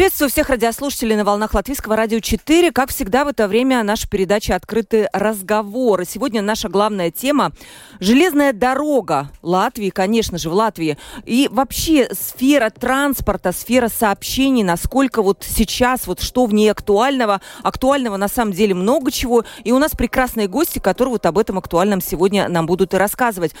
Приветствую 0.00 0.30
всех 0.30 0.48
радиослушателей 0.48 1.14
на 1.14 1.26
волнах 1.26 1.52
Латвийского 1.52 1.94
радио 1.94 2.20
4. 2.20 2.72
Как 2.72 2.88
всегда, 2.88 3.26
в 3.26 3.28
это 3.28 3.46
время 3.46 3.82
наша 3.82 4.08
передача 4.08 4.56
«Открытый 4.56 5.08
разговор». 5.12 6.00
И 6.00 6.06
сегодня 6.06 6.40
наша 6.40 6.70
главная 6.70 7.10
тема– 7.10 7.52
железная 8.00 8.54
дорога 8.54 9.30
Латвии, 9.42 9.90
конечно 9.90 10.38
же, 10.38 10.48
в 10.48 10.54
Латвии. 10.54 10.96
И 11.26 11.50
вообще 11.52 12.08
сфера 12.14 12.70
транспорта, 12.70 13.52
сфера 13.52 13.88
сообщений, 13.88 14.62
насколько 14.62 15.20
вот 15.20 15.44
сейчас, 15.46 16.06
вот 16.06 16.22
что 16.22 16.46
в 16.46 16.54
ней 16.54 16.70
актуального. 16.70 17.42
Актуального 17.62 18.16
на 18.16 18.28
самом 18.28 18.52
деле 18.54 18.72
много 18.72 19.10
чего. 19.10 19.44
И 19.64 19.72
у 19.72 19.78
нас 19.78 19.90
прекрасные 19.92 20.48
гости, 20.48 20.78
которые 20.78 21.12
вот 21.12 21.26
об 21.26 21.36
этом 21.36 21.58
актуальном 21.58 22.00
сегодня 22.00 22.48
нам 22.48 22.64
будут 22.64 22.94
и 22.94 22.96
рассказывать. 22.96 23.52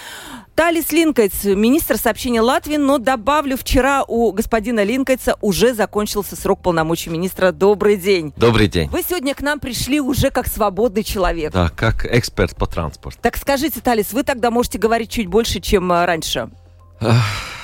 Талис 0.60 0.92
Линкайц, 0.92 1.44
министр 1.44 1.96
сообщения 1.96 2.42
Латвии, 2.42 2.76
но 2.76 2.98
добавлю, 2.98 3.56
вчера 3.56 4.04
у 4.06 4.30
господина 4.30 4.84
Линкайца 4.84 5.36
уже 5.40 5.72
закончился 5.72 6.29
срок 6.36 6.60
полномочий 6.62 7.10
министра. 7.10 7.52
Добрый 7.52 7.96
день. 7.96 8.32
Добрый 8.36 8.68
день. 8.68 8.88
Вы 8.90 9.02
сегодня 9.02 9.34
к 9.34 9.40
нам 9.40 9.60
пришли 9.60 10.00
уже 10.00 10.30
как 10.30 10.46
свободный 10.46 11.04
человек. 11.04 11.52
Да, 11.52 11.68
как 11.68 12.06
эксперт 12.06 12.56
по 12.56 12.66
транспорту. 12.66 13.18
Так 13.22 13.36
скажите, 13.36 13.80
Талис, 13.80 14.12
вы 14.12 14.22
тогда 14.22 14.50
можете 14.50 14.78
говорить 14.78 15.10
чуть 15.10 15.26
больше, 15.26 15.60
чем 15.60 15.92
э, 15.92 16.04
раньше? 16.04 16.50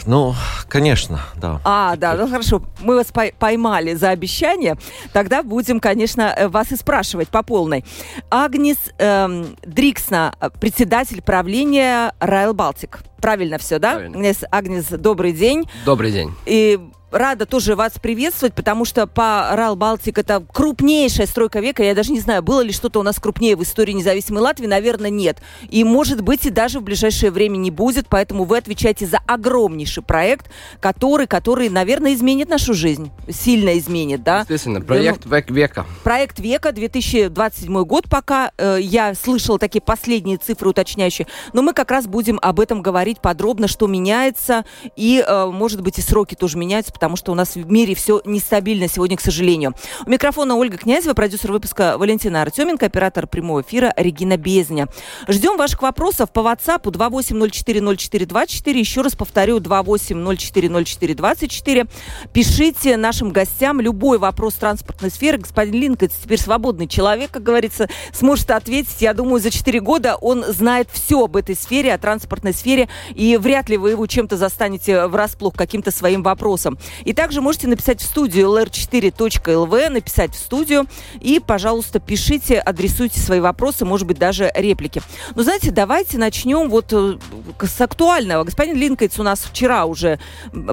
Ну, 0.07 0.35
конечно, 0.69 1.21
да. 1.35 1.61
А, 1.65 1.97
да, 1.97 2.15
ну 2.15 2.29
хорошо. 2.29 2.63
Мы 2.81 2.95
вас 2.95 3.09
поймали 3.39 3.95
за 3.95 4.11
обещание. 4.11 4.77
Тогда 5.13 5.43
будем, 5.43 5.81
конечно, 5.81 6.33
э, 6.37 6.49
вас 6.49 6.71
и 6.71 6.77
спрашивать 6.77 7.29
по 7.29 7.43
полной. 7.43 7.85
Агнес 8.31 8.77
эм, 8.99 9.57
Дриксна, 9.63 10.33
председатель 10.61 11.23
правления 11.23 12.15
Райл 12.21 12.55
Балтик. 12.55 13.01
Правильно 13.21 13.59
все, 13.59 13.79
да? 13.79 13.95
Правильно. 13.95 14.17
Агнес, 14.17 14.45
Агнес, 14.51 14.87
добрый 14.87 15.33
день. 15.33 15.69
Добрый 15.85 16.13
день. 16.13 16.33
И 16.47 16.79
рада 17.11 17.47
тоже 17.47 17.77
вас 17.77 17.93
приветствовать, 18.01 18.55
потому 18.55 18.85
что 18.85 19.07
по 19.07 19.49
РАЛ 19.53 19.77
Балтик 19.77 20.19
это 20.19 20.45
крупнейшая 20.53 21.27
стройка 21.27 21.61
века. 21.61 21.83
Я 21.83 21.95
даже 21.95 22.13
не 22.13 22.21
знаю, 22.21 22.43
было 22.43 22.61
ли 22.61 22.73
что-то 22.73 23.01
у 23.01 23.03
нас 23.03 23.19
крупнее 23.19 23.57
в 23.57 23.63
истории 23.63 23.93
независимой 23.93 24.43
Латвии. 24.43 24.67
Наверное, 24.67 25.11
нет. 25.11 25.39
И, 25.69 25.85
может 25.85 26.21
быть, 26.21 26.47
и 26.47 26.51
даже 26.51 26.81
в 26.81 26.83
ближайшее 26.83 27.31
время 27.31 27.57
не 27.57 27.71
будет. 27.71 28.09
Поэтому 28.09 28.45
вы 28.45 28.59
отвечаете 28.59 29.07
за 29.07 29.19
огромнейший 29.27 30.03
проект, 30.03 30.51
который, 30.81 31.27
который 31.27 31.69
наверное, 31.69 32.15
изменит 32.15 32.49
нашу 32.49 32.75
жизнь. 32.75 33.11
Сильно 33.29 33.79
изменит, 33.79 34.23
да? 34.23 34.41
Естественно, 34.41 34.81
проект 34.81 35.27
века. 35.51 35.87
Проект 36.03 36.39
века, 36.39 36.73
2027 36.73 37.85
год 37.85 38.09
пока. 38.09 38.53
Э, 38.59 38.79
я 38.81 39.15
слышала 39.15 39.59
такие 39.59 39.81
последние 39.81 40.39
цифры 40.39 40.71
уточняющие. 40.71 41.27
Но 41.53 41.63
мы 41.63 41.73
как 41.73 41.91
раз 41.91 42.07
будем 42.07 42.39
об 42.43 42.61
этом 42.61 42.83
говорить 42.83 43.21
подробно, 43.21 43.69
что 43.69 43.87
меняется. 43.87 44.65
И, 44.97 45.25
э, 45.27 45.47
может 45.47 45.81
быть, 45.83 45.99
и 45.99 46.03
сроки 46.03 46.35
тоже 46.35 46.59
меняются, 46.59 46.93
потому 46.97 47.17
что 47.17 47.33
у 47.33 47.35
нас 47.35 47.57
в 47.57 47.71
мире 47.71 47.95
все 47.95 48.23
нестабильно 48.25 48.89
сегодня, 48.89 49.19
к 49.19 49.21
сожалению. 49.21 49.75
У 50.07 50.11
микрофона 50.11 50.57
Ольга 50.57 50.79
Князева, 50.79 51.13
продюсер 51.13 51.53
выпуска 51.53 51.99
Валентина 51.99 52.41
Артеменко, 52.41 52.87
оператор 52.87 53.27
прямого 53.27 53.61
эфира 53.61 53.93
Регина 53.99 54.39
Безня. 54.39 54.89
Ждем 55.29 55.59
ваших 55.59 55.83
вопросов 55.83 56.33
по 56.33 56.41
WhatsApp 56.41 56.85
28040424. 56.85 58.79
Еще 58.79 59.03
раз 59.03 59.15
повторю, 59.15 59.59
28040424. 59.59 61.87
Пишите 62.33 62.97
нашим 62.97 63.31
гостям 63.31 63.83
любой 63.83 64.17
вопрос 64.17 64.55
транспортной 64.55 65.11
сферы. 65.11 65.37
Господин 65.37 65.75
Линкольн 65.75 66.11
теперь 66.11 66.41
свободный 66.41 66.89
человек, 66.89 67.31
как 67.31 67.43
говорится, 67.43 67.91
сможет 68.15 68.51
ответить. 68.51 69.03
Я 69.03 69.13
думаю, 69.13 69.43
за 69.43 69.51
4 69.51 69.81
года 69.81 70.17
он 70.17 70.45
знает 70.45 70.89
все 70.91 71.25
об 71.25 71.37
этой 71.37 71.57
сфере, 71.57 71.93
о 71.93 71.99
транспортной 71.99 72.55
сфере, 72.55 72.89
и 73.15 73.37
вряд 73.37 73.69
ли 73.69 73.77
вы 73.77 73.91
его 73.91 74.07
чем-то 74.07 74.39
застанете 74.39 75.09
врасплох 75.09 75.55
каким-то 75.55 75.91
своим 75.91 76.23
вопросом. 76.23 76.79
И 77.05 77.13
также 77.13 77.41
можете 77.41 77.69
написать 77.69 78.01
в 78.01 78.05
студию 78.05 78.49
lr4.lv, 78.49 79.91
написать 79.91 80.35
в 80.35 80.39
студию 80.39 80.87
и, 81.21 81.41
пожалуйста, 81.41 82.01
пишите, 82.01 82.59
адресуйте 82.59 83.21
свои 83.21 83.41
вопросы, 83.41 83.85
может 83.85 84.07
быть, 84.07 84.19
даже 84.19 84.51
реплики. 84.55 85.03
Но 85.35 85.43
знаете, 85.43 85.71
давайте 85.71 86.19
начнем 86.19 86.69
вот 86.69 86.93
э, 86.93 87.19
с 87.61 87.81
актуального. 87.81 88.45
Господин 88.45 88.77
Линкольц 88.77 89.19
у 89.19 89.23
нас 89.23 89.41
вчера 89.41 89.87
уже 89.87 90.19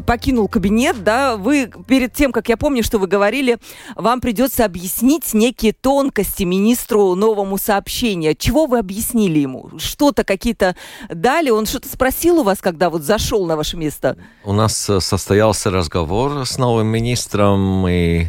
покинул 0.05 0.47
кабинет, 0.47 1.03
да, 1.03 1.37
вы 1.37 1.71
перед 1.87 2.13
тем, 2.13 2.31
как 2.31 2.49
я 2.49 2.57
помню, 2.57 2.83
что 2.83 2.99
вы 2.99 3.07
говорили, 3.07 3.57
вам 3.95 4.21
придется 4.21 4.65
объяснить 4.65 5.33
некие 5.33 5.73
тонкости 5.73 6.43
министру 6.43 7.15
новому 7.15 7.57
сообщения. 7.57 8.35
Чего 8.35 8.65
вы 8.65 8.79
объяснили 8.79 9.39
ему? 9.39 9.71
Что-то 9.77 10.23
какие-то 10.23 10.75
дали? 11.09 11.49
Он 11.49 11.65
что-то 11.65 11.89
спросил 11.89 12.39
у 12.39 12.43
вас, 12.43 12.59
когда 12.59 12.89
вот 12.89 13.03
зашел 13.03 13.45
на 13.45 13.55
ваше 13.55 13.77
место? 13.77 14.17
У 14.43 14.53
нас 14.53 14.89
э, 14.89 14.99
состоялся 14.99 15.71
разговор 15.71 16.02
разговор 16.03 16.45
с 16.45 16.57
новым 16.57 16.87
министром 16.87 17.87
и 17.87 18.27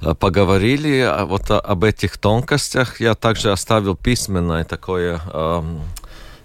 э, 0.00 0.14
поговорили 0.14 1.06
вот 1.24 1.50
об 1.50 1.84
этих 1.84 2.16
тонкостях. 2.16 3.00
Я 3.00 3.14
также 3.14 3.52
оставил 3.52 3.96
письменное 3.96 4.64
такое 4.64 5.20
эм, 5.32 5.82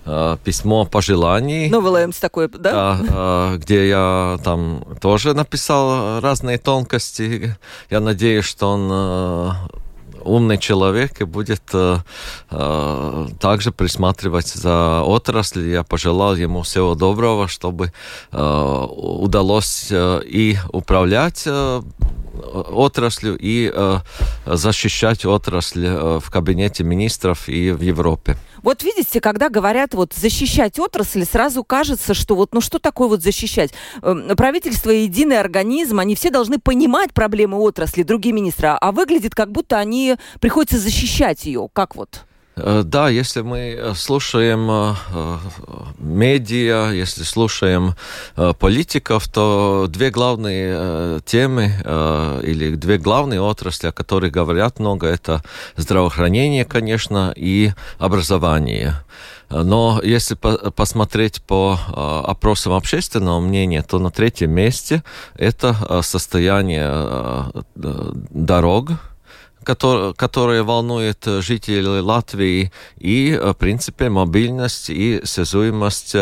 э, 0.05 0.37
письмо 0.43 0.85
пожеланий. 0.85 1.69
Новый 1.69 1.91
Лэмс 1.91 2.17
такое, 2.19 2.49
да? 2.49 2.71
Да, 2.71 2.99
э, 3.09 3.57
где 3.59 3.87
я 3.87 4.39
там 4.43 4.83
тоже 4.99 5.33
написал 5.33 6.19
разные 6.19 6.57
тонкости. 6.57 7.55
Я 7.89 7.99
надеюсь, 8.01 8.45
что 8.45 8.71
он 8.71 9.71
умный 10.27 10.57
человек 10.57 11.21
и 11.21 11.25
будет 11.25 11.61
э, 11.73 11.97
э, 12.51 13.27
также 13.39 13.71
присматривать 13.71 14.47
за 14.47 15.01
отраслью. 15.01 15.69
Я 15.69 15.83
пожелал 15.83 16.35
ему 16.35 16.61
всего 16.61 16.95
доброго, 16.95 17.47
чтобы 17.47 17.91
э, 18.31 18.85
удалось 18.89 19.87
э, 19.91 20.21
и 20.25 20.57
управлять 20.71 21.43
э, 21.45 21.81
отраслью 22.37 23.37
и 23.39 23.71
э, 23.73 23.97
защищать 24.45 25.25
отрасль 25.25 25.85
э, 25.85 26.19
в 26.19 26.29
кабинете 26.29 26.83
министров 26.83 27.49
и 27.49 27.71
в 27.71 27.81
Европе. 27.81 28.37
Вот 28.63 28.83
видите, 28.83 29.21
когда 29.21 29.49
говорят 29.49 29.93
вот 29.93 30.13
защищать 30.13 30.79
отрасль, 30.79 31.25
сразу 31.25 31.63
кажется, 31.63 32.13
что 32.13 32.35
вот 32.35 32.53
ну 32.53 32.61
что 32.61 32.79
такое 32.79 33.07
вот 33.07 33.21
защищать? 33.21 33.71
Эм, 34.01 34.35
правительство 34.35 34.89
и 34.89 35.03
единый 35.03 35.39
организм, 35.39 35.99
они 35.99 36.15
все 36.15 36.29
должны 36.29 36.59
понимать 36.59 37.13
проблемы 37.13 37.57
отрасли, 37.57 38.03
другие 38.03 38.33
министры, 38.33 38.69
а 38.69 38.91
выглядит 38.91 39.35
как 39.35 39.51
будто 39.51 39.77
они 39.77 40.17
приходится 40.39 40.77
защищать 40.77 41.45
ее. 41.45 41.69
Как 41.73 41.95
вот? 41.95 42.25
Э, 42.57 42.81
да, 42.83 43.09
если 43.09 43.41
мы 43.41 43.75
э, 43.77 43.93
слушаем 43.95 44.69
э, 44.69 45.37
медиа, 45.99 46.91
если 46.91 47.23
слушаем 47.23 47.95
политиков, 48.59 49.27
то 49.27 49.87
две 49.89 50.09
главные 50.09 51.19
темы 51.21 51.73
или 52.43 52.75
две 52.75 52.97
главные 52.97 53.41
отрасли, 53.41 53.87
о 53.87 53.91
которых 53.91 54.31
говорят 54.31 54.79
много, 54.79 55.07
это 55.07 55.43
здравоохранение, 55.75 56.65
конечно, 56.65 57.33
и 57.35 57.71
образование. 57.99 58.95
Но 59.49 59.99
если 60.03 60.35
посмотреть 60.35 61.41
по 61.41 61.79
опросам 62.25 62.73
общественного 62.73 63.39
мнения, 63.39 63.83
то 63.83 63.99
на 63.99 64.11
третьем 64.11 64.51
месте 64.51 65.03
это 65.35 66.01
состояние 66.03 67.51
дорог, 67.75 68.91
который, 69.67 70.13
которая 70.13 70.63
волнует 70.63 71.25
жителей 71.25 71.99
Латвии, 71.99 72.71
и, 72.97 73.37
в 73.41 73.53
принципе, 73.53 74.09
мобильность 74.09 74.89
и 74.89 75.21
связуемость 75.25 76.15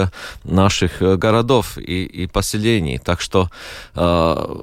наших 0.44 1.20
городов 1.20 1.78
и, 1.78 2.06
и 2.06 2.28
поселений. 2.28 2.98
Так 2.98 3.22
что 3.22 3.50
э, 3.94 4.56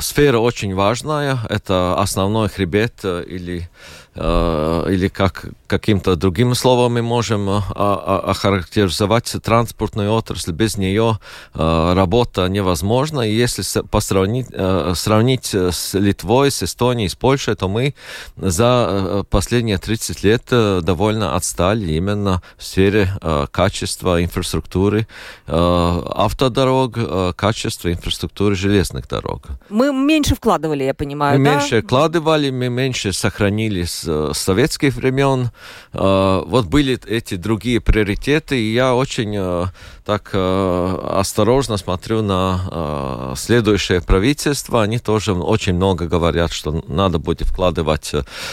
сфера 0.00 0.38
очень 0.38 0.74
важная, 0.74 1.38
это 1.48 2.00
основной 2.00 2.48
хребет 2.48 3.04
или 3.04 3.68
Э, 3.68 4.05
или 4.16 5.08
как 5.08 5.46
каким-то 5.66 6.16
другим 6.16 6.54
словом 6.54 6.94
мы 6.94 7.02
можем 7.02 7.48
э, 7.48 7.60
охарактеризовать 7.74 9.34
транспортную 9.42 10.12
отрасль. 10.12 10.52
Без 10.52 10.76
нее 10.76 11.18
э, 11.54 11.92
работа 11.94 12.48
невозможна. 12.48 13.22
И 13.22 13.34
если 13.34 13.62
посравнить, 13.82 14.46
сравнить 14.94 15.54
с 15.54 15.94
Литвой, 15.94 16.50
с 16.50 16.62
Эстонией, 16.62 17.08
с 17.08 17.14
Польшей, 17.14 17.56
то 17.56 17.68
мы 17.68 17.94
за 18.36 19.24
последние 19.30 19.78
30 19.78 20.22
лет 20.22 20.44
довольно 20.48 21.34
отстали 21.36 21.92
именно 21.92 22.42
в 22.56 22.64
сфере 22.64 23.10
качества 23.50 24.22
инфраструктуры 24.22 25.06
автодорог, 25.46 27.36
качества 27.36 27.92
инфраструктуры 27.92 28.54
железных 28.54 29.08
дорог. 29.08 29.46
Мы 29.68 29.92
меньше 29.92 30.34
вкладывали, 30.34 30.84
я 30.84 30.94
понимаю, 30.94 31.38
Мы 31.38 31.44
да? 31.44 31.56
меньше 31.56 31.82
вкладывали, 31.82 32.50
мы 32.50 32.68
меньше 32.68 33.12
сохранили 33.12 33.84
с 33.84 34.05
советских 34.32 34.94
времен. 34.94 35.50
Вот 35.92 36.66
были 36.66 36.98
эти 37.06 37.36
другие 37.36 37.80
приоритеты, 37.80 38.58
и 38.60 38.72
я 38.72 38.94
очень 38.94 39.70
так 40.04 40.30
осторожно 40.34 41.76
смотрю 41.76 42.22
на 42.22 43.34
следующее 43.36 44.00
правительство. 44.00 44.82
Они 44.82 44.98
тоже 44.98 45.32
очень 45.32 45.74
много 45.74 46.06
говорят, 46.06 46.52
что 46.52 46.82
надо 46.88 47.18
будет 47.18 47.48
вкладывать 47.48 48.12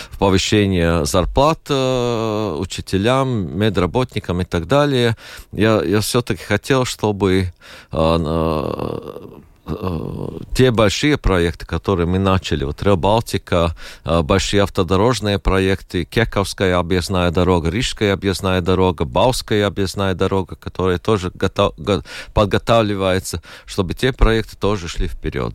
в 0.10 0.18
повышение 0.18 1.06
зарплат 1.06 1.70
учителям, 1.70 3.58
медработникам 3.58 4.42
и 4.42 4.46
так 4.46 4.68
далее. 4.68 5.16
Я, 5.52 5.82
я 5.84 6.00
все-таки 6.02 6.44
хотел, 6.44 6.86
чтобы 6.86 7.54
те 10.54 10.72
большие 10.72 11.18
проекты, 11.18 11.66
которые 11.66 12.06
мы 12.06 12.20
начали, 12.20 12.66
вот 12.66 12.82
Rail 12.82 12.98
Балтика, 12.98 13.76
большие 14.04 14.64
автодорожные 14.64 15.40
проекты, 15.40 16.04
Кековская 16.04 16.78
объездная 16.78 17.32
дорога, 17.32 17.70
Рижская 17.70 18.14
объездная 18.14 18.62
дорога, 18.62 19.06
Бауская 19.06 19.66
объездная 19.68 20.16
дорога, 20.16 20.56
которая 20.56 20.98
тоже 20.98 21.32
готов, 21.34 21.74
подготавливается, 22.34 23.42
чтобы 23.66 23.94
те 23.94 24.12
проекты 24.12 24.58
тоже 24.58 24.88
шли 24.88 25.08
вперед. 25.08 25.54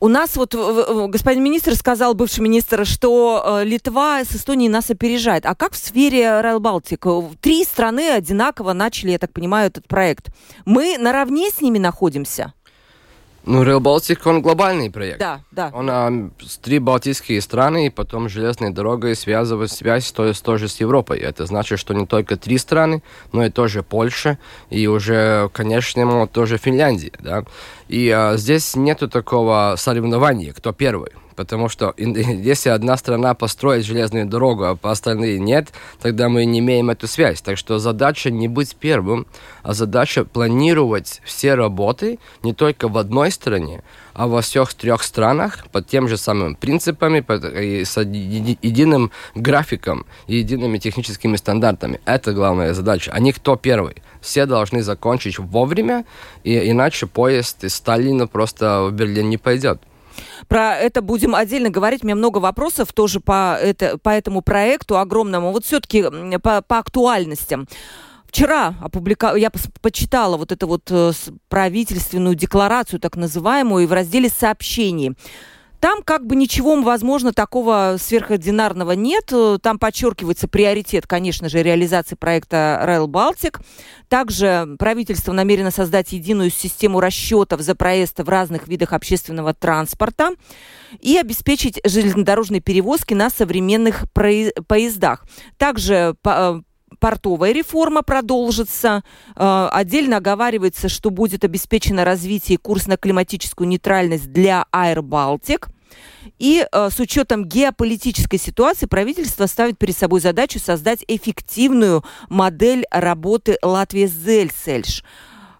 У 0.00 0.06
нас 0.06 0.36
вот 0.36 0.54
господин 0.54 1.42
министр 1.42 1.74
сказал, 1.74 2.14
бывший 2.14 2.38
министр, 2.38 2.86
что 2.86 3.42
э, 3.44 3.64
Литва 3.64 4.22
с 4.22 4.32
Эстонией 4.32 4.70
нас 4.70 4.90
опережает. 4.90 5.44
А 5.44 5.56
как 5.56 5.72
в 5.72 5.76
сфере 5.76 6.22
Rail 6.22 6.60
Baltic? 6.60 7.36
Три 7.40 7.64
страны 7.64 8.10
одинаково 8.12 8.74
начали, 8.74 9.10
я 9.10 9.18
так 9.18 9.32
понимаю, 9.32 9.66
этот 9.66 9.88
проект. 9.88 10.28
Мы 10.64 10.98
наравне 10.98 11.50
с 11.50 11.60
ними 11.60 11.78
находимся? 11.78 12.52
Ну, 13.44 13.64
Rail 13.64 13.80
Baltic, 13.80 14.20
он 14.24 14.42
глобальный 14.42 14.90
проект. 14.90 15.18
Да, 15.18 15.40
да. 15.50 15.70
Он 15.72 15.88
а, 15.90 16.30
три 16.60 16.78
балтийские 16.78 17.40
страны, 17.40 17.86
и 17.86 17.90
потом 17.90 18.28
железной 18.28 18.70
дорогой 18.70 19.16
связывает 19.16 19.70
связь 19.70 20.10
то, 20.12 20.32
тоже 20.42 20.68
с 20.68 20.80
Европой. 20.80 21.18
Это 21.18 21.46
значит, 21.46 21.78
что 21.78 21.94
не 21.94 22.06
только 22.06 22.36
три 22.36 22.58
страны, 22.58 23.02
но 23.32 23.44
и 23.44 23.50
тоже 23.50 23.82
Польша, 23.82 24.38
и 24.70 24.86
уже, 24.86 25.48
конечно, 25.52 26.26
тоже 26.26 26.58
Финляндия, 26.58 27.12
да. 27.20 27.44
И 27.88 28.10
а, 28.10 28.36
здесь 28.36 28.76
нету 28.76 29.08
такого 29.08 29.74
соревнования, 29.78 30.52
кто 30.52 30.72
первый 30.72 31.12
потому 31.38 31.68
что 31.68 31.94
если 31.96 32.68
одна 32.70 32.96
страна 32.96 33.32
построит 33.32 33.86
железную 33.86 34.26
дорогу, 34.26 34.64
а 34.64 34.74
по 34.74 34.90
остальные 34.90 35.38
нет, 35.38 35.68
тогда 36.02 36.28
мы 36.28 36.44
не 36.44 36.58
имеем 36.58 36.90
эту 36.90 37.06
связь. 37.06 37.40
Так 37.40 37.56
что 37.56 37.78
задача 37.78 38.28
не 38.28 38.48
быть 38.48 38.74
первым, 38.74 39.24
а 39.62 39.72
задача 39.72 40.24
планировать 40.24 41.22
все 41.24 41.54
работы 41.54 42.18
не 42.42 42.54
только 42.54 42.88
в 42.88 42.98
одной 42.98 43.30
стране, 43.30 43.84
а 44.14 44.26
во 44.26 44.40
всех 44.40 44.74
трех 44.74 45.04
странах 45.04 45.68
под 45.70 45.86
тем 45.86 46.08
же 46.08 46.16
самым 46.16 46.56
принципами, 46.56 47.20
под, 47.20 47.44
и 47.44 47.84
с 47.84 48.00
единым 48.00 49.12
графиком 49.36 50.06
и 50.26 50.38
едиными 50.38 50.78
техническими 50.78 51.36
стандартами. 51.36 52.00
Это 52.04 52.32
главная 52.32 52.74
задача, 52.74 53.12
а 53.14 53.20
не 53.20 53.30
кто 53.30 53.54
первый. 53.54 53.94
Все 54.20 54.44
должны 54.46 54.82
закончить 54.82 55.38
вовремя, 55.38 56.04
и 56.42 56.68
иначе 56.68 57.06
поезд 57.06 57.62
из 57.62 57.76
Сталина 57.76 58.26
просто 58.26 58.82
в 58.82 58.92
Берлин 58.92 59.30
не 59.30 59.38
пойдет. 59.38 59.80
Про 60.48 60.76
это 60.76 61.02
будем 61.02 61.34
отдельно 61.34 61.70
говорить. 61.70 62.04
Меня 62.04 62.16
много 62.16 62.38
вопросов 62.38 62.92
тоже 62.92 63.20
по, 63.20 63.58
это, 63.60 63.98
по 63.98 64.10
этому 64.10 64.42
проекту 64.42 64.98
огромному. 64.98 65.52
Вот 65.52 65.64
все-таки 65.64 66.04
по, 66.42 66.62
по 66.62 66.78
актуальностям. 66.78 67.66
Вчера 68.26 68.74
опублика... 68.82 69.34
я 69.36 69.50
почитала 69.80 70.36
вот 70.36 70.52
эту 70.52 70.66
вот 70.66 70.90
э, 70.90 71.12
правительственную 71.48 72.34
декларацию, 72.34 73.00
так 73.00 73.16
называемую, 73.16 73.84
и 73.84 73.86
в 73.86 73.92
разделе 73.92 74.28
сообщений 74.28 75.16
там 75.80 76.02
как 76.02 76.26
бы 76.26 76.36
ничего, 76.36 76.80
возможно, 76.80 77.32
такого 77.32 77.96
сверхординарного 78.00 78.92
нет. 78.92 79.32
Там 79.62 79.78
подчеркивается 79.78 80.48
приоритет, 80.48 81.06
конечно 81.06 81.48
же, 81.48 81.62
реализации 81.62 82.14
проекта 82.14 82.82
Rail 82.86 83.06
Baltic. 83.06 83.60
Также 84.08 84.76
правительство 84.78 85.32
намерено 85.32 85.70
создать 85.70 86.12
единую 86.12 86.50
систему 86.50 87.00
расчетов 87.00 87.60
за 87.60 87.74
проезд 87.74 88.20
в 88.20 88.28
разных 88.28 88.68
видах 88.68 88.92
общественного 88.92 89.54
транспорта 89.54 90.30
и 91.00 91.16
обеспечить 91.16 91.80
железнодорожные 91.84 92.60
перевозки 92.60 93.14
на 93.14 93.30
современных 93.30 94.04
поездах. 94.12 95.24
Также 95.58 96.16
э, 96.24 96.60
портовая 96.98 97.52
реформа 97.52 98.02
продолжится. 98.02 99.02
Э, 99.36 99.68
отдельно 99.72 100.18
оговаривается, 100.18 100.88
что 100.88 101.10
будет 101.10 101.44
обеспечено 101.44 102.04
развитие 102.04 102.58
курс 102.58 102.86
на 102.86 102.96
климатическую 102.96 103.68
нейтральность 103.68 104.32
для 104.32 104.66
Air 104.72 104.98
Baltic. 104.98 105.68
И 106.38 106.66
э, 106.70 106.88
с 106.90 107.00
учетом 107.00 107.44
геополитической 107.44 108.38
ситуации 108.38 108.86
правительство 108.86 109.46
ставит 109.46 109.78
перед 109.78 109.96
собой 109.96 110.20
задачу 110.20 110.58
создать 110.58 111.04
эффективную 111.08 112.04
модель 112.28 112.84
работы 112.90 113.56
Латвии-Зельсельш. 113.62 115.02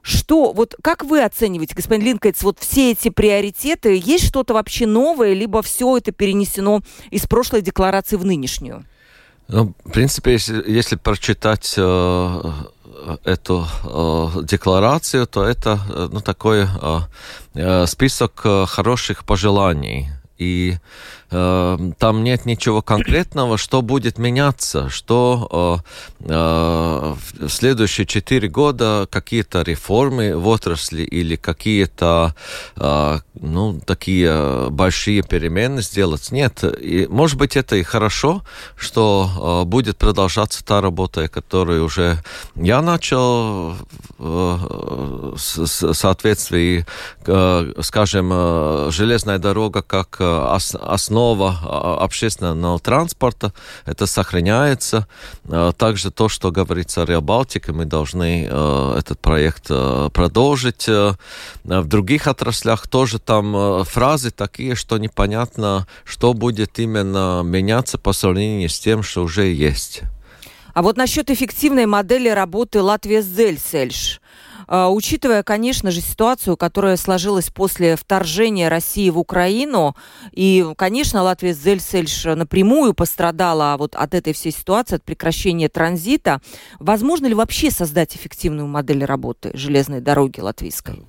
Что, 0.03 0.53
вот 0.53 0.75
как 0.83 1.05
вы 1.05 1.23
оцениваете, 1.23 1.75
господин 1.75 2.07
Линкольц, 2.07 2.43
вот 2.43 2.59
все 2.61 2.93
эти 2.93 3.11
приоритеты, 3.11 4.01
есть 4.03 4.27
что-то 4.27 4.55
вообще 4.55 4.87
новое, 4.87 5.35
либо 5.35 5.61
все 5.63 5.99
это 5.99 6.13
перенесено 6.13 6.81
из 7.11 7.27
прошлой 7.27 7.61
декларации 7.63 8.17
в 8.17 8.25
нынешнюю? 8.25 8.85
Ну, 9.49 9.75
в 9.85 9.93
принципе, 9.93 10.33
если, 10.33 10.63
если 10.71 10.97
прочитать 10.97 11.75
э, 11.79 12.53
эту 13.25 13.67
э, 13.85 14.43
декларацию, 14.45 15.27
то 15.27 15.43
это 15.43 15.81
э, 15.89 16.09
ну, 16.13 16.21
такой 16.21 16.65
э, 16.65 17.01
э 17.55 17.87
список 17.87 18.43
э, 18.45 18.67
хороших 18.67 19.25
пожеланий. 19.25 20.09
И 20.39 20.79
э, 21.31 21.79
там 21.99 22.25
нет 22.25 22.47
ничего 22.47 22.81
конкретного, 22.81 23.59
что 23.59 23.83
будет 23.83 24.19
меняться, 24.19 24.89
что 24.89 25.83
э, 26.21 26.29
э, 26.31 27.15
в 27.47 27.49
следующие 27.49 28.07
четыре 28.07 28.49
года 28.49 29.09
какие-то 29.11 29.63
реформы 29.63 30.37
в 30.37 30.47
отрасли 30.47 31.03
или 31.03 31.37
какие-то 31.37 32.35
э, 32.77 33.19
ну, 33.41 33.81
такие 33.85 34.69
большие 34.71 35.23
перемены 35.23 35.83
сделать. 35.83 36.31
Нет. 36.33 36.65
И, 36.65 37.07
может 37.09 37.39
быть, 37.39 37.57
это 37.57 37.77
и 37.77 37.83
хорошо, 37.83 38.43
что 38.77 39.63
э, 39.63 39.69
будет 39.69 39.99
продолжаться 39.99 40.65
та 40.65 40.81
работа, 40.81 41.29
которую 41.29 41.85
уже 41.85 42.23
я 42.55 42.83
начал 42.83 43.73
э, 43.73 43.77
в 44.19 45.37
соответствии, 45.37 46.87
э, 47.27 47.73
скажем, 47.83 48.31
э, 48.33 48.89
железная 48.91 49.39
дорога 49.39 49.83
как 49.83 50.17
э, 50.21 50.28
основа 50.29 51.59
э, 51.63 52.05
общественного 52.05 52.79
транспорта, 52.79 53.53
это 53.87 54.07
сохраняется. 54.07 55.07
Э, 55.45 55.73
также 55.77 56.11
то, 56.11 56.29
что 56.29 56.51
говорится 56.51 57.03
о 57.03 57.07
Реал 57.07 57.23
Балтике, 57.23 57.73
мы 57.73 57.85
должны 57.85 58.47
э, 58.51 58.95
этот 58.99 59.19
проект 59.21 59.67
э, 59.71 60.09
продолжить. 60.13 60.89
Э, 60.89 61.15
в 61.65 61.87
других 61.87 62.27
отраслях 62.27 62.89
тоже 62.89 63.19
там 63.19 63.85
фразы 63.85 64.31
такие, 64.31 64.75
что 64.75 64.99
непонятно, 64.99 65.87
что 66.05 66.35
будет 66.35 66.79
именно 66.79 67.43
меняться 67.45 67.99
по 67.99 68.13
сравнению 68.13 68.69
с 68.69 68.79
тем, 68.79 69.03
что 69.03 69.23
уже 69.23 69.53
есть. 69.53 70.03
А 70.75 70.83
вот 70.83 70.97
насчет 70.97 71.29
эффективной 71.31 71.87
модели 71.87 72.29
работы 72.29 72.81
Латвия 72.81 73.21
Зельсельш. 73.21 74.21
Uh, 74.69 74.91
учитывая, 74.91 75.43
конечно 75.43 75.91
же, 75.91 76.03
ситуацию, 76.03 76.59
которая 76.59 76.99
сложилась 76.99 77.49
после 77.49 77.97
вторжения 77.97 78.69
России 78.69 79.09
в 79.09 79.19
Украину, 79.19 79.97
и, 80.33 80.67
конечно, 80.77 81.23
Латвия 81.23 81.55
Зельсельш 81.55 82.25
напрямую 82.25 82.93
пострадала 82.93 83.77
вот 83.79 83.95
от 83.95 84.13
этой 84.13 84.35
всей 84.35 84.53
ситуации, 84.53 84.97
от 84.97 85.05
прекращения 85.05 85.71
транзита, 85.71 86.43
возможно 86.79 87.27
ли 87.27 87.35
вообще 87.35 87.71
создать 87.71 88.15
эффективную 88.15 88.69
модель 88.69 89.05
работы 89.05 89.53
железной 89.55 90.03
дороги 90.03 90.41
латвийской? 90.41 91.03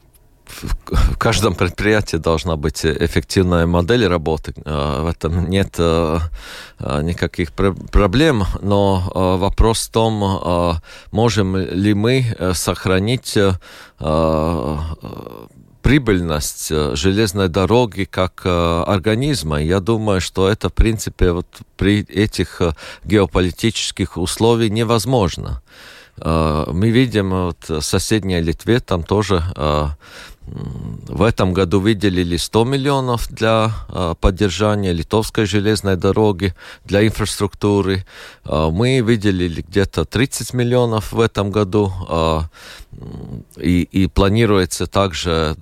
В 0.51 1.17
каждом 1.17 1.55
предприятии 1.55 2.17
должна 2.17 2.55
быть 2.55 2.85
эффективная 2.85 3.65
модель 3.65 4.07
работы. 4.07 4.53
А, 4.65 5.03
в 5.03 5.07
этом 5.07 5.49
нет 5.49 5.75
а, 5.77 6.19
а, 6.79 7.01
никаких 7.01 7.53
проблем, 7.53 8.43
но 8.61 9.37
вопрос 9.39 9.87
в 9.87 9.91
том, 9.91 10.79
можем 11.11 11.57
ли 11.57 11.93
мы 11.93 12.25
э, 12.37 12.53
сохранить 12.53 13.37
прибыльность 15.81 16.71
э, 16.71 16.95
железной 16.95 17.47
дороги 17.47 18.03
как 18.03 18.45
организма. 18.45 19.61
Я 19.61 19.79
думаю, 19.79 20.21
что 20.21 20.47
это, 20.47 20.69
в 20.69 20.73
принципе, 20.73 21.31
вот 21.31 21.47
при 21.77 22.01
этих 22.01 22.61
э, 22.61 22.73
геополитических 23.05 24.17
условиях 24.17 24.71
невозможно. 24.71 25.61
Мы 26.17 26.89
видим 26.89 27.29
вот 27.29 27.69
в 27.69 27.81
соседней 27.81 28.41
Литве, 28.41 28.81
там 28.81 29.03
тоже 29.03 29.41
в 31.07 31.21
этом 31.23 31.53
году 31.53 31.79
выделили 31.79 32.37
100 32.37 32.63
миллионов 32.65 33.27
для 33.29 33.71
э, 33.89 34.15
поддержания 34.19 34.93
литовской 34.93 35.45
железной 35.45 35.95
дороги, 35.95 36.53
для 36.85 37.05
инфраструктуры. 37.05 38.05
Э, 38.45 38.69
мы 38.71 39.01
выделили 39.03 39.61
где-то 39.61 40.05
30 40.05 40.53
миллионов 40.53 41.11
в 41.11 41.19
этом 41.19 41.51
году. 41.51 41.91
Э, 42.07 42.41
и, 43.57 43.83
и 43.83 44.07
планируется 44.07 44.87
также 44.87 45.55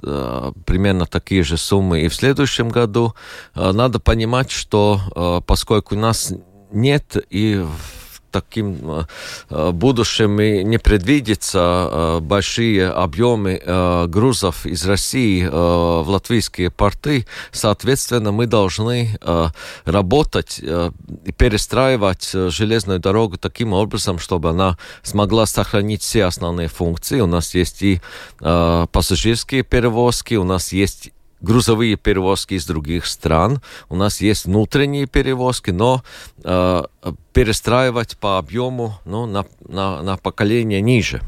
примерно 0.65 1.05
такие 1.05 1.43
же 1.43 1.57
суммы 1.57 2.01
и 2.01 2.07
в 2.07 2.15
следующем 2.15 2.69
году. 2.69 3.13
Надо 3.53 3.99
понимать, 3.99 4.49
что 4.49 5.43
поскольку 5.45 5.95
у 5.95 5.99
нас 5.99 6.33
нет 6.71 7.17
и 7.29 7.63
таким 8.31 8.77
э, 8.83 9.03
э, 9.49 9.71
будущем 9.71 10.39
и 10.39 10.63
не 10.63 10.77
предвидится 10.77 11.59
э, 11.59 12.19
большие 12.21 12.89
объемы 12.89 13.61
грузов 14.07 14.65
из 14.65 14.85
России 14.85 15.45
в 15.45 16.05
латвийские 16.07 16.69
порты. 16.69 17.25
Соответственно, 17.51 18.31
мы 18.31 18.45
должны 18.45 19.17
работать 19.85 20.59
и 20.59 21.31
перестраивать 21.31 22.31
железную 22.33 22.99
дорогу 22.99 23.37
таким 23.37 23.73
образом, 23.73 24.19
чтобы 24.19 24.49
она 24.49 24.77
смогла 25.03 25.45
сохранить 25.45 26.01
все 26.01 26.25
основные 26.25 26.67
функции. 26.67 27.19
У 27.19 27.27
нас 27.27 27.53
есть 27.55 27.81
и 27.81 28.01
пассажирские 28.39 29.63
перевозки, 29.63 30.35
у 30.35 30.43
нас 30.43 30.71
есть 30.71 31.11
грузовые 31.41 31.95
перевозки 31.95 32.55
из 32.55 32.65
других 32.65 33.05
стран, 33.05 33.61
у 33.89 33.95
нас 33.95 34.21
есть 34.21 34.45
внутренние 34.45 35.05
перевозки, 35.05 35.71
но 35.71 36.03
э, 36.43 36.83
перестраивать 37.33 38.17
по 38.17 38.37
объему 38.37 38.99
ну, 39.05 39.25
на, 39.25 39.45
на, 39.67 40.01
на 40.01 40.17
поколение 40.17 40.81
ниже. 40.81 41.21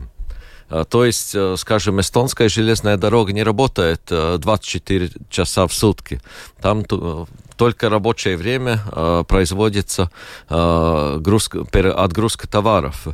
Э, 0.69 0.85
то 0.87 1.05
есть, 1.05 1.33
э, 1.35 1.55
скажем, 1.57 1.99
эстонская 1.99 2.49
железная 2.49 2.97
дорога 2.97 3.33
не 3.33 3.43
работает 3.43 4.01
24 4.09 5.05
э, 5.05 5.09
часа 5.29 5.67
в 5.67 5.73
сутки. 5.73 6.21
Там 6.61 6.85
только 7.57 7.89
рабочее 7.89 8.37
время 8.37 8.79
производится 9.27 10.09
грузка, 10.49 11.65
отгрузка 11.93 12.47
товаров. 12.47 13.07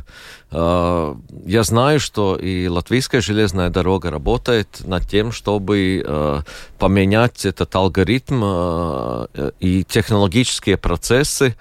Э, 0.52 1.14
я 1.44 1.62
знаю, 1.64 1.98
что 1.98 2.36
и 2.36 2.68
латвийская 2.68 3.20
железная 3.20 3.68
дорога 3.68 4.10
работает 4.10 4.68
над 4.84 5.08
тем, 5.08 5.32
чтобы 5.32 6.02
э, 6.06 6.40
поменять 6.78 7.44
этот 7.44 7.74
алгоритм 7.74 8.42
э, 8.44 9.50
и 9.58 9.82
технологические 9.84 10.76
процессы 10.76 11.56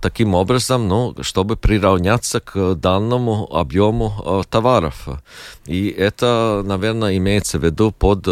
таким 0.00 0.34
образом, 0.34 0.88
ну, 0.88 1.14
чтобы 1.22 1.56
приравняться 1.56 2.40
к 2.40 2.74
данному 2.74 3.48
объему 3.54 4.44
товаров. 4.50 5.08
И 5.66 5.88
это, 5.88 6.62
наверное, 6.64 7.16
имеется 7.16 7.58
в 7.58 7.64
виду 7.64 7.92
под, 7.92 8.24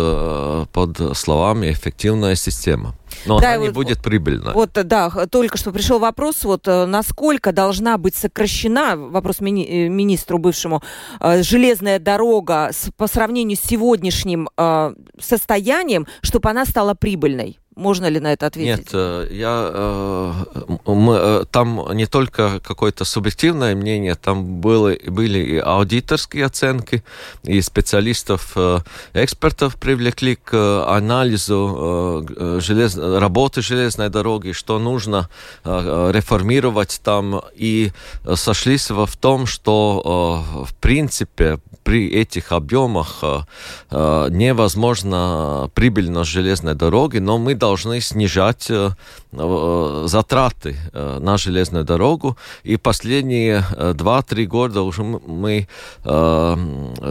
под 0.72 1.16
словами 1.16 1.70
эффективная 1.72 2.34
система. 2.34 2.94
Но 3.24 3.40
да, 3.40 3.50
она 3.50 3.58
вот, 3.58 3.66
не 3.66 3.72
будет 3.72 4.02
прибыльна. 4.02 4.52
Вот, 4.52 4.70
да, 4.72 5.10
только 5.30 5.56
что 5.58 5.72
пришел 5.72 5.98
вопрос, 5.98 6.44
вот 6.44 6.66
насколько 6.66 7.52
должна 7.52 7.98
быть 7.98 8.14
сокращена, 8.14 8.96
вопрос 8.96 9.40
мини 9.40 9.85
министру 9.92 10.38
бывшему, 10.38 10.82
э, 11.20 11.42
железная 11.42 11.98
дорога 11.98 12.70
по 12.96 13.06
сравнению 13.06 13.56
с 13.56 13.60
сегодняшним 13.60 14.48
э, 14.56 14.94
состоянием, 15.20 16.06
чтобы 16.22 16.50
она 16.50 16.64
стала 16.64 16.94
прибыльной? 16.94 17.58
Можно 17.76 18.06
ли 18.06 18.20
на 18.20 18.32
это 18.32 18.46
ответить? 18.46 18.78
Нет, 18.78 18.88
э, 18.94 19.28
я, 19.32 19.70
э, 19.70 20.32
мы, 20.86 21.14
э, 21.14 21.44
там 21.50 21.86
не 21.92 22.06
только 22.06 22.58
какое-то 22.60 23.04
субъективное 23.04 23.76
мнение, 23.76 24.14
там 24.14 24.62
было, 24.62 24.94
были 25.06 25.38
и 25.40 25.58
аудиторские 25.58 26.46
оценки, 26.46 27.04
и 27.42 27.60
специалистов, 27.60 28.56
экспертов 29.12 29.76
привлекли 29.76 30.36
к 30.36 30.86
анализу 30.88 32.26
желез... 32.60 32.96
работы 32.96 33.60
железной 33.60 34.08
дороги, 34.08 34.52
что 34.52 34.78
нужно 34.78 35.28
реформировать 35.64 37.00
там, 37.04 37.42
и 37.54 37.92
сошлись 38.36 38.88
в 38.90 39.16
том, 39.18 39.44
что 39.44 40.42
в 40.66 40.74
принципе 40.76 41.58
при 41.86 42.08
этих 42.08 42.50
объемах 42.50 43.22
невозможно 43.90 45.70
прибыльность 45.74 46.30
железной 46.30 46.74
дороги, 46.74 47.18
но 47.18 47.38
мы 47.38 47.54
должны 47.54 48.00
снижать 48.00 48.66
э, 48.70 48.90
э, 49.32 50.04
затраты 50.08 50.76
э, 50.92 51.18
на 51.20 51.38
железную 51.38 51.84
дорогу. 51.84 52.36
И 52.64 52.76
последние 52.76 53.64
2-3 53.70 54.44
года 54.46 54.82
уже 54.82 55.02
мы 55.02 55.68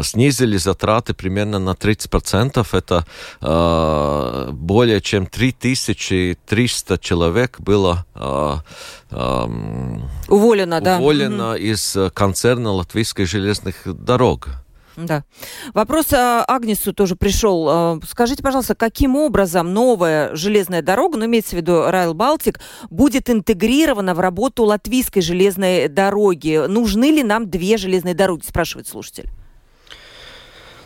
снизили 0.03 0.57
затраты 0.57 1.13
примерно 1.13 1.59
на 1.59 1.71
30%. 1.71 2.67
Это 2.71 3.05
более 4.51 5.01
чем 5.01 5.27
3300 5.27 6.97
человек 6.97 7.59
было 7.59 8.05
уволено, 10.27 10.81
да. 10.81 10.97
уволено 10.97 11.49
угу. 11.51 11.57
из 11.57 11.97
концерна 12.13 12.71
Латвийской 12.71 13.25
железных 13.25 13.75
дорог. 13.85 14.64
Да. 14.97 15.23
Вопрос 15.73 16.13
а, 16.13 16.43
Агнесу 16.47 16.93
тоже 16.93 17.15
пришел. 17.15 17.67
А, 17.69 17.99
скажите, 18.07 18.43
пожалуйста, 18.43 18.75
каким 18.75 19.15
образом 19.15 19.73
новая 19.73 20.35
железная 20.35 20.81
дорога, 20.81 21.17
ну, 21.17 21.25
имеется 21.25 21.55
в 21.55 21.59
виду 21.59 21.89
Райл 21.89 22.13
Балтик, 22.13 22.59
будет 22.89 23.29
интегрирована 23.29 24.13
в 24.13 24.19
работу 24.19 24.63
латвийской 24.63 25.21
железной 25.21 25.87
дороги? 25.87 26.65
Нужны 26.67 27.11
ли 27.11 27.23
нам 27.23 27.49
две 27.49 27.77
железные 27.77 28.13
дороги, 28.13 28.45
спрашивает 28.45 28.87
слушатель. 28.87 29.29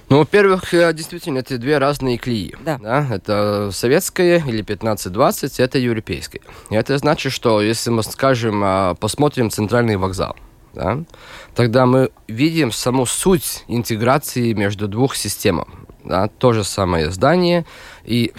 Ну, 0.09 0.17
во-первых, 0.17 0.73
э, 0.73 0.91
действительно, 0.93 1.37
это 1.37 1.59
две 1.59 1.77
разные 1.77 2.17
клеи. 2.17 2.55
Да. 2.65 2.79
Да? 2.79 3.07
Это 3.11 3.69
советская 3.71 4.43
или 4.43 4.63
15-20, 4.63 5.61
это 5.61 5.77
европейская. 5.77 6.41
И 6.71 6.75
это 6.75 6.97
значит, 6.97 7.31
что 7.31 7.61
если 7.61 7.91
мы, 7.91 8.01
скажем, 8.01 8.95
посмотрим 8.99 9.51
центральный 9.51 9.97
вокзал, 9.97 10.35
да, 10.73 11.03
тогда 11.55 11.85
мы 11.85 12.11
видим 12.27 12.71
саму 12.71 13.05
суть 13.05 13.63
интеграции 13.67 14.53
между 14.53 14.87
двух 14.87 15.15
системами. 15.15 15.71
Да, 16.03 16.27
то 16.27 16.53
же 16.53 16.63
самое 16.63 17.11
здание, 17.11 17.65
и, 18.05 18.31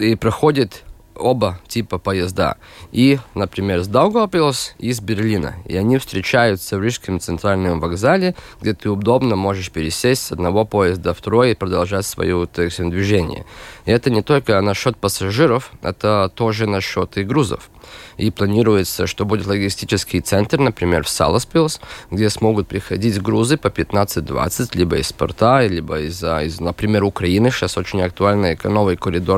и 0.00 0.14
проходит 0.16 0.84
оба 1.18 1.58
типа 1.68 1.98
поезда. 1.98 2.56
И, 2.92 3.18
например, 3.34 3.82
с 3.82 3.88
Даугавпилс 3.88 4.74
и 4.78 4.92
с 4.92 5.00
Берлина. 5.00 5.56
И 5.64 5.76
они 5.76 5.98
встречаются 5.98 6.78
в 6.78 6.82
Рижском 6.82 7.20
центральном 7.20 7.80
вокзале, 7.80 8.34
где 8.60 8.74
ты 8.74 8.90
удобно 8.90 9.36
можешь 9.36 9.70
пересесть 9.70 10.22
с 10.26 10.32
одного 10.32 10.64
поезда 10.64 11.14
в 11.14 11.18
второй 11.18 11.52
и 11.52 11.54
продолжать 11.54 12.06
свое 12.06 12.46
так 12.46 12.72
сказать, 12.72 12.92
движение. 12.92 13.44
И 13.84 13.90
это 13.90 14.10
не 14.10 14.22
только 14.22 14.60
насчет 14.60 14.96
пассажиров, 14.96 15.72
это 15.82 16.30
тоже 16.34 16.66
насчет 16.66 17.16
и 17.16 17.24
грузов 17.24 17.70
и 18.16 18.30
планируется, 18.30 19.06
что 19.06 19.24
будет 19.24 19.46
логистический 19.46 20.20
центр, 20.20 20.58
например, 20.58 21.04
в 21.04 21.08
Саласпилс, 21.08 21.80
где 22.10 22.30
смогут 22.30 22.68
приходить 22.68 23.20
грузы 23.20 23.56
по 23.56 23.68
15-20, 23.68 24.70
либо 24.74 24.96
из 24.96 25.12
порта, 25.12 25.66
либо 25.66 26.00
из, 26.00 26.22
из, 26.22 26.60
например, 26.60 27.04
Украины. 27.04 27.50
Сейчас 27.50 27.76
очень 27.76 28.02
актуальный 28.02 28.58
новый 28.64 28.96
коридор 28.96 29.36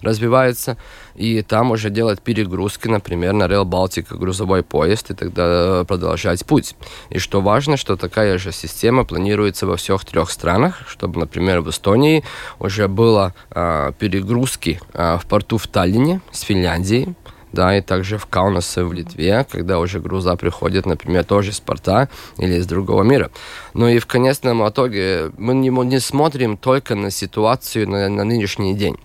развивается. 0.00 0.76
И 1.18 1.42
там 1.42 1.72
уже 1.72 1.90
делать 1.90 2.20
перегрузки, 2.20 2.86
например, 2.86 3.32
на 3.32 3.44
Rail 3.44 3.64
Baltic 3.64 4.16
грузовой 4.16 4.62
поезд, 4.62 5.10
и 5.10 5.14
тогда 5.14 5.84
продолжать 5.84 6.46
путь. 6.46 6.76
И 7.10 7.18
что 7.18 7.40
важно, 7.40 7.76
что 7.76 7.96
такая 7.96 8.38
же 8.38 8.52
система 8.52 9.04
планируется 9.04 9.66
во 9.66 9.76
всех 9.76 10.04
трех 10.04 10.30
странах, 10.30 10.82
чтобы, 10.86 11.18
например, 11.18 11.60
в 11.60 11.70
Эстонии 11.70 12.22
уже 12.60 12.86
было 12.86 13.34
а, 13.50 13.90
перегрузки 13.92 14.80
а, 14.94 15.18
в 15.18 15.26
порту 15.26 15.58
в 15.58 15.66
Таллине 15.66 16.20
с 16.30 16.42
Финляндии, 16.42 17.16
да, 17.52 17.76
и 17.76 17.80
также 17.80 18.16
в 18.16 18.26
Каунасе 18.26 18.84
в 18.84 18.92
Литве, 18.92 19.44
когда 19.50 19.80
уже 19.80 19.98
груза 19.98 20.36
приходят, 20.36 20.86
например, 20.86 21.24
тоже 21.24 21.50
из 21.50 21.58
порта 21.58 22.08
или 22.36 22.54
из 22.54 22.66
другого 22.66 23.02
мира. 23.02 23.32
Ну 23.74 23.88
и 23.88 23.98
в 23.98 24.06
конечном 24.06 24.68
итоге 24.68 25.32
мы 25.36 25.54
не, 25.54 25.70
не 25.70 25.98
смотрим 25.98 26.56
только 26.56 26.94
на 26.94 27.10
ситуацию 27.10 27.88
на, 27.88 28.08
на 28.08 28.22
нынешний 28.22 28.74
день, 28.74 28.98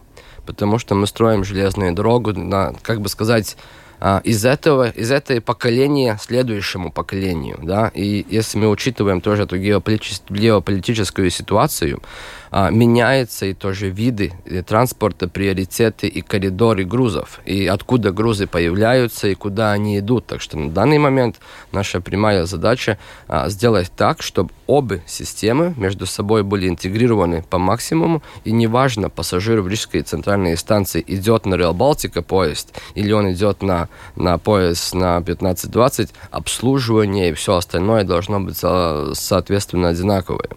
потому 0.46 0.80
что 0.80 0.96
мы 0.96 1.08
строим 1.08 1.44
железную 1.44 1.94
дорогу 1.94 2.34
на, 2.34 2.74
как 2.82 3.02
бы 3.02 3.10
сказать, 3.10 3.58
из 4.24 4.44
этого, 4.44 4.90
из 4.90 5.12
этой 5.12 5.40
поколения 5.40 6.18
следующему 6.22 6.92
поколению, 6.92 7.60
да, 7.62 7.90
и 7.94 8.26
если 8.30 8.58
мы 8.58 8.70
учитываем 8.70 9.22
тоже 9.22 9.44
эту 9.44 9.58
геополитическую 9.58 11.30
ситуацию, 11.30 12.02
а, 12.56 12.70
меняются 12.70 13.48
и 13.48 13.56
тоже 13.56 13.90
виды 13.90 14.32
транспорта, 14.68 15.28
приоритеты 15.28 16.08
и 16.08 16.22
коридоры 16.22 16.84
грузов, 16.84 17.40
и 17.46 17.66
откуда 17.66 18.12
грузы 18.12 18.46
появляются 18.46 19.28
и 19.28 19.34
куда 19.34 19.72
они 19.72 19.98
идут. 19.98 20.28
Так 20.28 20.40
что 20.40 20.60
на 20.60 20.70
данный 20.70 21.00
момент 21.00 21.38
наша 21.72 22.00
прямая 22.00 22.46
задача 22.46 23.00
а, 23.28 23.50
сделать 23.50 23.92
так, 23.98 24.22
чтобы 24.22 24.52
обе 24.68 25.02
системы 25.08 25.74
между 25.78 26.06
собой 26.06 26.44
были 26.44 26.70
интегрированы 26.70 27.42
по 27.42 27.58
максимуму, 27.58 28.22
и 28.44 28.52
неважно, 28.52 29.10
пассажир 29.10 29.62
в 29.62 29.68
Рижской 29.68 30.04
центральной 30.04 30.56
станции 30.56 31.04
идет 31.08 31.48
на 31.48 31.56
Реал 31.56 31.74
Балтика 31.74 32.22
поезд, 32.22 32.80
или 32.94 33.12
он 33.14 33.32
идет 33.32 33.64
на, 33.64 33.90
на 34.16 34.38
поезд 34.38 34.94
на 34.94 35.18
15-20, 35.20 36.10
обслуживание 36.32 37.30
и 37.30 37.34
все 37.34 37.56
остальное 37.56 38.04
должно 38.04 38.40
быть 38.40 38.58
соответственно 38.58 39.90
одинаковое. 39.90 40.50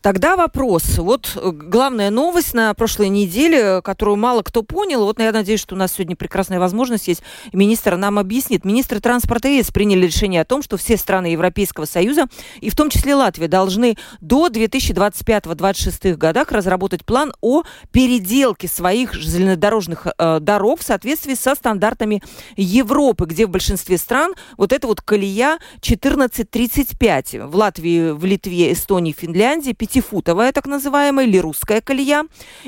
Тогда 0.00 0.36
вопрос. 0.36 0.98
Вот 0.98 1.36
э, 1.36 1.50
главная 1.50 2.10
новость 2.10 2.54
на 2.54 2.72
прошлой 2.74 3.08
неделе, 3.08 3.82
которую 3.82 4.16
мало 4.16 4.42
кто 4.42 4.62
понял. 4.62 5.04
Вот 5.04 5.18
я 5.18 5.32
надеюсь, 5.32 5.60
что 5.60 5.74
у 5.74 5.78
нас 5.78 5.92
сегодня 5.92 6.16
прекрасная 6.16 6.60
возможность 6.60 7.08
есть. 7.08 7.22
Министр 7.52 7.96
нам 7.96 8.18
объяснит. 8.18 8.64
Министры 8.64 9.00
транспорта 9.00 9.48
ЕС 9.48 9.70
приняли 9.70 10.06
решение 10.06 10.42
о 10.42 10.44
том, 10.44 10.62
что 10.62 10.76
все 10.76 10.96
страны 10.96 11.26
Европейского 11.26 11.84
Союза, 11.84 12.26
и 12.60 12.70
в 12.70 12.76
том 12.76 12.90
числе 12.90 13.14
Латвия, 13.14 13.48
должны 13.48 13.96
до 14.20 14.48
2025-2026 14.48 16.14
годах 16.14 16.52
разработать 16.52 17.04
план 17.04 17.32
о 17.40 17.62
переделке 17.90 18.68
своих 18.68 19.14
железнодорожных 19.14 20.06
э, 20.06 20.38
дорог 20.40 20.80
в 20.80 20.84
соответствии 20.84 21.34
со 21.34 21.54
стандартами 21.54 22.22
Европы, 22.56 23.26
где 23.26 23.46
в 23.46 23.50
большинстве 23.50 23.98
стран 23.98 24.34
вот 24.56 24.72
эта 24.72 24.86
вот 24.86 25.00
колея 25.00 25.58
1435. 25.78 27.34
В 27.46 27.56
Латвии, 27.56 28.10
в 28.10 28.24
Литве, 28.24 28.72
Эстонии, 28.72 29.12
Финляндии 29.12 29.31
Финляндии 29.32 29.72
пятифутовая 29.72 30.52
так 30.52 30.66
называемая 30.66 31.26
или 31.26 31.38
русская 31.38 31.80
колея. 31.80 32.24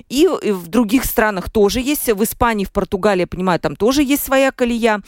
И 0.09 0.27
в 0.27 0.69
других 0.69 1.05
странах 1.05 1.51
тоже 1.51 1.81
есть. 1.81 2.11
В 2.11 2.25
Испании, 2.25 2.65
в 2.65 2.73
Португалии, 2.73 3.21
я 3.21 3.27
понимаю, 3.27 3.61
там 3.61 3.77
тоже 3.77 4.03
есть 4.03 4.25
своя 4.25 4.51
колея. 4.51 5.03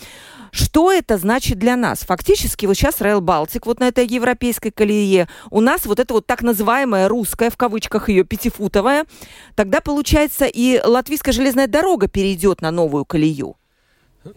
Что 0.53 0.93
это 0.93 1.17
значит 1.17 1.59
для 1.59 1.77
нас? 1.77 2.01
Фактически 2.01 2.67
вот 2.67 2.75
сейчас 2.75 3.01
Rail 3.01 3.21
Baltic 3.21 3.63
вот 3.65 3.81
на 3.81 3.89
этой 3.89 4.07
европейской 4.07 4.71
колее, 4.71 5.29
у 5.51 5.61
нас 5.61 5.87
вот 5.87 5.99
это 5.99 6.13
вот 6.15 6.27
так 6.27 6.43
называемая 6.43 7.09
русская, 7.09 7.51
в 7.51 7.57
кавычках 7.57 8.09
ее, 8.09 8.25
пятифутовая, 8.25 9.07
тогда 9.55 9.81
получается 9.81 10.45
и 10.47 10.81
латвийская 10.85 11.33
железная 11.33 11.67
дорога 11.67 12.07
перейдет 12.07 12.61
на 12.61 12.71
новую 12.71 13.05
колею. 13.05 13.57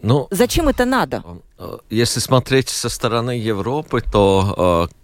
Ну, 0.02 0.28
Зачем 0.30 0.68
это 0.68 0.84
надо? 0.84 1.22
Э, 1.58 1.78
если 1.90 2.20
смотреть 2.20 2.68
со 2.68 2.88
стороны 2.88 3.32
Европы, 3.32 4.02
то 4.02 4.88
э, 4.90 4.99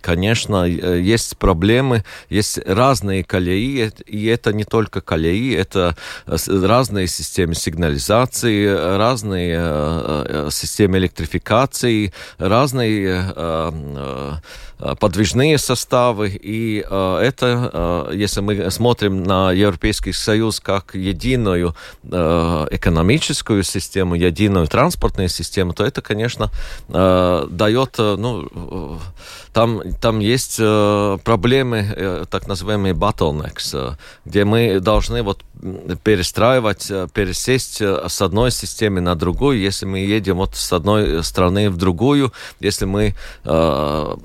конечно, 0.00 0.66
э, 0.66 1.00
есть 1.00 1.36
проблемы, 1.36 2.04
есть 2.28 2.58
разные 2.66 3.24
колеи, 3.24 3.90
и 4.06 4.26
это 4.26 4.52
не 4.52 4.64
только 4.64 5.00
колеи, 5.00 5.54
это 5.54 5.96
э, 6.26 6.36
разные 6.48 7.06
системы 7.06 7.54
сигнализации, 7.54 8.66
разные 8.66 9.56
э, 9.58 10.48
системы 10.50 10.98
электрификации, 10.98 12.12
разные 12.38 13.32
подвижные 15.00 15.58
составы, 15.58 16.28
и 16.28 16.78
это, 16.78 18.10
если 18.12 18.40
мы 18.40 18.70
смотрим 18.70 19.22
на 19.22 19.52
Европейский 19.52 20.12
Союз 20.12 20.60
как 20.60 20.94
единую 20.94 21.74
экономическую 22.02 23.62
систему, 23.62 24.14
единую 24.14 24.66
транспортную 24.66 25.28
систему, 25.28 25.72
то 25.74 25.84
это, 25.84 26.02
конечно, 26.02 26.50
дает, 26.88 27.98
ну, 27.98 29.00
там, 29.54 29.82
там 30.00 30.18
есть 30.18 30.56
э, 30.58 31.18
проблемы, 31.22 31.86
э, 31.96 32.24
так 32.28 32.48
называемые 32.48 32.92
bottlenecks, 32.92 33.70
э, 33.72 33.96
где 34.24 34.44
мы 34.44 34.80
должны 34.80 35.22
вот 35.22 35.44
перестраивать, 36.02 36.90
э, 36.90 37.06
пересесть 37.14 37.80
э, 37.80 38.08
с 38.08 38.20
одной 38.20 38.50
системы 38.50 39.00
на 39.00 39.14
другую, 39.14 39.60
если 39.60 39.86
мы 39.86 40.00
едем 40.00 40.38
вот 40.38 40.56
с 40.56 40.72
одной 40.72 41.22
страны 41.22 41.70
в 41.70 41.76
другую, 41.76 42.32
если 42.58 42.84
мы 42.84 43.14
э, 43.44 44.04
Э, 44.04 44.16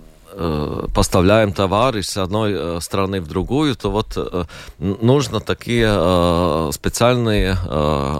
поставляем 0.93 1.53
товары 1.53 2.03
с 2.03 2.17
одной 2.17 2.53
э, 2.53 2.79
страны 2.81 3.21
в 3.21 3.27
другую, 3.27 3.75
то 3.75 3.89
вот 3.91 4.13
э, 4.15 4.45
нужно 4.79 5.39
такие 5.39 5.89
специальные 6.71 7.57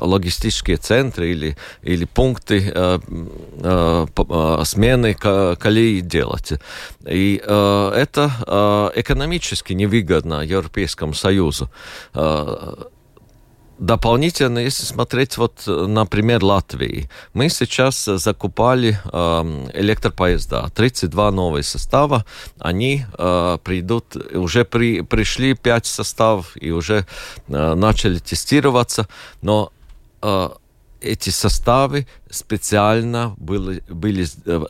логистические 0.02 0.78
центры 0.78 1.32
или, 1.32 1.58
или 1.82 2.06
пункты 2.06 2.62
смены 4.66 5.14
колеи 5.14 6.02
делать. 6.02 6.54
И 7.06 7.42
это 7.44 8.92
экономически 8.96 9.74
невыгодно 9.74 10.42
Европейскому 10.42 11.14
Союзу. 11.14 11.70
Дополнительно, 13.80 14.60
если 14.60 14.84
смотреть 14.84 15.38
вот, 15.38 15.64
например, 15.66 16.44
Латвии, 16.44 17.10
мы 17.34 17.48
сейчас 17.48 18.04
закупали 18.04 19.00
э, 19.06 19.70
электропоезда, 19.74 20.70
32 20.76 21.32
новые 21.32 21.64
состава, 21.64 22.26
они 22.60 23.06
э, 23.18 23.58
придут, 23.64 24.18
уже 24.34 24.66
при, 24.66 25.00
пришли 25.02 25.54
5 25.54 25.86
составов 25.86 26.58
и 26.60 26.72
уже 26.72 27.06
э, 27.48 27.74
начали 27.76 28.20
тестироваться, 28.20 29.08
но 29.42 29.72
э, 30.22 30.50
эти 31.00 31.30
составы 31.30 32.06
специально 32.30 33.34
были, 33.38 33.82
были 33.90 34.26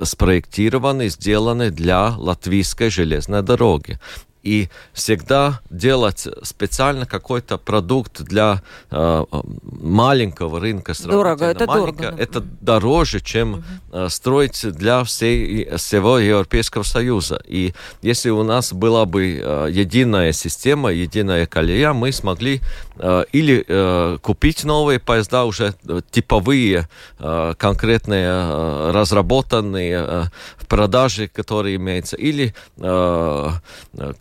спроектированы, 0.05 1.09
сделаны 1.09 1.71
для 1.71 2.09
латвийской 2.15 2.91
железной 2.91 3.41
дороги 3.41 3.99
и 4.43 4.69
всегда 4.93 5.61
делать 5.69 6.27
специально 6.43 7.05
какой-то 7.05 7.57
продукт 7.57 8.21
для 8.21 8.61
э, 8.91 9.25
маленького 9.63 10.59
рынка 10.59 10.93
дорого, 11.03 11.45
это 11.45 11.65
дорого. 11.65 12.15
Это 12.17 12.41
дороже, 12.61 13.19
чем 13.19 13.53
угу. 13.53 13.63
э, 13.91 14.09
строить 14.09 14.65
для 14.73 15.03
всей, 15.03 15.75
всего 15.77 16.19
Европейского 16.19 16.83
Союза. 16.83 17.41
И 17.45 17.73
если 18.01 18.29
у 18.29 18.43
нас 18.43 18.73
была 18.73 19.05
бы 19.05 19.41
э, 19.41 19.67
единая 19.71 20.31
система, 20.31 20.91
единая 20.91 21.45
колея, 21.45 21.93
мы 21.93 22.11
смогли 22.11 22.61
э, 22.97 23.25
или 23.31 23.65
э, 23.67 24.17
купить 24.21 24.63
новые 24.63 24.99
поезда, 24.99 25.45
уже 25.45 25.73
типовые, 26.11 26.87
э, 27.19 27.53
конкретные, 27.57 28.27
э, 28.29 28.91
разработанные 28.93 30.05
э, 30.07 30.23
в 30.57 30.65
продаже, 30.67 31.27
которые 31.27 31.75
имеются, 31.75 32.15
или 32.15 32.53
э, 32.77 33.51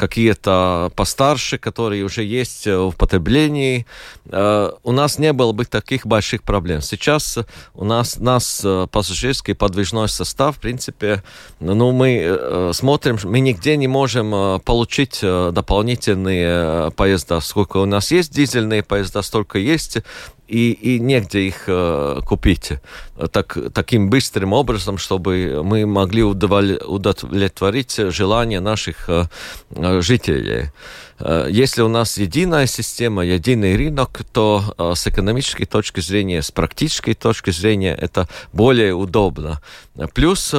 какие-то 0.08 0.90
постарше, 0.96 1.58
которые 1.58 2.04
уже 2.04 2.24
есть 2.24 2.66
в 2.66 2.92
потреблении, 2.92 3.86
э, 4.24 4.70
у 4.82 4.92
нас 4.92 5.18
не 5.18 5.32
было 5.32 5.52
бы 5.52 5.64
таких 5.64 6.06
больших 6.06 6.42
проблем. 6.42 6.80
Сейчас 6.80 7.38
у 7.74 7.84
нас, 7.84 8.18
нас 8.18 8.62
э, 8.64 8.86
пассажирский 8.90 9.54
подвижной 9.54 10.08
состав, 10.08 10.56
в 10.56 10.60
принципе, 10.60 11.22
ну, 11.60 11.92
мы 11.92 12.20
э, 12.22 12.70
смотрим, 12.74 13.18
мы 13.24 13.40
нигде 13.40 13.76
не 13.76 13.88
можем 13.88 14.60
получить 14.60 15.20
дополнительные 15.20 16.90
поезда. 16.92 17.40
Сколько 17.40 17.78
у 17.78 17.86
нас 17.86 18.10
есть 18.10 18.32
дизельные 18.32 18.82
поезда, 18.82 19.22
столько 19.22 19.58
есть 19.58 19.98
и, 20.48 20.72
и 20.72 20.98
негде 20.98 21.40
их 21.40 21.64
э, 21.66 22.20
купить 22.26 22.72
так, 23.32 23.56
таким 23.74 24.08
быстрым 24.08 24.54
образом, 24.54 24.96
чтобы 24.96 25.60
мы 25.62 25.86
могли 25.86 26.22
удовлетворить 26.22 28.00
желания 28.10 28.60
наших 28.60 29.08
э, 29.08 29.24
жителей. 30.02 30.70
Если 31.48 31.82
у 31.82 31.88
нас 31.88 32.18
единая 32.18 32.66
система, 32.66 33.24
единый 33.24 33.76
рынок, 33.76 34.20
то 34.32 34.74
с 34.94 35.06
экономической 35.06 35.64
точки 35.64 36.00
зрения, 36.00 36.42
с 36.42 36.50
практической 36.50 37.14
точки 37.14 37.50
зрения 37.50 37.94
это 37.94 38.28
более 38.52 38.94
удобно. 38.94 39.60
Плюс 40.14 40.54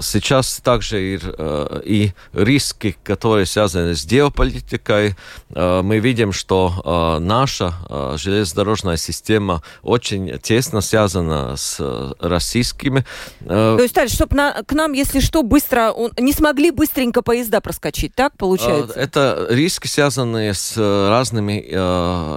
сейчас 0.00 0.60
также 0.62 1.14
и, 1.14 1.18
э, 1.22 1.80
и 1.84 2.12
риски, 2.32 2.96
которые 3.02 3.46
связаны 3.46 3.94
с 3.94 4.06
геополитикой. 4.06 5.16
Э, 5.54 5.82
мы 5.82 5.98
видим, 5.98 6.32
что 6.32 6.72
э, 6.84 7.22
наша 7.22 7.74
железнодорожная 8.16 8.96
система 8.96 9.62
очень 9.82 10.38
тесно 10.38 10.80
связана 10.80 11.56
с 11.56 11.80
российскими. 12.20 13.04
То 13.46 13.78
есть, 13.80 13.94
Таль, 13.94 14.08
чтобы 14.08 14.36
на, 14.36 14.62
к 14.62 14.72
нам, 14.72 14.92
если 14.92 15.20
что, 15.20 15.42
быстро, 15.42 15.92
не 16.18 16.32
смогли 16.32 16.70
быстренько 16.70 17.22
поезда 17.22 17.60
проскочить, 17.60 18.14
так 18.14 18.36
получается? 18.36 18.98
Это 18.98 19.46
риски, 19.50 19.86
связанные 19.86 20.54
с 20.54 20.76
разными 20.76 21.60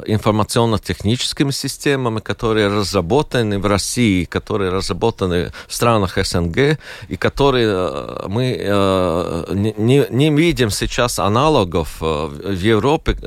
информационно-техническими 0.05 1.51
системами, 1.51 2.19
которые 2.19 2.67
разработаны 2.67 3.59
в 3.59 3.65
России, 3.65 4.25
которые 4.25 4.71
разработаны 4.71 5.51
в 5.67 5.73
странах 5.73 6.17
СНГ 6.17 6.79
и 7.07 7.17
которые 7.17 7.34
которые 7.35 7.67
э, 7.67 8.27
мы 8.29 8.55
э, 8.57 9.45
не, 9.53 10.07
не 10.09 10.29
видим 10.29 10.69
сейчас 10.69 11.19
аналогов 11.19 11.97
э, 12.01 12.05
в 12.05 12.61
Европе, 12.61 13.17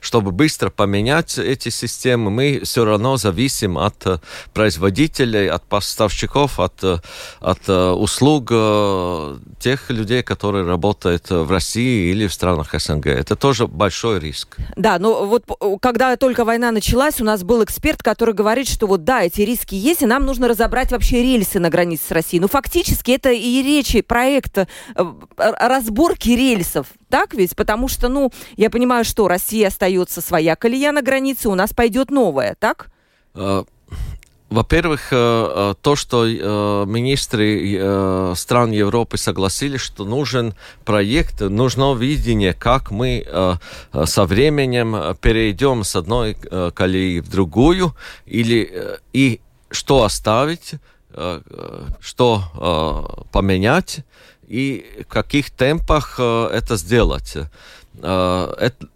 чтобы 0.00 0.32
быстро 0.32 0.70
поменять 0.70 1.38
эти 1.38 1.68
системы, 1.68 2.30
мы 2.30 2.60
все 2.64 2.84
равно 2.84 3.16
зависим 3.16 3.78
от 3.78 4.20
производителей, 4.52 5.48
от 5.48 5.62
поставщиков, 5.62 6.58
от, 6.58 6.84
от 7.40 7.68
услуг 7.68 8.48
тех 9.60 9.90
людей, 9.90 10.22
которые 10.22 10.66
работают 10.66 11.30
в 11.30 11.50
России 11.50 12.10
или 12.10 12.26
в 12.26 12.32
странах 12.32 12.74
СНГ. 12.76 13.06
Это 13.06 13.36
тоже 13.36 13.66
большой 13.66 14.18
риск. 14.18 14.56
Да, 14.76 14.98
но 14.98 15.24
вот 15.26 15.44
когда 15.80 16.16
только 16.16 16.44
война 16.44 16.72
началась, 16.72 17.20
у 17.20 17.24
нас 17.24 17.44
был 17.44 17.62
эксперт, 17.62 18.02
который 18.02 18.34
говорит, 18.34 18.68
что 18.68 18.86
вот 18.86 19.04
да, 19.04 19.22
эти 19.22 19.42
риски 19.42 19.74
есть, 19.74 20.02
и 20.02 20.06
нам 20.06 20.26
нужно 20.26 20.48
разобрать 20.48 20.90
вообще 20.90 21.22
рельсы 21.22 21.60
на 21.60 21.70
границе 21.70 22.02
с 22.08 22.10
Россией. 22.10 22.40
Но 22.40 22.48
фактически 22.48 23.12
это 23.12 23.30
и 23.30 23.51
речи 23.60 24.00
проекта 24.00 24.68
э, 24.94 25.04
разборки 25.36 26.30
рельсов, 26.30 26.86
так 27.08 27.34
ведь? 27.34 27.56
Потому 27.56 27.88
что, 27.88 28.08
ну, 28.08 28.30
я 28.56 28.70
понимаю, 28.70 29.04
что 29.04 29.26
Россия 29.26 29.66
остается 29.68 30.20
своя 30.20 30.54
колея 30.54 30.92
на 30.92 31.02
границе, 31.02 31.48
у 31.48 31.54
нас 31.54 31.74
пойдет 31.74 32.10
новая, 32.10 32.56
так? 32.58 32.90
А, 33.34 33.64
во-первых, 34.48 35.08
то, 35.10 35.94
что 35.96 36.84
министры 36.86 38.34
стран 38.36 38.70
Европы 38.70 39.16
согласились, 39.16 39.80
что 39.80 40.04
нужен 40.04 40.54
проект, 40.84 41.40
нужно 41.40 41.94
видение, 41.94 42.52
как 42.52 42.90
мы 42.90 43.26
со 44.04 44.26
временем 44.26 45.16
перейдем 45.22 45.84
с 45.84 45.96
одной 45.96 46.36
колеи 46.74 47.20
в 47.20 47.30
другую, 47.30 47.96
или 48.26 48.98
и 49.14 49.40
что 49.70 50.04
оставить, 50.04 50.74
что 52.00 53.26
поменять, 53.32 54.00
и 54.46 55.04
в 55.08 55.12
каких 55.12 55.50
темпах 55.50 56.18
это 56.18 56.76
сделать. 56.76 57.36
Это, 58.00 58.86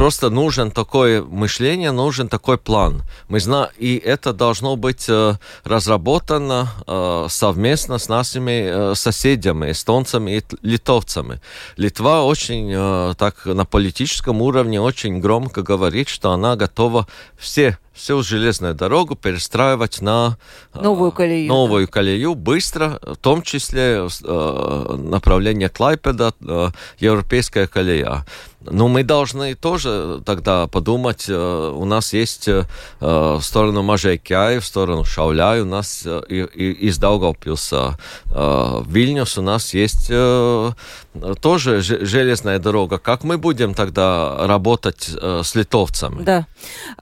просто 0.00 0.30
нужен 0.30 0.70
такое 0.70 1.22
мышление, 1.22 1.92
нужен 1.92 2.28
такой 2.28 2.56
план. 2.56 3.02
Мы 3.28 3.38
знаем, 3.38 3.70
и 3.76 3.96
это 3.96 4.32
должно 4.32 4.76
быть 4.76 5.04
э, 5.10 5.34
разработано 5.62 6.70
э, 6.86 7.26
совместно 7.28 7.98
с 7.98 8.08
нашими 8.08 8.92
э, 8.92 8.94
соседями, 8.94 9.72
эстонцами 9.72 10.38
и 10.38 10.42
литовцами. 10.62 11.42
Литва 11.76 12.24
очень 12.24 12.72
э, 12.72 13.14
так 13.18 13.44
на 13.44 13.66
политическом 13.66 14.40
уровне 14.40 14.80
очень 14.80 15.20
громко 15.20 15.60
говорит, 15.60 16.08
что 16.08 16.30
она 16.30 16.56
готова 16.56 17.06
все 17.38 17.76
всю 18.00 18.22
железную 18.22 18.74
дорогу 18.74 19.14
перестраивать 19.14 20.00
на 20.00 20.38
э, 20.74 20.80
новую 20.80 21.12
колею, 21.12 21.48
новую 21.48 21.86
колею 21.86 22.34
быстро, 22.34 22.98
в 23.02 23.16
том 23.16 23.42
числе 23.42 24.08
э, 24.24 24.96
направление 24.96 25.68
Клайпеда, 25.68 26.32
э, 26.40 26.70
европейская 26.98 27.66
колея. 27.66 28.24
Но 28.62 28.88
мы 28.88 29.04
должны 29.04 29.54
тоже 29.54 30.20
тогда 30.24 30.66
подумать, 30.66 31.26
э, 31.28 31.72
у 31.74 31.84
нас 31.84 32.12
есть 32.12 32.46
э, 32.48 32.64
в 33.00 33.40
сторону 33.40 33.82
Мажейкяи, 33.82 34.58
в 34.58 34.66
сторону 34.66 35.04
Шауляй, 35.04 35.62
у 35.62 35.64
нас 35.64 36.02
э, 36.04 36.22
и, 36.28 36.40
и, 36.40 36.72
из 36.88 36.98
Даугавпилса 36.98 37.98
в 38.26 38.84
Вильнюс 38.86 39.38
у 39.38 39.42
нас 39.42 39.74
есть 39.74 40.10
тоже 41.40 41.80
железная 41.82 42.58
дорога. 42.58 42.98
Как 42.98 43.24
мы 43.24 43.36
будем 43.36 43.74
тогда 43.74 44.46
работать 44.46 45.10
с 45.10 45.54
литовцами? 45.54 46.22
Да. 46.22 46.46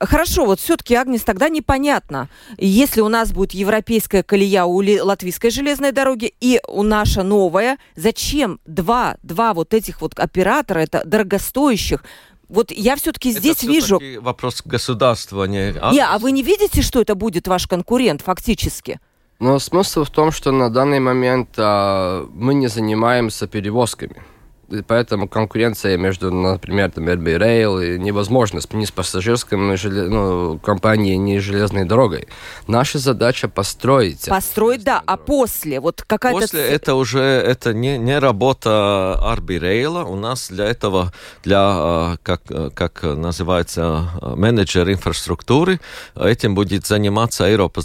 Хорошо, 0.00 0.46
вот 0.46 0.60
все-таки, 0.60 0.94
Агнес, 0.94 1.22
тогда 1.22 1.48
непонятно, 1.48 2.28
если 2.56 3.00
у 3.00 3.08
нас 3.08 3.32
будет 3.32 3.52
европейская 3.52 4.22
колея 4.22 4.64
у 4.64 4.82
латвийской 4.82 5.50
железной 5.50 5.92
дороги 5.92 6.34
и 6.40 6.60
у 6.66 6.82
наша 6.82 7.22
новая, 7.22 7.78
зачем 7.96 8.60
два, 8.66 9.16
два 9.22 9.52
вот 9.52 9.74
этих 9.74 10.00
вот 10.00 10.18
оператора, 10.18 10.80
это 10.80 11.02
дорогостоящих. 11.04 12.02
Вот 12.48 12.70
я 12.70 12.96
все-таки 12.96 13.30
здесь 13.30 13.58
это 13.58 13.66
вижу... 13.66 14.00
вопрос 14.20 14.62
государства, 14.64 15.44
не... 15.44 15.72
Не, 15.92 16.02
а 16.02 16.18
вы 16.18 16.32
не 16.32 16.42
видите, 16.42 16.80
что 16.80 17.02
это 17.02 17.14
будет 17.14 17.46
ваш 17.46 17.66
конкурент 17.66 18.22
фактически? 18.22 19.00
Но 19.40 19.58
смысл 19.60 20.04
в 20.04 20.10
том, 20.10 20.32
что 20.32 20.50
на 20.50 20.68
данный 20.68 20.98
момент 20.98 21.50
а, 21.58 22.26
мы 22.32 22.54
не 22.54 22.66
занимаемся 22.66 23.46
перевозками 23.46 24.22
поэтому 24.86 25.28
конкуренция 25.28 25.96
между, 25.96 26.30
например, 26.30 26.90
там, 26.90 27.08
RB 27.08 27.38
Rail 27.38 27.98
невозможна 27.98 28.60
ни 28.72 28.84
с 28.84 28.90
пассажирской 28.90 29.56
ну, 29.58 29.76
желез... 29.76 30.10
ну, 30.10 30.58
компанией, 30.58 31.16
ни 31.16 31.38
с 31.38 31.42
железной 31.42 31.84
дорогой. 31.84 32.28
Наша 32.66 32.98
задача 32.98 33.48
построить. 33.48 34.26
Построить, 34.26 34.84
да, 34.84 35.02
а 35.06 35.16
после? 35.16 35.80
Вот 35.80 36.02
какая-то... 36.06 36.40
После 36.40 36.60
это 36.60 36.94
уже 36.94 37.20
это 37.20 37.72
не, 37.72 37.98
не 37.98 38.18
работа 38.18 39.18
RB 39.36 39.58
Rail. 39.58 40.04
У 40.04 40.16
нас 40.16 40.48
для 40.48 40.66
этого, 40.66 41.12
для, 41.44 41.60
а, 41.60 42.16
как, 42.22 42.42
как 42.74 43.02
называется, 43.02 44.10
менеджер 44.22 44.90
инфраструктуры, 44.90 45.80
этим 46.14 46.54
будет 46.54 46.86
заниматься 46.86 47.44
Европа 47.44 47.80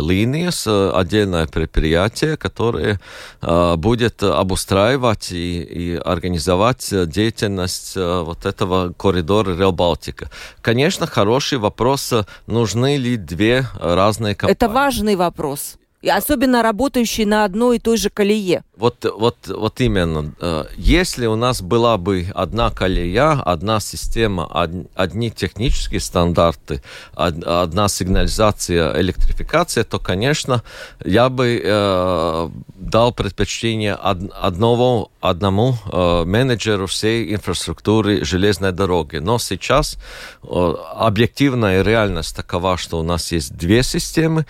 линиес, 0.00 0.66
отдельное 0.66 1.46
предприятие, 1.46 2.36
которое 2.36 3.00
а, 3.40 3.76
будет 3.76 4.22
обустраивать 4.22 5.32
и, 5.32 5.62
и 5.62 5.94
организовать 5.96 6.21
э, 6.92 7.06
деятельность 7.06 7.96
э, 7.96 8.22
вот 8.22 8.46
этого 8.46 8.92
коридора 8.92 9.56
Реал 9.56 9.72
Балтика. 9.72 10.30
Конечно, 10.60 11.06
хороший 11.06 11.58
вопрос, 11.58 12.12
э, 12.12 12.24
нужны 12.46 12.96
ли 12.96 13.16
две 13.16 13.66
разные 13.80 14.34
компании. 14.34 14.52
Это 14.52 14.68
важный 14.68 15.16
вопрос. 15.16 15.78
Особенно 16.08 16.62
работающие 16.62 17.26
на 17.26 17.44
одной 17.44 17.76
и 17.76 17.78
той 17.78 17.96
же 17.96 18.10
колее. 18.10 18.64
Вот, 18.76 19.04
вот, 19.04 19.36
вот 19.46 19.80
именно. 19.80 20.34
Э, 20.40 20.64
если 20.76 21.26
у 21.26 21.36
нас 21.36 21.62
была 21.62 21.96
бы 21.98 22.26
одна 22.34 22.70
колея, 22.70 23.40
одна 23.40 23.78
система, 23.78 24.48
одни 24.96 25.30
технические 25.30 26.00
стандарты, 26.00 26.82
одна 27.14 27.88
сигнализация, 27.88 29.00
электрификация, 29.00 29.84
то, 29.84 30.00
конечно, 30.00 30.64
я 31.04 31.28
бы 31.28 31.62
э, 31.62 32.48
дал 32.74 33.12
предпочтение 33.12 33.94
одного, 33.94 35.12
одному 35.20 35.76
э, 35.92 36.24
менеджеру 36.24 36.88
всей 36.88 37.32
инфраструктуры 37.32 38.24
железной 38.24 38.72
дороги. 38.72 39.18
Но 39.18 39.38
сейчас 39.38 39.96
объективная 40.42 41.82
реальность 41.82 42.34
такова, 42.34 42.76
что 42.76 42.98
у 42.98 43.04
нас 43.04 43.30
есть 43.30 43.56
две 43.56 43.84
системы, 43.84 44.44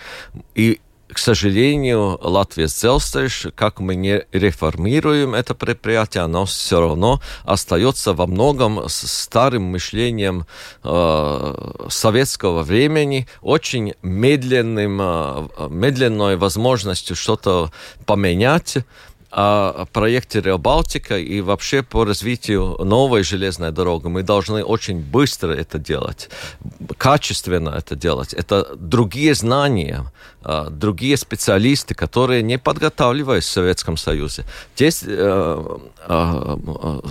и 0.55 0.79
к 1.13 1.17
сожалению, 1.19 2.19
Латвия 2.21 2.67
Целстельш, 2.67 3.47
как 3.55 3.79
мы 3.79 3.95
не 3.95 4.25
реформируем 4.31 5.33
это 5.33 5.55
предприятие, 5.55 6.23
оно 6.23 6.45
все 6.45 6.79
равно 6.79 7.21
остается 7.45 8.13
во 8.13 8.27
многом 8.27 8.89
с 8.89 9.07
старым 9.07 9.63
мышлением 9.63 10.45
э, 10.83 11.85
советского 11.89 12.63
времени, 12.63 13.27
очень 13.41 13.93
медленным, 14.01 14.99
э, 15.01 15.47
медленной 15.69 16.35
возможностью 16.35 17.15
что-то 17.15 17.71
поменять 18.05 18.77
о 19.35 19.85
проекте 19.91 20.41
Реал 20.41 20.59
Балтика 20.59 21.17
и 21.17 21.41
вообще 21.41 21.81
по 21.81 22.05
развитию 22.05 22.77
новой 22.83 23.23
железной 23.23 23.71
дороги. 23.71 24.07
Мы 24.07 24.21
должны 24.21 24.63
очень 24.63 24.99
быстро 24.99 25.53
это 25.53 25.79
делать, 25.79 26.29
качественно 26.97 27.69
это 27.69 27.95
делать. 27.95 28.33
Это 28.33 28.75
другие 28.75 29.33
знания, 29.33 30.05
а, 30.43 30.69
другие 30.69 31.17
специалисты, 31.17 31.95
которые 31.95 32.43
не 32.43 32.59
подготавливались 32.59 33.45
в 33.45 33.51
Советском 33.51 33.97
Союзе. 33.97 34.43
Здесь 34.75 35.03
э, 35.03 35.77
э, 36.07 36.57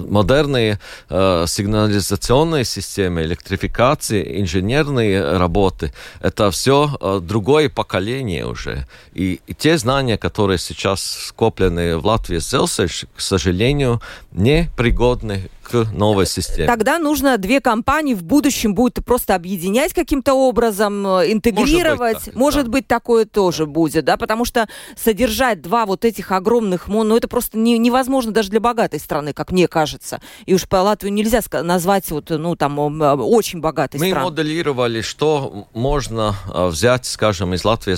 модерные 0.08 0.78
э, 1.08 1.44
сигнализационные 1.48 2.64
системы, 2.64 3.22
электрификации, 3.22 4.40
инженерные 4.40 5.38
работы, 5.38 5.92
это 6.20 6.50
все 6.50 7.20
другое 7.22 7.68
поколение 7.68 8.46
уже. 8.46 8.86
И 9.14 9.40
те 9.58 9.78
знания, 9.78 10.18
которые 10.18 10.58
сейчас 10.58 11.02
скоплены 11.02 11.96
в 11.96 12.11
Латвии 12.12 12.40
Селсеш, 12.40 13.06
к 13.16 13.20
сожалению, 13.22 14.02
не 14.32 14.70
пригодны 14.76 15.48
к 15.72 15.90
новой 15.92 16.26
системе. 16.26 16.66
Тогда 16.66 16.98
нужно 16.98 17.38
две 17.38 17.60
компании 17.60 18.12
в 18.12 18.22
будущем 18.22 18.74
будет 18.74 19.02
просто 19.04 19.34
объединять 19.34 19.94
каким-то 19.94 20.34
образом, 20.34 21.06
э, 21.06 21.32
интегрировать. 21.32 22.12
Может 22.12 22.24
быть, 22.26 22.36
Может 22.36 22.64
да. 22.64 22.70
быть 22.70 22.86
такое 22.86 23.24
тоже 23.24 23.64
будет, 23.66 24.04
да, 24.04 24.16
потому 24.18 24.44
что 24.44 24.68
содержать 24.96 25.62
два 25.62 25.86
вот 25.86 26.04
этих 26.04 26.30
огромных, 26.30 26.88
ну 26.88 27.16
это 27.16 27.26
просто 27.26 27.56
не, 27.56 27.78
невозможно 27.78 28.32
даже 28.32 28.50
для 28.50 28.60
богатой 28.60 29.00
страны, 29.00 29.32
как 29.32 29.50
мне 29.50 29.66
кажется. 29.66 30.20
И 30.44 30.54
уж 30.54 30.68
по 30.68 30.76
Латвию 30.76 31.12
нельзя 31.12 31.40
назвать 31.62 32.10
вот, 32.10 32.28
ну 32.30 32.54
там 32.54 33.02
э, 33.02 33.14
очень 33.14 33.60
богатой 33.60 33.98
страной. 33.98 34.18
Мы 34.18 34.30
моделировали, 34.30 35.00
что 35.00 35.66
можно 35.72 36.34
э, 36.52 36.66
взять, 36.66 37.06
скажем, 37.06 37.54
из 37.54 37.64
Латвии 37.64 37.94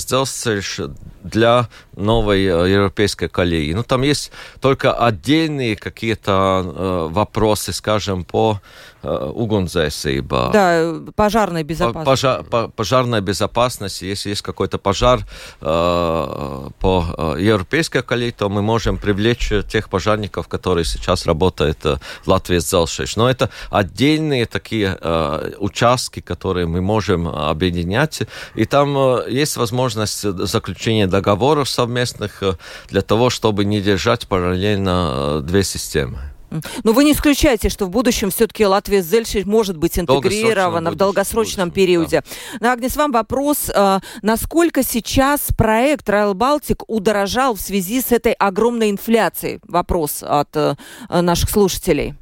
для 1.25 1.69
новой 1.97 2.45
европейской 2.45 3.29
колеи. 3.29 3.75
Ну 3.75 3.83
там 3.83 4.03
есть 4.03 4.31
только 4.61 4.93
отдельные 4.93 5.75
какие-то 5.75 6.63
э, 6.65 7.09
вопросы, 7.11 7.64
скажем, 7.73 8.25
по 8.25 8.61
Э, 9.05 9.31
угонзēsība. 9.35 10.51
Да, 10.53 11.13
пожарная 11.15 11.63
безопасность. 11.63 12.07
Пожар, 12.07 12.43
по, 12.45 12.69
пожарная 12.69 13.21
безопасность. 13.21 14.01
Если 14.03 14.31
есть 14.31 14.41
какой-то 14.43 14.79
пожар 14.79 15.21
э, 15.61 16.69
по 16.81 17.05
э, 17.19 17.37
европейской 17.39 18.03
колее, 18.03 18.33
то 18.33 18.49
мы 18.49 18.63
можем 18.63 18.97
привлечь 18.97 19.53
тех 19.69 19.91
пожарников, 19.91 20.49
которые 20.49 20.87
сейчас 20.87 21.27
работают 21.27 21.85
э, 21.85 21.99
в 22.25 22.29
Латвии 22.29 22.59
с 22.59 22.71
Зелшиш. 22.71 23.17
Но 23.17 23.29
это 23.29 23.51
отдельные 23.71 24.47
такие 24.47 24.97
э, 24.99 25.53
участки, 25.59 26.21
которые 26.21 26.67
мы 26.67 26.81
можем 26.81 27.29
объединять. 27.29 28.23
И 28.55 28.65
там 28.65 28.97
э, 28.97 29.27
есть 29.29 29.59
возможность 29.59 30.23
заключения 30.23 31.07
договоров 31.07 31.69
совместных 31.69 32.43
э, 32.43 32.55
для 32.89 33.03
того, 33.03 33.29
чтобы 33.29 33.67
не 33.67 33.83
держать 33.83 34.27
параллельно 34.29 35.11
э, 35.13 35.41
две 35.43 35.63
системы. 35.63 36.34
Но 36.83 36.93
вы 36.93 37.05
не 37.05 37.13
исключаете, 37.13 37.69
что 37.69 37.87
в 37.87 37.91
будущем 37.91 38.31
все-таки 38.31 38.67
Латвия 38.67 39.03
с 39.03 39.07
Зельшей 39.07 39.45
может 39.45 39.77
быть 39.77 39.99
интегрирована 39.99 40.91
в 40.91 40.95
долгосрочном 40.95 41.71
периоде. 41.71 42.23
Да. 42.61 42.73
Агнес, 42.73 42.97
вам 42.97 43.13
вопрос. 43.13 43.71
Э, 43.75 44.01
насколько 44.23 44.83
сейчас 44.83 45.49
проект 45.57 46.09
Rail 46.09 46.35
Baltic 46.35 46.83
удорожал 46.87 47.55
в 47.55 47.61
связи 47.61 48.01
с 48.01 48.13
этой 48.13 48.33
огромной 48.33 48.91
инфляцией? 48.91 49.61
Вопрос 49.67 50.23
от 50.23 50.57
э, 50.57 50.75
наших 51.09 51.51
слушателей. 51.51 52.15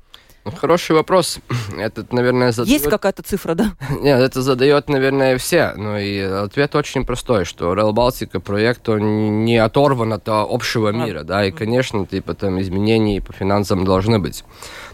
Хороший 0.44 0.96
вопрос. 0.96 1.38
Этот, 1.78 2.12
наверное, 2.12 2.50
задает... 2.52 2.80
Есть 2.80 2.90
какая-то 2.90 3.22
цифра, 3.22 3.54
да? 3.54 3.72
Нет, 4.00 4.20
это 4.20 4.42
задает, 4.42 4.88
наверное, 4.88 5.38
все. 5.38 5.72
Но 5.76 5.98
и 5.98 6.18
ответ 6.18 6.74
очень 6.74 7.04
простой, 7.04 7.44
что 7.44 7.72
Rail 7.74 7.92
Балтика 7.92 8.40
проект, 8.40 8.88
он 8.88 9.44
не 9.44 9.56
оторван 9.56 10.12
от 10.12 10.24
общего 10.26 10.88
мира, 10.88 11.22
да, 11.22 11.44
и, 11.44 11.52
конечно, 11.52 12.06
типа 12.06 12.34
там 12.34 12.60
изменений 12.60 13.20
по 13.20 13.32
финансам 13.32 13.84
должны 13.84 14.18
быть. 14.18 14.44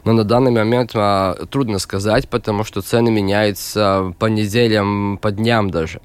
Но 0.04 0.12
на 0.12 0.24
данный 0.24 0.50
момент 0.50 0.90
а, 0.94 1.34
трудно 1.50 1.78
сказать, 1.78 2.28
потому 2.28 2.64
что 2.64 2.82
цены 2.82 3.10
меняются 3.10 4.14
по 4.18 4.26
неделям, 4.26 5.18
по 5.18 5.30
дням 5.30 5.70
даже. 5.70 6.00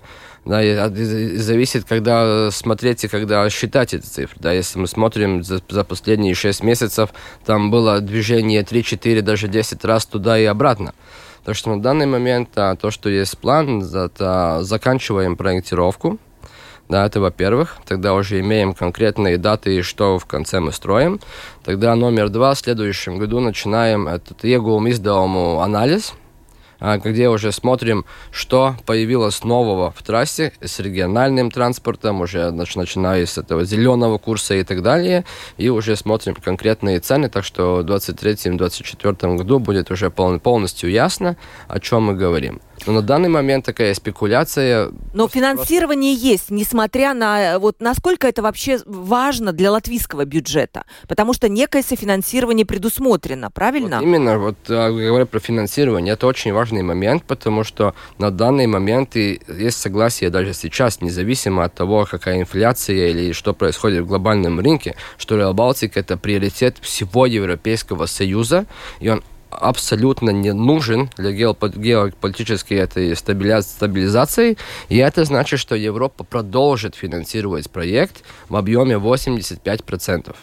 Да, 0.46 0.90
зависит, 0.90 1.86
когда 1.86 2.52
смотреть 2.52 3.06
и 3.06 3.08
когда 3.08 3.50
считать 3.50 3.94
эти 3.94 4.06
цифры. 4.06 4.38
Да, 4.42 4.52
если 4.52 4.78
мы 4.78 4.88
смотрим 4.88 5.42
за, 5.42 5.62
за 5.70 5.86
последние 5.86 6.36
6 6.36 6.64
месяцев, 6.64 7.12
там 7.46 7.72
было 7.72 8.02
движение 8.02 8.64
3, 8.64 8.84
4, 8.84 9.22
даже 9.22 9.48
10 9.48 9.86
раз 9.86 10.06
туда 10.06 10.38
и 10.38 10.44
обратно. 10.44 10.94
Так 11.46 11.56
что 11.56 11.74
на 11.74 11.82
данный 11.82 12.08
момент 12.08 12.50
а, 12.58 12.76
то, 12.76 12.92
что 12.92 13.10
есть 13.10 13.38
план, 13.38 13.84
это 13.84 14.60
заканчиваем 14.64 15.38
проектировку. 15.38 16.18
Да, 16.90 17.06
это 17.06 17.22
во-первых. 17.22 17.78
Тогда 17.88 18.14
уже 18.14 18.42
имеем 18.42 18.74
конкретные 18.74 19.38
даты, 19.38 19.78
и 19.78 19.82
что 19.82 20.20
в 20.20 20.26
конце 20.26 20.60
мы 20.60 20.74
строим. 20.74 21.22
Тогда 21.64 21.96
номер 21.96 22.28
два, 22.28 22.54
в 22.54 22.60
следующем 22.60 23.18
году 23.18 23.40
начинаем 23.40 24.10
этот 24.10 24.44
егум 24.44 24.90
издавому 24.90 25.62
анализ– 25.62 26.14
где 26.84 27.30
уже 27.30 27.52
смотрим, 27.52 28.06
что 28.32 28.76
появилось 28.86 29.44
нового 29.44 29.92
в 29.92 30.04
трассе 30.04 30.52
с 30.62 30.80
региональным 30.80 31.50
транспортом, 31.50 32.22
уже 32.22 32.52
начиная 32.52 33.26
с 33.26 33.38
этого 33.38 33.64
зеленого 33.64 34.18
курса 34.18 34.56
и 34.56 34.64
так 34.64 34.82
далее, 34.82 35.24
и 35.58 35.70
уже 35.70 35.96
смотрим 35.96 36.36
конкретные 36.36 37.00
цены, 37.00 37.30
так 37.30 37.46
что 37.46 37.78
в 37.78 37.86
2023-2024 37.86 39.38
году 39.38 39.60
будет 39.60 39.92
уже 39.92 40.12
полностью 40.12 40.92
ясно, 40.92 41.38
о 41.70 41.80
чем 41.80 42.04
мы 42.04 42.16
говорим. 42.16 42.60
Но 42.86 42.94
на 42.94 43.02
данный 43.02 43.30
момент 43.30 43.66
такая 43.66 43.94
спекуляция. 43.94 44.92
Но 45.14 45.28
финансирование 45.28 46.14
просто... 46.14 46.28
есть, 46.28 46.52
несмотря 46.52 47.14
на 47.14 47.60
вот 47.60 47.78
насколько 47.80 48.28
это 48.28 48.42
вообще 48.42 48.80
важно 48.86 49.54
для 49.54 49.72
латвийского 49.72 50.26
бюджета, 50.26 50.84
потому 51.08 51.34
что 51.34 51.50
некое 51.50 51.84
софинансирование 51.84 52.66
предусмотрено, 52.66 53.52
правильно? 53.52 53.98
Вот 53.98 54.04
именно, 54.04 54.38
вот 54.38 54.58
а, 54.70 54.92
говоря 54.92 55.26
про 55.26 55.40
финансирование, 55.40 56.14
это 56.14 56.28
очень 56.28 56.54
важный 56.54 56.84
момент, 56.84 57.24
потому 57.24 57.64
что 57.64 57.94
на 58.18 58.32
данный 58.32 58.68
момент 58.68 59.16
и 59.16 59.42
есть 59.48 59.80
согласие 59.80 60.30
даже 60.30 60.54
сейчас, 60.54 61.02
независимо 61.02 61.64
от 61.64 61.74
того, 61.74 62.06
какая 62.10 62.40
инфляция 62.40 63.10
или 63.10 63.32
что 63.34 63.54
происходит 63.54 64.04
в 64.04 64.08
глобальном 64.08 64.60
рынке, 64.60 64.96
что 65.18 65.38
Real 65.38 65.54
Baltic 65.54 65.92
это 65.96 66.18
приоритет 66.18 66.78
всего 66.82 67.26
Европейского 67.26 68.06
Союза, 68.06 68.66
и 69.00 69.10
он 69.10 69.24
абсолютно 69.54 70.30
не 70.32 70.54
нужен 70.54 71.10
для 71.18 71.32
геополитической 71.32 72.76
этой 72.76 73.16
стабилизации, 73.16 74.58
и 74.90 74.98
это 74.98 75.26
значит, 75.26 75.60
что 75.60 75.76
Европа 75.76 76.24
продолжит 76.24 76.96
финансировать 76.96 77.70
проект 77.70 78.24
в 78.50 78.56
объеме 78.56 78.96
85%. 78.96 80.36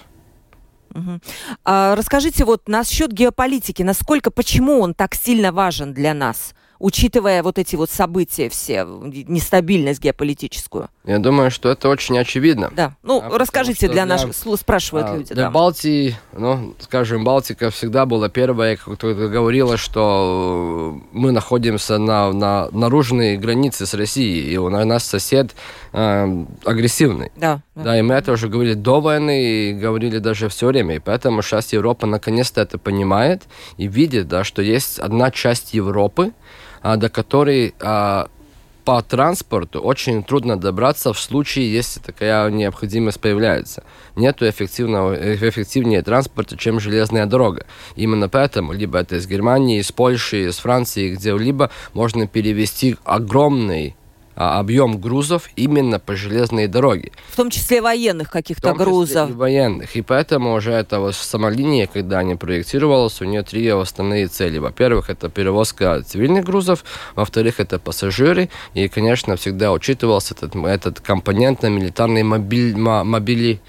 Угу. 0.92 1.20
А, 1.64 1.94
расскажите 1.94 2.44
вот 2.44 2.68
насчет 2.68 3.12
геополитики, 3.12 3.82
насколько, 3.82 4.30
почему 4.30 4.80
он 4.80 4.94
так 4.94 5.14
сильно 5.14 5.52
важен 5.52 5.94
для 5.94 6.14
нас? 6.14 6.54
Учитывая 6.80 7.42
вот 7.42 7.58
эти 7.58 7.76
вот 7.76 7.90
события 7.90 8.48
все, 8.48 8.84
нестабильность 8.84 10.00
геополитическую? 10.00 10.88
Я 11.04 11.18
думаю, 11.18 11.50
что 11.50 11.68
это 11.68 11.88
очень 11.88 12.18
очевидно. 12.18 12.72
Да. 12.74 12.96
Ну, 13.02 13.22
а 13.22 13.38
расскажите 13.38 13.88
для 13.88 14.06
наших, 14.06 14.34
спрашивают 14.34 15.08
а, 15.08 15.16
люди. 15.16 15.34
Для 15.34 15.44
да. 15.44 15.50
Балтии, 15.50 16.16
ну, 16.32 16.74
скажем, 16.80 17.22
Балтика 17.22 17.70
всегда 17.70 18.06
была 18.06 18.28
первая, 18.28 18.76
кто 18.76 19.14
говорила, 19.14 19.76
что 19.76 21.00
мы 21.12 21.30
находимся 21.32 21.98
на, 21.98 22.32
на 22.32 22.68
наружной 22.72 23.36
границе 23.36 23.86
с 23.86 23.94
Россией, 23.94 24.52
и 24.52 24.56
у 24.56 24.68
нас 24.68 25.04
сосед 25.04 25.54
э, 25.92 26.44
агрессивный. 26.64 27.30
Да, 27.36 27.60
да. 27.74 27.82
Да, 27.82 27.98
и 27.98 28.02
мы 28.02 28.14
это 28.14 28.32
уже 28.32 28.48
говорили 28.48 28.74
до 28.74 29.00
войны, 29.00 29.42
и 29.42 29.72
говорили 29.72 30.18
даже 30.18 30.48
все 30.48 30.66
время, 30.66 30.96
и 30.96 30.98
поэтому 30.98 31.42
сейчас 31.42 31.72
Европа 31.72 32.06
наконец-то 32.06 32.60
это 32.60 32.78
понимает 32.78 33.42
и 33.76 33.86
видит, 33.86 34.28
да, 34.28 34.44
что 34.44 34.62
есть 34.62 34.98
одна 34.98 35.30
часть 35.30 35.74
Европы, 35.74 36.32
до 36.82 37.08
которой 37.08 37.74
а, 37.80 38.28
по 38.84 39.02
транспорту 39.02 39.80
очень 39.80 40.22
трудно 40.22 40.58
добраться 40.58 41.12
в 41.12 41.20
случае, 41.20 41.72
если 41.72 42.00
такая 42.00 42.50
необходимость 42.50 43.20
появляется. 43.20 43.84
Нету 44.16 44.48
эффективного, 44.48 45.14
эффективнее 45.34 46.02
транспорта, 46.02 46.56
чем 46.56 46.80
железная 46.80 47.26
дорога. 47.26 47.66
Именно 47.96 48.28
поэтому 48.28 48.72
либо 48.72 48.98
это 48.98 49.16
из 49.16 49.26
Германии, 49.26 49.78
из 49.78 49.92
Польши, 49.92 50.48
из 50.48 50.58
Франции, 50.58 51.14
где-либо 51.14 51.70
можно 51.92 52.26
перевести 52.26 52.96
огромный 53.04 53.94
а, 53.94 53.99
объем 54.40 54.98
грузов 54.98 55.50
именно 55.54 55.98
по 55.98 56.16
железной 56.16 56.66
дороге. 56.66 57.12
В 57.28 57.36
том 57.36 57.50
числе 57.50 57.82
военных 57.82 58.30
каких-то 58.30 58.72
грузов. 58.72 59.28
И 59.28 59.32
военных. 59.34 59.96
И 59.96 60.00
поэтому 60.02 60.54
уже 60.54 60.72
эта 60.72 60.98
вот 60.98 61.14
самолиния, 61.14 61.86
когда 61.86 62.20
они 62.20 62.36
проектировалась, 62.36 63.20
у 63.20 63.26
нее 63.26 63.42
три 63.42 63.68
основные 63.68 64.28
цели. 64.28 64.56
Во-первых, 64.56 65.10
это 65.10 65.28
перевозка 65.28 66.02
цивильных 66.02 66.44
грузов, 66.44 66.84
во-вторых, 67.16 67.60
это 67.60 67.78
пассажиры, 67.78 68.48
и, 68.72 68.88
конечно, 68.88 69.36
всегда 69.36 69.72
учитывался 69.72 70.32
этот, 70.32 70.56
этот 70.56 71.00
компонент 71.00 71.60
на 71.62 71.66
милитарной 71.66 72.22
мобиль, 72.22 72.74
мобили, 72.78 73.60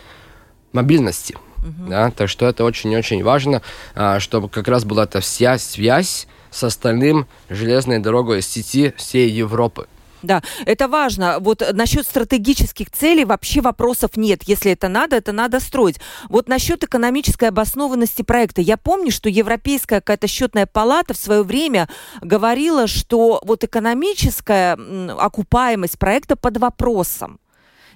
мобильности. 0.72 1.36
Uh-huh. 1.58 1.90
Да, 1.90 2.12
так 2.12 2.30
что 2.30 2.48
это 2.48 2.64
очень-очень 2.64 3.24
важно, 3.24 3.62
а, 3.94 4.22
чтобы 4.22 4.48
как 4.48 4.70
раз 4.70 4.86
была 4.86 5.04
эта 5.04 5.20
вся 5.20 5.58
связь 5.58 6.28
с 6.50 6.64
остальным 6.64 7.28
железной 7.50 8.00
дорогой 8.00 8.42
сети 8.42 8.94
всей 8.98 9.30
Европы. 9.30 9.88
Да, 10.24 10.42
это 10.66 10.88
важно. 10.88 11.38
Вот 11.40 11.64
насчет 11.74 12.06
стратегических 12.06 12.92
целей 12.92 13.26
вообще 13.26 13.62
вопросов 13.62 14.18
нет. 14.18 14.44
Если 14.44 14.72
это 14.72 14.88
надо, 14.88 15.16
это 15.16 15.32
надо 15.32 15.60
строить. 15.60 16.00
Вот 16.30 16.48
насчет 16.48 16.84
экономической 16.84 17.50
обоснованности 17.50 18.22
проекта. 18.22 18.62
Я 18.62 18.78
помню, 18.78 19.12
что 19.12 19.30
Европейская 19.30 20.00
какая-то 20.00 20.28
счетная 20.28 20.66
палата 20.66 21.14
в 21.14 21.18
свое 21.18 21.44
время 21.44 21.90
говорила, 22.22 22.88
что 22.88 23.42
вот 23.44 23.64
экономическая 23.64 24.78
окупаемость 25.18 25.98
проекта 25.98 26.36
под 26.36 26.58
вопросом. 26.58 27.41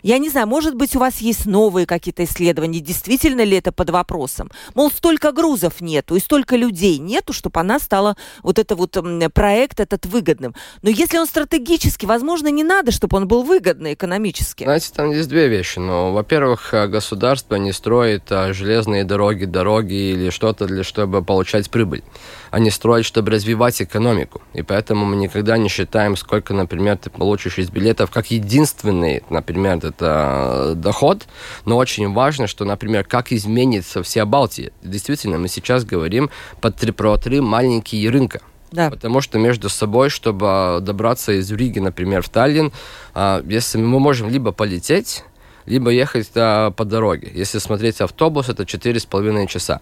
Я 0.05 0.19
не 0.19 0.29
знаю, 0.29 0.45
может 0.45 0.75
быть, 0.75 0.95
у 0.95 0.99
вас 0.99 1.17
есть 1.17 1.47
новые 1.47 1.87
какие-то 1.87 2.25
исследования, 2.25 2.79
действительно 2.79 3.43
ли 3.43 3.57
это 3.57 3.71
под 3.71 3.89
вопросом? 3.89 4.51
Мол, 4.75 4.91
столько 4.91 5.31
грузов 5.31 5.81
нету 5.81 6.15
и 6.15 6.19
столько 6.19 6.57
людей 6.57 6.99
нету, 6.99 7.33
чтобы 7.33 7.59
она 7.59 7.79
стала, 7.79 8.15
вот 8.43 8.59
это 8.59 8.75
вот 8.75 8.95
проект 9.33 9.79
этот 9.79 10.05
выгодным. 10.05 10.53
Но 10.83 10.91
если 10.91 11.17
он 11.17 11.25
стратегически, 11.25 12.05
возможно, 12.05 12.49
не 12.49 12.63
надо, 12.63 12.91
чтобы 12.91 13.17
он 13.17 13.27
был 13.27 13.41
выгодный 13.41 13.95
экономически. 13.95 14.65
Знаете, 14.65 14.91
там 14.93 15.09
есть 15.09 15.27
две 15.27 15.47
вещи. 15.47 15.79
Ну, 15.79 16.11
во-первых, 16.11 16.75
э, 16.75 16.85
государство 16.85 17.55
не 17.55 17.71
строит 17.71 18.31
а, 18.31 18.53
железные 18.53 19.05
дороги, 19.05 19.45
дороги 19.45 20.11
или 20.11 20.29
что-то, 20.29 20.67
для 20.67 20.83
чтобы 20.83 21.23
получать 21.23 21.71
прибыль. 21.71 22.03
Они 22.51 22.69
строят, 22.69 23.07
чтобы 23.07 23.31
развивать 23.31 23.81
экономику. 23.81 24.43
И 24.53 24.61
поэтому 24.61 25.03
мы 25.03 25.15
никогда 25.15 25.57
не 25.57 25.67
считаем, 25.67 26.15
сколько, 26.15 26.53
например, 26.53 26.99
ты 26.99 27.09
получишь 27.09 27.57
из 27.57 27.71
билетов, 27.71 28.11
как 28.11 28.29
единственный, 28.29 29.23
например, 29.31 29.79
это 29.95 30.73
доход, 30.75 31.27
но 31.65 31.77
очень 31.77 32.11
важно, 32.13 32.47
что, 32.47 32.65
например, 32.65 33.03
как 33.03 33.31
изменится 33.31 34.03
вся 34.03 34.25
Балтия. 34.25 34.71
Действительно, 34.83 35.37
мы 35.37 35.47
сейчас 35.47 35.85
говорим 35.85 36.29
про 36.59 37.17
три 37.17 37.39
маленькие 37.39 38.09
рынка. 38.09 38.41
Да. 38.71 38.89
Потому 38.89 39.21
что 39.21 39.39
между 39.39 39.69
собой, 39.69 40.09
чтобы 40.09 40.79
добраться 40.81 41.31
из 41.31 41.49
Риги, 41.51 41.79
например, 41.79 42.21
в 42.21 42.29
Таллин, 42.29 42.73
а, 43.13 43.41
если 43.47 43.77
мы 43.77 43.99
можем 43.99 44.29
либо 44.29 44.51
полететь, 44.51 45.23
либо 45.65 45.89
ехать 45.91 46.29
по 46.31 46.85
дороге. 46.85 47.31
Если 47.33 47.59
смотреть 47.59 48.01
автобус, 48.01 48.49
это 48.49 48.63
4,5 48.63 49.47
часа. 49.47 49.81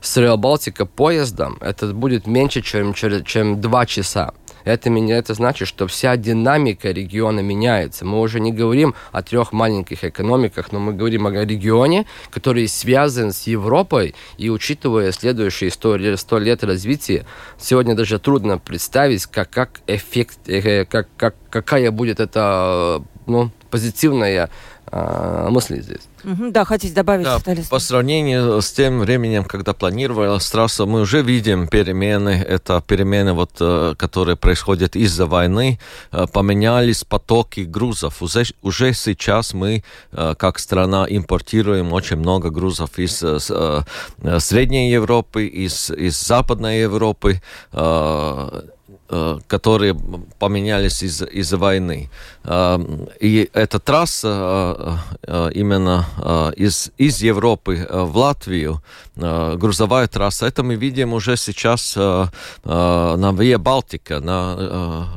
С 0.00 0.16
Реал 0.16 0.36
Балтика 0.36 0.86
поездом 0.86 1.56
это 1.60 1.88
будет 1.88 2.26
меньше, 2.26 2.60
чем, 2.60 2.92
чем 2.92 3.60
2 3.60 3.86
часа. 3.86 4.32
Это, 4.64 4.90
меня, 4.90 5.18
это 5.18 5.34
значит, 5.34 5.68
что 5.68 5.86
вся 5.86 6.16
динамика 6.16 6.90
региона 6.90 7.40
меняется. 7.40 8.04
Мы 8.04 8.20
уже 8.20 8.40
не 8.40 8.52
говорим 8.52 8.94
о 9.12 9.22
трех 9.22 9.52
маленьких 9.52 10.04
экономиках, 10.04 10.72
но 10.72 10.80
мы 10.80 10.94
говорим 10.94 11.26
о 11.26 11.30
регионе, 11.30 12.06
который 12.30 12.66
связан 12.68 13.32
с 13.32 13.46
Европой, 13.46 14.14
и 14.38 14.50
учитывая 14.50 15.12
следующие 15.12 15.70
100, 15.70 16.16
100 16.16 16.38
лет 16.38 16.64
развития, 16.64 17.26
сегодня 17.58 17.94
даже 17.94 18.18
трудно 18.18 18.58
представить, 18.58 19.26
как, 19.26 19.50
как 19.50 19.80
эффект, 19.86 20.38
э, 20.48 20.84
как, 20.84 21.08
как, 21.16 21.34
какая 21.50 21.90
будет 21.90 22.20
эта 22.20 23.02
ну, 23.26 23.50
позитивная 23.70 24.50
мысли 25.50 25.80
здесь. 25.80 26.02
Угу, 26.24 26.50
да, 26.50 26.64
хотите 26.64 26.94
добавить? 26.94 27.24
Да, 27.24 27.38
по 27.70 27.78
сравнению 27.78 28.62
с 28.62 28.72
тем 28.72 29.00
временем, 29.00 29.44
когда 29.44 29.72
планировалась 29.72 30.48
трасса, 30.48 30.86
мы 30.86 31.00
уже 31.00 31.22
видим 31.22 31.68
перемены. 31.68 32.30
Это 32.30 32.82
перемены, 32.86 33.32
вот, 33.32 33.50
э, 33.60 33.94
которые 33.96 34.36
происходят 34.36 34.96
из-за 34.96 35.26
войны. 35.26 35.78
Э, 36.12 36.26
поменялись 36.32 37.04
потоки 37.04 37.60
грузов. 37.60 38.22
Уже, 38.22 38.44
уже 38.62 38.94
сейчас 38.94 39.54
мы, 39.54 39.82
э, 40.12 40.34
как 40.38 40.58
страна, 40.58 41.06
импортируем 41.08 41.92
очень 41.92 42.16
много 42.16 42.50
грузов 42.50 42.98
из 42.98 43.24
Средней 44.38 44.90
Европы, 44.90 45.46
из, 45.46 45.90
из 45.90 46.20
Западной 46.20 46.80
Европы 46.80 47.40
которые 49.46 49.94
поменялись 50.38 51.02
из- 51.02 51.22
из-за 51.22 51.56
войны. 51.58 52.10
Э, 52.44 52.78
и 53.20 53.48
эта 53.52 53.78
трасса 53.78 54.98
э, 55.22 55.50
именно 55.54 56.06
из, 56.56 56.90
из 56.98 57.22
Европы 57.22 57.86
в 57.90 58.16
Латвию, 58.16 58.82
грузовая 59.16 60.06
трасса, 60.08 60.46
это 60.46 60.62
мы 60.62 60.74
видим 60.76 61.12
уже 61.12 61.36
сейчас 61.36 61.96
на 61.96 62.30
Виа 62.64 63.58
Балтика, 63.58 64.20
на 64.20 65.08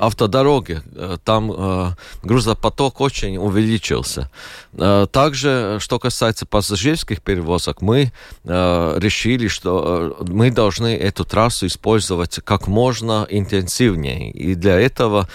автодороге. 0.00 0.82
Там 1.24 1.94
грузопоток 2.22 3.00
очень 3.00 3.36
увеличился. 3.36 4.30
Также, 4.76 5.78
что 5.80 5.98
касается 5.98 6.46
пассажирских 6.46 7.22
перевозок, 7.22 7.82
мы 7.82 8.12
решили, 8.44 9.48
что 9.48 10.16
мы 10.26 10.50
должны 10.50 10.96
эту 10.96 11.24
трассу 11.24 11.66
использовать 11.66 12.40
как 12.44 12.66
можно 12.66 13.26
интенсивнее. 13.28 14.30
И 14.30 14.54
для 14.54 14.80
этого 14.80 15.28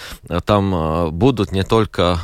там 0.45 1.11
будут 1.11 1.51
не 1.51 1.63
только 1.63 2.19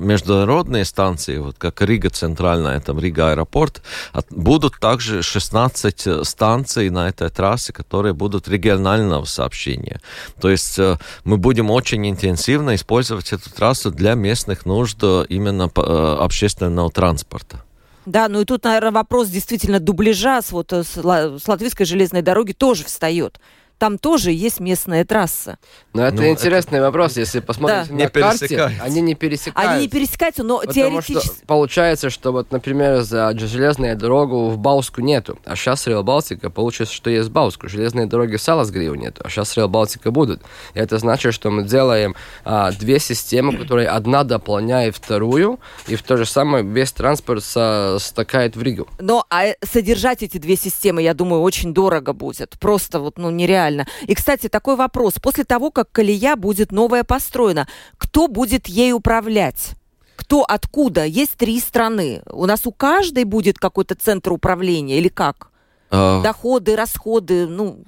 международные 0.00 0.84
станции, 0.84 1.38
вот 1.38 1.56
как 1.58 1.80
Рига 1.82 2.10
центральная, 2.10 2.80
там 2.80 2.98
Рига 2.98 3.30
аэропорт, 3.30 3.82
а 4.12 4.22
будут 4.30 4.78
также 4.80 5.22
16 5.22 6.26
станций 6.26 6.90
на 6.90 7.08
этой 7.08 7.30
трассе, 7.30 7.72
которые 7.72 8.14
будут 8.14 8.48
регионального 8.48 9.24
сообщения. 9.24 10.00
То 10.40 10.50
есть 10.50 10.78
мы 11.24 11.36
будем 11.36 11.70
очень 11.78 12.08
интенсивно 12.08 12.74
использовать 12.74 13.32
эту 13.32 13.50
трассу 13.50 13.90
для 13.90 14.14
местных 14.14 14.66
нужд 14.66 15.02
именно 15.28 15.64
общественного 15.64 16.24
общественного 16.24 16.90
транспорта. 16.90 17.62
Да, 18.04 18.28
ну 18.28 18.40
и 18.40 18.44
тут, 18.44 18.64
наверное, 18.64 18.90
вопрос 18.90 19.28
действительно 19.28 19.80
дубляжа 19.80 20.40
с, 20.42 20.50
вот, 20.50 20.72
с, 20.72 20.96
с 20.96 21.48
латвийской 21.48 21.84
железной 21.84 22.22
дороги 22.22 22.52
тоже 22.52 22.84
встает 22.84 23.38
там 23.78 23.98
тоже 23.98 24.32
есть 24.32 24.60
местная 24.60 25.04
трасса. 25.04 25.58
Но 25.94 26.04
это 26.04 26.16
ну, 26.16 26.28
интересный 26.28 26.78
это... 26.78 26.86
вопрос, 26.86 27.16
если 27.16 27.40
посмотрите 27.40 27.86
да. 27.88 27.94
на 27.94 27.98
не 27.98 28.08
карте, 28.08 28.72
они 28.82 29.00
не 29.00 29.14
пересекаются. 29.14 29.72
Они 29.72 29.82
не 29.82 29.88
пересекаются, 29.88 30.42
но 30.42 30.58
Потому 30.58 30.72
теоретически... 30.74 31.36
Что 31.36 31.46
получается, 31.46 32.10
что 32.10 32.32
вот, 32.32 32.50
например, 32.50 33.02
за 33.02 33.36
железную 33.38 33.96
дорогу 33.96 34.50
в 34.50 34.58
Бауску 34.58 35.00
нету, 35.00 35.38
а 35.44 35.56
сейчас 35.56 35.86
Реал 35.86 36.02
Балтика, 36.02 36.50
получится, 36.50 36.92
что 36.92 37.08
есть 37.08 37.30
Бауску. 37.30 37.68
Железные 37.68 38.06
дороги 38.06 38.36
в 38.36 38.42
Саласгриву 38.42 38.94
нету, 38.96 39.22
а 39.24 39.28
сейчас 39.28 39.56
Реал 39.56 39.68
Балтика 39.68 40.10
будут. 40.10 40.42
И 40.74 40.78
это 40.78 40.98
значит, 40.98 41.32
что 41.32 41.50
мы 41.50 41.62
делаем 41.62 42.14
а, 42.44 42.72
две 42.72 42.98
системы, 42.98 43.56
которые 43.56 43.88
одна 43.88 44.24
дополняет 44.24 44.96
вторую, 44.96 45.60
и 45.86 45.94
в 45.94 46.02
то 46.02 46.16
же 46.16 46.26
самое 46.26 46.64
весь 46.64 46.92
транспорт 46.92 47.44
со, 47.44 47.98
стакает 48.00 48.56
в 48.56 48.62
Ригу. 48.62 48.88
Но 48.98 49.24
а 49.30 49.54
содержать 49.64 50.22
эти 50.22 50.38
две 50.38 50.56
системы, 50.56 51.02
я 51.02 51.14
думаю, 51.14 51.42
очень 51.42 51.72
дорого 51.72 52.12
будет. 52.12 52.58
Просто 52.58 52.98
вот, 53.00 53.18
ну, 53.18 53.30
нереально 53.30 53.67
реально. 53.68 53.86
И, 54.02 54.14
кстати, 54.14 54.48
такой 54.48 54.76
вопрос. 54.76 55.14
После 55.22 55.44
того, 55.44 55.70
как 55.70 55.90
колея 55.92 56.36
будет 56.36 56.72
новая 56.72 57.04
построена, 57.04 57.66
кто 57.96 58.28
будет 58.28 58.66
ей 58.66 58.92
управлять? 58.92 59.72
Кто 60.16 60.42
откуда? 60.42 61.04
Есть 61.04 61.36
три 61.36 61.60
страны. 61.60 62.22
У 62.30 62.46
нас 62.46 62.66
у 62.66 62.72
каждой 62.72 63.24
будет 63.24 63.58
какой-то 63.58 63.94
центр 63.94 64.32
управления 64.32 64.98
или 64.98 65.08
как? 65.08 65.50
А... 65.90 66.22
Доходы, 66.22 66.76
расходы, 66.76 67.46
ну... 67.46 67.78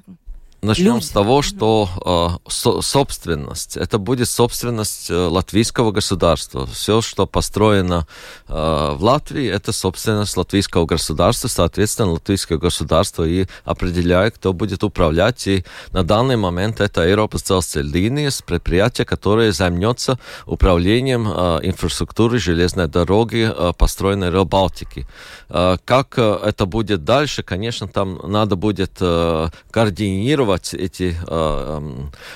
Начнем 0.62 0.96
Люди. 0.96 1.04
с 1.04 1.08
того, 1.08 1.40
что 1.40 2.38
э, 2.44 2.50
со, 2.50 2.82
собственность, 2.82 3.78
это 3.78 3.96
будет 3.98 4.28
собственность 4.28 5.10
э, 5.10 5.14
латвийского 5.14 5.90
государства. 5.90 6.66
Все, 6.66 7.00
что 7.00 7.26
построено 7.26 8.06
э, 8.46 8.52
в 8.52 9.02
Латвии, 9.02 9.46
это 9.46 9.72
собственность 9.72 10.36
латвийского 10.36 10.84
государства. 10.84 11.48
Соответственно, 11.48 12.12
латвийское 12.12 12.58
государство 12.58 13.24
и 13.24 13.46
определяет, 13.64 14.34
кто 14.34 14.52
будет 14.52 14.84
управлять. 14.84 15.46
И 15.46 15.64
на 15.92 16.04
данный 16.04 16.36
момент 16.36 16.82
это 16.82 17.08
Европа 17.08 17.38
линии, 17.76 18.28
предприятие, 18.44 19.06
которое 19.06 19.52
займется 19.52 20.18
управлением 20.44 21.26
э, 21.26 21.60
инфраструктуры 21.62 22.38
железной 22.38 22.86
дороги, 22.86 23.50
э, 23.50 23.72
построенной 23.78 24.30
в 24.30 24.44
Балтике. 24.44 25.06
Э, 25.48 25.78
как 25.86 26.18
э, 26.18 26.38
это 26.44 26.66
будет 26.66 27.04
дальше, 27.04 27.42
конечно, 27.42 27.88
там 27.88 28.20
надо 28.24 28.56
будет 28.56 28.98
э, 29.00 29.48
координировать 29.70 30.49
анализировать 30.50 30.74
эти 30.74 31.16
э, 31.26 31.80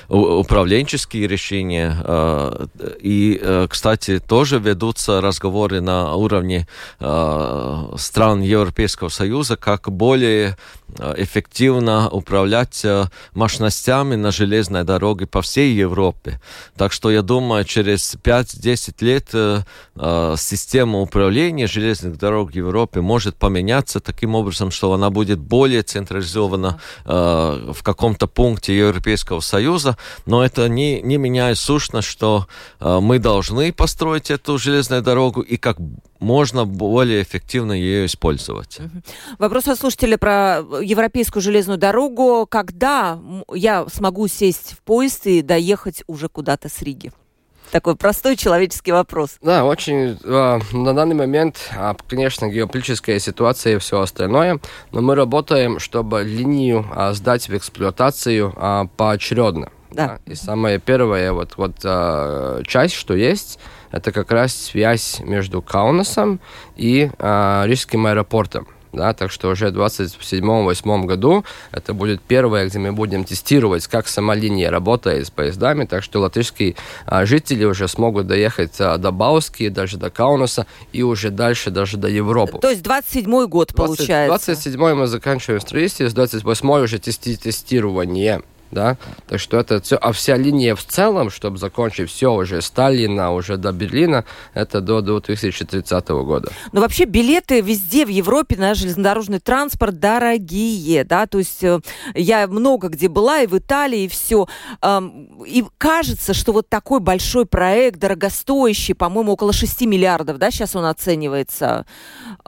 управленческие 0.09 1.27
решения. 1.27 1.95
Э, 2.03 2.67
и, 3.01 3.39
э, 3.41 3.67
кстати, 3.69 4.19
тоже 4.19 4.59
ведутся 4.59 5.21
разговоры 5.21 5.81
на 5.81 6.15
уровне 6.15 6.67
э, 6.99 7.93
стран 7.97 8.41
Европейского 8.41 9.09
Союза, 9.09 9.55
как 9.55 9.91
более 9.91 10.55
эффективно 11.17 12.09
управлять 12.09 12.85
э, 12.85 13.05
мощностями 13.33 14.15
на 14.15 14.31
железной 14.31 14.83
дороге 14.83 15.25
по 15.25 15.41
всей 15.41 15.73
Европе. 15.73 16.39
Так 16.77 16.91
что 16.91 17.11
я 17.11 17.21
думаю, 17.21 17.65
через 17.65 18.15
5-10 18.15 18.95
лет 18.99 19.29
э, 19.33 20.35
система 20.37 20.99
управления 20.99 21.67
железных 21.67 22.17
дорог 22.17 22.51
в 22.51 22.55
Европе 22.55 23.01
может 23.01 23.35
поменяться 23.35 23.99
таким 23.99 24.35
образом, 24.35 24.71
что 24.71 24.93
она 24.93 25.09
будет 25.09 25.39
более 25.39 25.83
централизована 25.83 26.79
в 27.05 27.77
каком-то 27.83 28.27
пункте 28.27 28.77
Европейского 28.77 29.39
Союза, 29.39 29.97
но 30.25 30.43
это 30.43 30.67
не, 30.67 31.01
не 31.01 31.17
меняет 31.17 31.57
сущность, 31.57 32.07
что 32.07 32.47
мы 32.79 33.19
должны 33.19 33.71
построить 33.73 34.31
эту 34.31 34.57
железную 34.57 35.01
дорогу 35.01 35.41
и 35.41 35.57
как 35.57 35.77
можно 36.19 36.65
более 36.65 37.21
эффективно 37.21 37.73
ее 37.73 38.05
использовать. 38.05 38.79
Вопрос 39.37 39.67
от 39.67 39.79
слушателя 39.79 40.17
про 40.17 40.61
Европейскую 40.81 41.41
железную 41.41 41.77
дорогу. 41.77 42.47
Когда 42.49 43.19
я 43.53 43.85
смогу 43.87 44.27
сесть 44.27 44.73
в 44.73 44.81
поезд 44.81 45.27
и 45.27 45.41
доехать 45.41 46.03
уже 46.07 46.29
куда-то 46.29 46.69
с 46.69 46.81
Риги? 46.81 47.11
Такой 47.71 47.95
простой 47.95 48.35
человеческий 48.35 48.91
вопрос. 48.91 49.37
Да, 49.41 49.65
очень 49.65 50.17
э, 50.23 50.59
на 50.71 50.93
данный 50.93 51.15
момент, 51.15 51.57
э, 51.75 51.93
конечно, 52.07 52.47
геополитическая 52.47 53.19
ситуация 53.19 53.75
и 53.75 53.79
все 53.79 54.01
остальное, 54.01 54.59
но 54.91 55.01
мы 55.01 55.15
работаем, 55.15 55.79
чтобы 55.79 56.23
линию 56.23 56.85
э, 56.95 57.13
сдать 57.13 57.49
в 57.49 57.57
эксплуатацию 57.57 58.53
э, 58.55 58.85
поочередно. 58.95 59.69
Да. 59.91 60.19
И 60.25 60.35
самая 60.35 60.77
первая 60.77 61.33
вот, 61.33 61.57
вот 61.57 61.77
э, 61.83 62.61
часть, 62.67 62.93
что 62.93 63.15
есть, 63.15 63.59
это 63.91 64.11
как 64.11 64.31
раз 64.31 64.53
связь 64.53 65.19
между 65.21 65.61
Каунасом 65.61 66.39
и 66.75 67.09
э, 67.17 67.63
Рижским 67.65 68.05
аэропортом. 68.05 68.67
Да, 68.95 69.13
так 69.13 69.31
что 69.31 69.49
уже 69.49 69.69
в 69.69 69.77
2027-2028 69.77 71.05
году 71.05 71.45
это 71.71 71.93
будет 71.93 72.21
первое, 72.21 72.65
где 72.65 72.79
мы 72.79 72.91
будем 72.91 73.23
тестировать, 73.25 73.87
как 73.87 74.07
сама 74.07 74.35
линия 74.35 74.71
работает 74.71 75.27
с 75.27 75.29
поездами, 75.29 75.85
так 75.85 76.03
что 76.03 76.21
латышские 76.21 76.75
а, 77.05 77.25
жители 77.25 77.65
уже 77.65 77.87
смогут 77.87 78.27
доехать 78.27 78.79
а, 78.79 78.97
до 78.97 79.11
Бауски, 79.11 79.69
даже 79.69 79.97
до 79.97 80.09
Каунаса 80.09 80.65
и 80.93 81.03
уже 81.03 81.29
дальше 81.29 81.71
даже 81.71 81.97
до 81.97 82.07
Европы. 82.07 82.59
То 82.59 82.69
есть 82.69 82.83
27 82.83 83.47
год 83.47 83.73
20, 83.73 83.75
получается? 83.75 84.53
27 84.53 84.93
мы 84.93 85.07
заканчиваем 85.07 85.61
строительство, 85.61 86.07
с 86.09 86.13
28 86.13 86.69
уже 86.69 86.99
тести 86.99 87.35
тестирование 87.35 88.41
да, 88.75 88.97
так 89.27 89.39
что 89.39 89.57
это 89.57 89.81
все, 89.81 89.95
а 89.95 90.11
вся 90.11 90.35
линия 90.37 90.75
в 90.75 90.83
целом, 90.83 91.31
чтобы 91.31 91.57
закончить 91.57 92.11
все 92.11 92.31
уже 92.31 92.61
Сталина, 92.61 93.31
уже 93.31 93.57
до 93.57 93.71
Берлина, 93.71 94.25
это 94.53 94.81
до 94.81 95.01
2030 95.01 96.09
года. 96.09 96.51
Но 96.73 96.81
вообще 96.81 97.05
билеты 97.05 97.61
везде 97.61 98.05
в 98.05 98.09
Европе 98.09 98.57
на 98.57 98.75
железнодорожный 98.75 99.39
транспорт 99.39 99.99
дорогие, 99.99 101.05
да, 101.05 101.25
то 101.25 101.39
есть 101.39 101.63
э, 101.63 101.79
я 102.13 102.47
много 102.47 102.89
где 102.89 103.07
была, 103.07 103.39
и 103.39 103.47
в 103.47 103.57
Италии, 103.57 104.03
и 104.03 104.07
все, 104.09 104.47
и 105.45 105.63
кажется, 105.77 106.33
что 106.33 106.51
вот 106.51 106.67
такой 106.67 106.99
большой 106.99 107.45
проект, 107.45 107.99
дорогостоящий, 107.99 108.93
по-моему, 108.93 109.31
около 109.31 109.53
6 109.53 109.81
миллиардов, 109.81 110.37
да, 110.37 110.51
сейчас 110.51 110.75
он 110.75 110.85
оценивается, 110.85 111.85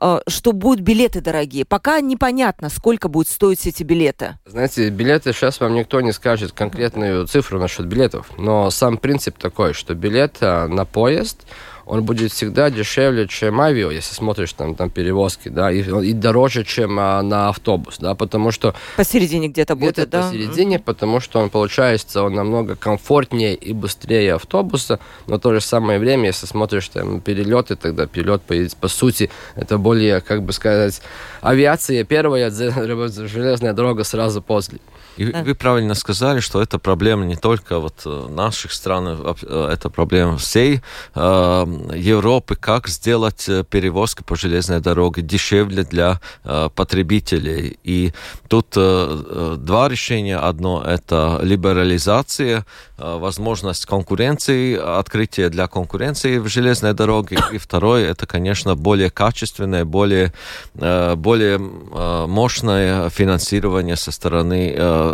э, 0.02 0.20
что 0.28 0.52
будут 0.52 0.82
билеты 0.82 1.22
дорогие. 1.22 1.64
Пока 1.64 2.02
непонятно, 2.02 2.70
сколько 2.70 3.08
будет 3.08 3.30
стоить 3.30 3.66
эти 3.66 3.84
билеты. 3.84 4.38
Знаете, 4.46 4.90
билеты 4.90 5.32
сейчас 5.32 5.62
вам 5.62 5.74
никто 5.74 6.02
не 6.02 6.12
скажет 6.18 6.52
конкретную 6.52 7.28
цифру 7.28 7.60
насчет 7.60 7.86
билетов, 7.86 8.32
но 8.38 8.72
сам 8.72 8.98
принцип 8.98 9.38
такой, 9.38 9.74
что 9.74 9.94
билет 9.94 10.38
а, 10.42 10.68
на 10.68 10.84
поезд, 10.84 11.46
он 11.86 12.04
будет 12.04 12.34
всегда 12.34 12.70
дешевле, 12.70 13.28
чем 13.28 13.62
авиа, 13.62 13.90
если 13.92 14.14
смотришь 14.14 14.52
там, 14.54 14.76
там 14.76 14.90
перевозки, 14.90 15.48
да, 15.48 15.72
и, 15.72 15.82
и 15.82 16.14
дороже, 16.14 16.66
чем 16.66 17.00
а, 17.00 17.22
на 17.22 17.50
автобус, 17.50 17.98
да, 18.00 18.14
потому 18.14 18.52
что... 18.52 18.76
Посередине 18.98 19.48
где-то 19.48 19.76
будет, 19.76 19.94
где 19.94 20.06
да? 20.06 20.24
посередине, 20.24 20.80
потому 20.80 21.20
что 21.20 21.40
он, 21.40 21.50
получается, 21.50 22.24
он 22.24 22.34
намного 22.34 22.76
комфортнее 22.76 23.56
и 23.56 23.74
быстрее 23.74 24.34
автобуса, 24.34 25.00
но 25.28 25.38
в 25.38 25.40
то 25.40 25.54
же 25.54 25.62
самое 25.62 26.00
время, 26.00 26.26
если 26.26 26.46
смотришь 26.46 26.90
там 26.90 27.22
перелеты, 27.22 27.76
тогда 27.76 28.08
перелет, 28.08 28.42
по, 28.42 28.56
по 28.82 28.88
сути, 28.88 29.30
это 29.56 29.78
более, 29.78 30.20
как 30.20 30.44
бы 30.44 30.52
сказать, 30.54 31.02
авиация 31.42 32.04
первая, 32.04 32.50
железная 32.52 33.74
дорога 33.74 34.04
сразу 34.04 34.42
после. 34.42 34.80
И 35.18 35.26
да. 35.26 35.44
вы 35.44 35.56
правильно 35.56 35.96
сказали, 35.96 36.40
что 36.40 36.62
это 36.62 36.78
проблема 36.78 37.26
не 37.26 37.36
только 37.36 37.80
вот 37.80 38.02
э, 38.06 38.28
наших 38.30 38.72
стран, 38.72 39.08
а, 39.08 39.36
э, 39.42 39.70
это 39.74 39.90
проблема 39.90 40.38
всей 40.38 40.82
э, 41.16 41.66
Европы, 41.96 42.56
как 42.56 42.88
сделать 42.88 43.50
э, 43.50 43.64
перевозки 43.64 44.22
по 44.22 44.36
железной 44.36 44.80
дороге 44.80 45.24
дешевле 45.24 45.84
для 45.84 46.20
э, 46.44 46.70
потребителей. 46.76 47.80
И 47.84 48.14
тут 48.48 48.68
э, 48.76 49.58
два 49.60 49.90
решения. 49.90 50.38
Одно– 50.38 50.84
это 50.86 51.40
либерализация, 51.42 52.66
э, 52.98 53.18
возможность 53.18 53.88
конкуренции, 53.88 54.76
открытие 54.76 55.50
для 55.50 55.68
конкуренции 55.68 56.38
в 56.38 56.48
железной 56.48 56.94
дороге. 56.94 57.40
И 57.52 57.58
второе– 57.58 58.12
это, 58.12 58.28
конечно, 58.28 58.76
более 58.76 59.10
качественное, 59.10 59.84
более, 59.84 60.32
э, 60.76 61.16
более 61.16 61.58
э, 61.58 62.26
мощное 62.28 63.10
финансирование 63.10 63.96
со 63.96 64.12
стороны 64.12 64.74
э, 64.78 65.07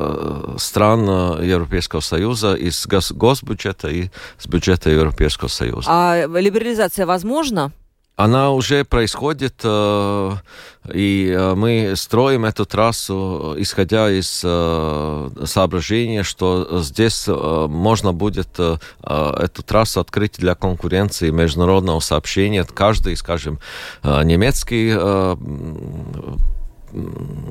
стран 0.57 1.05
Европейского 1.43 2.01
Союза 2.01 2.55
из 2.55 2.87
госбюджета 2.87 3.89
и 3.89 4.09
с 4.37 4.47
бюджета 4.47 4.89
Европейского 4.89 5.49
Союза. 5.49 5.87
А 5.89 6.25
либерализация 6.25 7.05
возможна? 7.05 7.71
Она 8.15 8.51
уже 8.51 8.85
происходит, 8.85 9.65
и 9.65 11.51
мы 11.55 11.93
строим 11.95 12.45
эту 12.45 12.65
трассу, 12.67 13.55
исходя 13.57 14.11
из 14.11 14.29
соображения, 14.29 16.21
что 16.21 16.79
здесь 16.83 17.27
можно 17.27 18.13
будет 18.13 18.59
эту 18.59 19.63
трассу 19.65 19.99
открыть 19.99 20.37
для 20.37 20.53
конкуренции 20.53 21.31
международного 21.31 22.01
сообщения. 22.01 22.63
Каждый, 22.63 23.17
скажем, 23.17 23.57
немецкий 24.03 24.93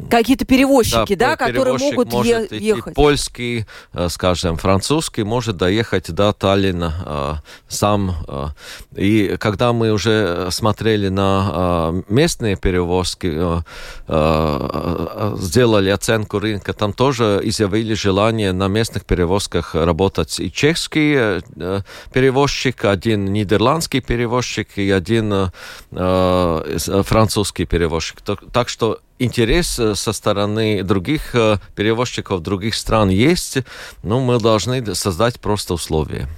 Какие-то 0.09 0.45
перевозчики, 0.45 1.14
да, 1.14 1.30
да 1.30 1.36
которые 1.36 1.76
могут 1.78 2.12
может 2.12 2.53
е- 2.53 2.59
ехать. 2.61 2.95
Польский, 2.95 3.66
э, 3.93 4.09
скажем, 4.09 4.57
французский 4.57 5.24
может 5.24 5.57
доехать 5.57 6.12
до 6.12 6.32
Таллина 6.32 6.95
э, 7.05 7.34
сам. 7.66 8.14
Э, 8.28 8.49
и 8.95 9.36
когда 9.38 9.72
мы 9.72 9.90
уже 9.90 10.49
смотрели 10.51 11.09
на 11.09 11.93
местные 12.09 12.57
перевозки, 12.57 13.32
сделали 15.38 15.90
оценку 15.90 16.38
рынка, 16.38 16.72
там 16.72 16.93
тоже 16.93 17.40
изъявили 17.43 17.95
желание 17.95 18.53
на 18.53 18.68
местных 18.68 19.05
перевозках 19.05 19.74
работать 19.74 20.38
и 20.40 20.53
чешский 20.53 21.40
перевозчик, 22.12 22.84
один 22.84 23.32
нидерландский 23.32 24.01
перевозчик 24.01 24.68
и 24.76 24.90
один 24.90 25.51
французский 25.90 27.64
перевозчик. 27.64 28.20
Так 28.20 28.68
что 28.68 29.01
интерес 29.23 29.79
э, 29.79 29.95
со 29.95 30.12
стороны 30.12 30.83
других 30.83 31.35
э, 31.35 31.59
перевозчиков 31.75 32.41
других 32.41 32.75
стран 32.75 33.09
есть, 33.09 33.59
но 34.03 34.20
мы 34.20 34.39
должны 34.39 34.95
создать 34.95 35.41
просто 35.41 35.75
условия. 35.75 36.29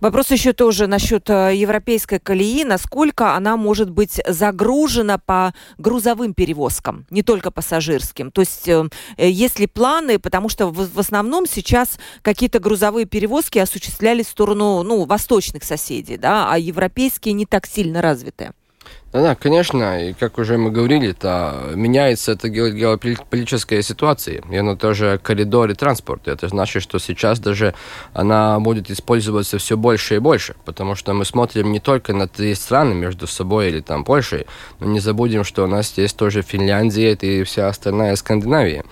Вопрос 0.00 0.30
еще 0.30 0.52
тоже 0.52 0.86
насчет 0.86 1.28
э, 1.30 1.54
европейской 1.54 2.18
колеи. 2.18 2.64
Насколько 2.64 3.34
она 3.34 3.56
может 3.56 3.90
быть 3.90 4.20
загружена 4.26 5.18
по 5.18 5.54
грузовым 5.78 6.34
перевозкам, 6.34 7.06
не 7.10 7.22
только 7.22 7.50
пассажирским? 7.50 8.30
То 8.30 8.42
есть 8.42 8.68
есть 9.18 9.58
ли 9.58 9.66
планы, 9.66 10.18
потому 10.18 10.48
что 10.48 10.68
в 10.68 10.98
основном 10.98 11.46
сейчас 11.46 11.98
какие-то 12.22 12.58
грузовые 12.58 13.06
перевозки 13.06 13.58
осуществлялись 13.58 14.26
в 14.26 14.30
сторону 14.30 14.82
ну, 14.82 15.04
восточных 15.04 15.64
соседей, 15.64 16.16
да, 16.16 16.50
а 16.50 16.58
европейские 16.58 17.34
не 17.34 17.46
так 17.46 17.66
сильно 17.66 18.02
развиты. 18.02 18.52
Да, 19.12 19.20
да, 19.20 19.34
конечно, 19.34 20.08
и 20.08 20.14
как 20.14 20.38
уже 20.38 20.56
мы 20.56 20.70
говорили, 20.70 21.10
это 21.10 21.72
меняется 21.74 22.32
эта 22.32 22.48
геополитическая 22.48 23.82
ситуация, 23.82 24.42
и 24.50 24.56
она 24.56 24.74
тоже 24.74 25.20
коридоры 25.22 25.74
транспорта. 25.74 26.30
Это 26.30 26.48
значит, 26.48 26.82
что 26.82 26.98
сейчас 26.98 27.38
даже 27.38 27.74
она 28.14 28.58
будет 28.58 28.90
использоваться 28.90 29.58
все 29.58 29.76
больше 29.76 30.14
и 30.14 30.18
больше, 30.18 30.54
потому 30.64 30.94
что 30.94 31.12
мы 31.12 31.26
смотрим 31.26 31.72
не 31.72 31.78
только 31.78 32.14
на 32.14 32.26
три 32.26 32.54
страны 32.54 32.94
между 32.94 33.26
собой 33.26 33.68
или 33.68 33.80
там 33.80 34.02
Польшей, 34.04 34.46
но 34.80 34.86
не 34.86 34.98
забудем, 34.98 35.44
что 35.44 35.64
у 35.64 35.66
нас 35.66 35.92
есть 35.98 36.16
тоже 36.16 36.40
Финляндия 36.40 37.12
и 37.12 37.42
вся 37.44 37.68
остальная 37.68 38.16
Скандинавия. 38.16 38.82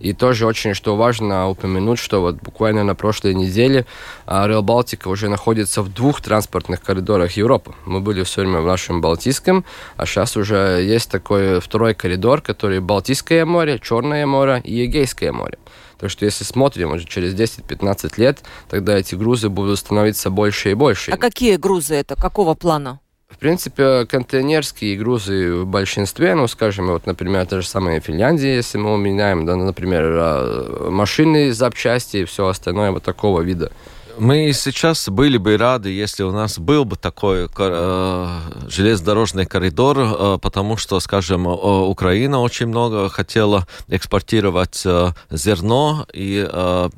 И 0.00 0.12
тоже 0.12 0.46
очень, 0.46 0.74
что 0.74 0.96
важно 0.96 1.48
упомянуть, 1.48 1.98
что 1.98 2.20
вот 2.20 2.36
буквально 2.36 2.84
на 2.84 2.94
прошлой 2.94 3.34
неделе 3.34 3.86
Rail 4.26 4.62
Балтика 4.62 5.08
уже 5.08 5.28
находится 5.28 5.82
в 5.82 5.92
двух 5.92 6.20
транспортных 6.20 6.80
коридорах 6.82 7.32
Европы. 7.32 7.74
Мы 7.84 8.00
были 8.00 8.22
все 8.22 8.42
время 8.42 8.60
в 8.60 8.66
нашем 8.66 9.00
Балтийском, 9.00 9.64
а 9.96 10.06
сейчас 10.06 10.36
уже 10.36 10.82
есть 10.82 11.10
такой 11.10 11.60
второй 11.60 11.94
коридор, 11.94 12.40
который 12.40 12.80
Балтийское 12.80 13.44
море, 13.44 13.80
Черное 13.82 14.26
море 14.26 14.60
и 14.64 14.74
Егейское 14.74 15.32
море. 15.32 15.58
Так 15.98 16.10
что 16.10 16.24
если 16.24 16.44
смотрим 16.44 16.92
уже 16.92 17.04
через 17.04 17.34
10-15 17.34 18.12
лет, 18.18 18.38
тогда 18.68 18.96
эти 18.96 19.16
грузы 19.16 19.48
будут 19.48 19.80
становиться 19.80 20.30
больше 20.30 20.70
и 20.70 20.74
больше. 20.74 21.10
А 21.10 21.16
какие 21.16 21.56
грузы 21.56 21.96
это? 21.96 22.14
Какого 22.14 22.54
плана? 22.54 23.00
В 23.28 23.36
принципе, 23.36 24.06
контейнерские 24.06 24.96
грузы 24.96 25.54
в 25.54 25.66
большинстве, 25.66 26.34
ну, 26.34 26.48
скажем, 26.48 26.86
вот, 26.86 27.04
например, 27.04 27.46
та 27.46 27.60
же 27.60 27.66
самая 27.66 28.00
Финляндия, 28.00 28.56
если 28.56 28.78
мы 28.78 28.94
уменяем, 28.94 29.44
да, 29.44 29.54
например, 29.54 30.02
а, 30.04 30.90
машины, 30.90 31.52
запчасти 31.52 32.18
и 32.18 32.24
все 32.24 32.46
остальное 32.46 32.90
вот 32.90 33.02
такого 33.02 33.42
вида. 33.42 33.70
Мы 34.18 34.52
сейчас 34.52 35.08
были 35.08 35.36
бы 35.36 35.56
рады, 35.56 35.90
если 35.90 36.24
у 36.24 36.32
нас 36.32 36.58
был 36.58 36.84
бы 36.84 36.96
такой 36.96 37.48
э, 37.56 38.40
железнодорожный 38.66 39.46
коридор, 39.46 39.96
э, 39.98 40.38
потому 40.42 40.76
что, 40.76 40.98
скажем, 40.98 41.46
э, 41.46 41.50
Украина 41.52 42.40
очень 42.40 42.66
много 42.66 43.08
хотела 43.10 43.68
экспортировать 43.86 44.82
э, 44.84 45.12
зерно 45.30 46.04
и 46.12 46.44
э, 46.50 46.90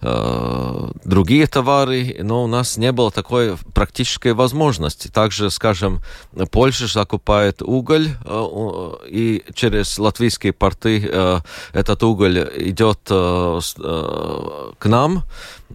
э, 0.00 0.88
другие 1.04 1.46
товары, 1.48 2.16
но 2.22 2.44
у 2.44 2.46
нас 2.46 2.76
не 2.76 2.92
было 2.92 3.10
такой 3.10 3.56
практической 3.74 4.32
возможности. 4.32 5.08
Также, 5.08 5.50
скажем, 5.50 6.00
Польша 6.52 6.86
закупает 6.86 7.62
уголь, 7.62 8.10
э, 8.24 8.90
и 9.08 9.42
через 9.54 9.98
латвийские 9.98 10.52
порты 10.52 11.04
э, 11.04 11.40
этот 11.72 12.02
уголь 12.04 12.48
идет 12.54 13.00
э, 13.10 13.60
э, 13.78 14.72
к 14.78 14.86
нам, 14.86 15.24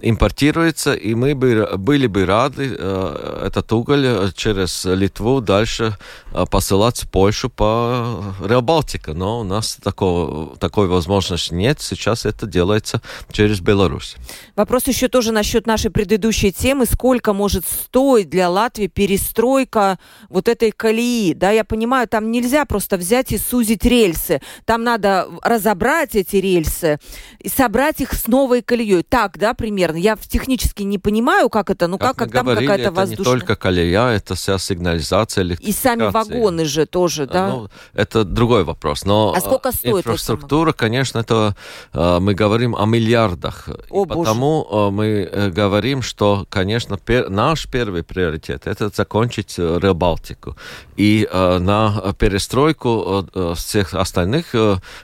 импортируется, 0.01 0.93
и 0.93 1.13
мы 1.13 1.35
бы, 1.35 1.69
были 1.77 2.07
бы 2.07 2.25
рады 2.25 2.75
э, 2.77 3.45
этот 3.45 3.71
уголь 3.73 4.05
э, 4.05 4.29
через 4.35 4.85
Литву 4.85 5.39
дальше 5.39 5.95
э, 6.33 6.45
посылать 6.49 7.03
в 7.03 7.09
Польшу 7.09 7.49
по 7.49 8.33
Реал 8.43 8.65
Но 9.07 9.41
у 9.41 9.43
нас 9.43 9.77
такого, 9.81 10.57
такой 10.57 10.87
возможности 10.87 11.53
нет. 11.53 11.79
Сейчас 11.79 12.25
это 12.25 12.47
делается 12.47 13.01
через 13.31 13.59
Беларусь. 13.59 14.15
Вопрос 14.55 14.87
еще 14.87 15.09
тоже 15.09 15.31
насчет 15.31 15.67
нашей 15.67 15.91
предыдущей 15.91 16.51
темы. 16.51 16.85
Сколько 16.85 17.33
может 17.33 17.65
стоить 17.65 18.29
для 18.29 18.49
Латвии 18.49 18.87
перестройка 18.87 19.99
вот 20.29 20.47
этой 20.47 20.71
колеи? 20.71 21.33
Да, 21.33 21.51
я 21.51 21.63
понимаю, 21.63 22.07
там 22.07 22.31
нельзя 22.31 22.65
просто 22.65 22.97
взять 22.97 23.31
и 23.31 23.37
сузить 23.37 23.85
рельсы. 23.85 24.41
Там 24.65 24.83
надо 24.83 25.27
разобрать 25.43 26.15
эти 26.15 26.37
рельсы 26.37 26.99
и 27.39 27.47
собрать 27.47 28.01
их 28.01 28.13
с 28.13 28.27
новой 28.27 28.63
колеей. 28.63 29.03
Так, 29.03 29.37
да, 29.37 29.53
примерно? 29.53 29.82
Примерно? 29.87 29.97
Я 29.97 30.15
технически 30.15 30.83
не 30.83 30.97
понимаю, 30.97 31.49
как 31.49 31.69
это, 31.69 31.87
ну 31.87 31.97
как, 31.97 32.15
как, 32.15 32.31
как 32.31 32.45
там 32.45 32.55
какая-то 32.55 32.91
воздушная... 32.91 33.17
не 33.17 33.39
только 33.39 33.55
колея, 33.55 34.09
это 34.09 34.35
вся 34.35 34.57
сигнализация, 34.57 35.43
И 35.59 35.71
сами 35.71 36.09
вагоны 36.11 36.65
же 36.65 36.85
тоже, 36.85 37.25
да? 37.25 37.49
Ну, 37.49 37.69
это 37.93 38.23
другой 38.23 38.63
вопрос. 38.63 39.05
Но 39.05 39.33
а 39.35 39.39
сколько 39.39 39.71
стоит 39.71 39.97
инфраструктура, 39.97 40.69
это? 40.69 40.79
конечно, 40.79 41.19
это 41.19 41.55
э, 41.93 42.19
мы 42.19 42.33
говорим 42.33 42.75
о 42.75 42.85
миллиардах. 42.85 43.69
О, 43.89 44.05
и 44.05 44.07
потому 44.07 44.67
э, 44.69 44.89
мы 44.91 45.05
э, 45.05 45.49
говорим, 45.49 46.01
что, 46.01 46.45
конечно, 46.49 46.97
пер, 46.97 47.29
наш 47.29 47.67
первый 47.67 48.03
приоритет 48.03 48.67
это 48.67 48.89
закончить 48.89 49.55
Рыбалтику. 49.57 50.55
И 50.95 51.27
на 51.31 52.13
перестройку 52.17 53.25
всех 53.55 53.93
остальных 53.93 54.55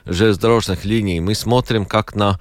железнодорожных 0.06 0.84
линий 0.84 1.20
мы 1.20 1.34
смотрим 1.34 1.84
как 1.84 2.14
на 2.14 2.38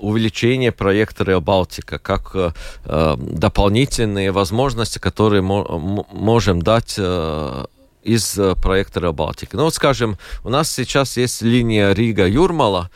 увеличение 0.00 0.72
проекта 0.72 1.24
Балтика, 1.46 1.98
как 1.98 2.32
э, 2.34 2.50
э, 2.84 3.16
дополнительные 3.18 4.32
возможности, 4.32 4.98
которые 4.98 5.42
мо 5.42 6.04
можем 6.12 6.60
дать 6.60 6.96
э, 6.98 7.64
из 8.02 8.38
проекта 8.62 9.00
Baltica. 9.00 9.56
Ну, 9.56 9.64
вот, 9.64 9.74
скажем, 9.74 10.16
у 10.44 10.48
нас 10.48 10.70
сейчас 10.70 11.16
есть 11.16 11.42
линия 11.42 11.92
Рига-Юрмала, 11.92 12.88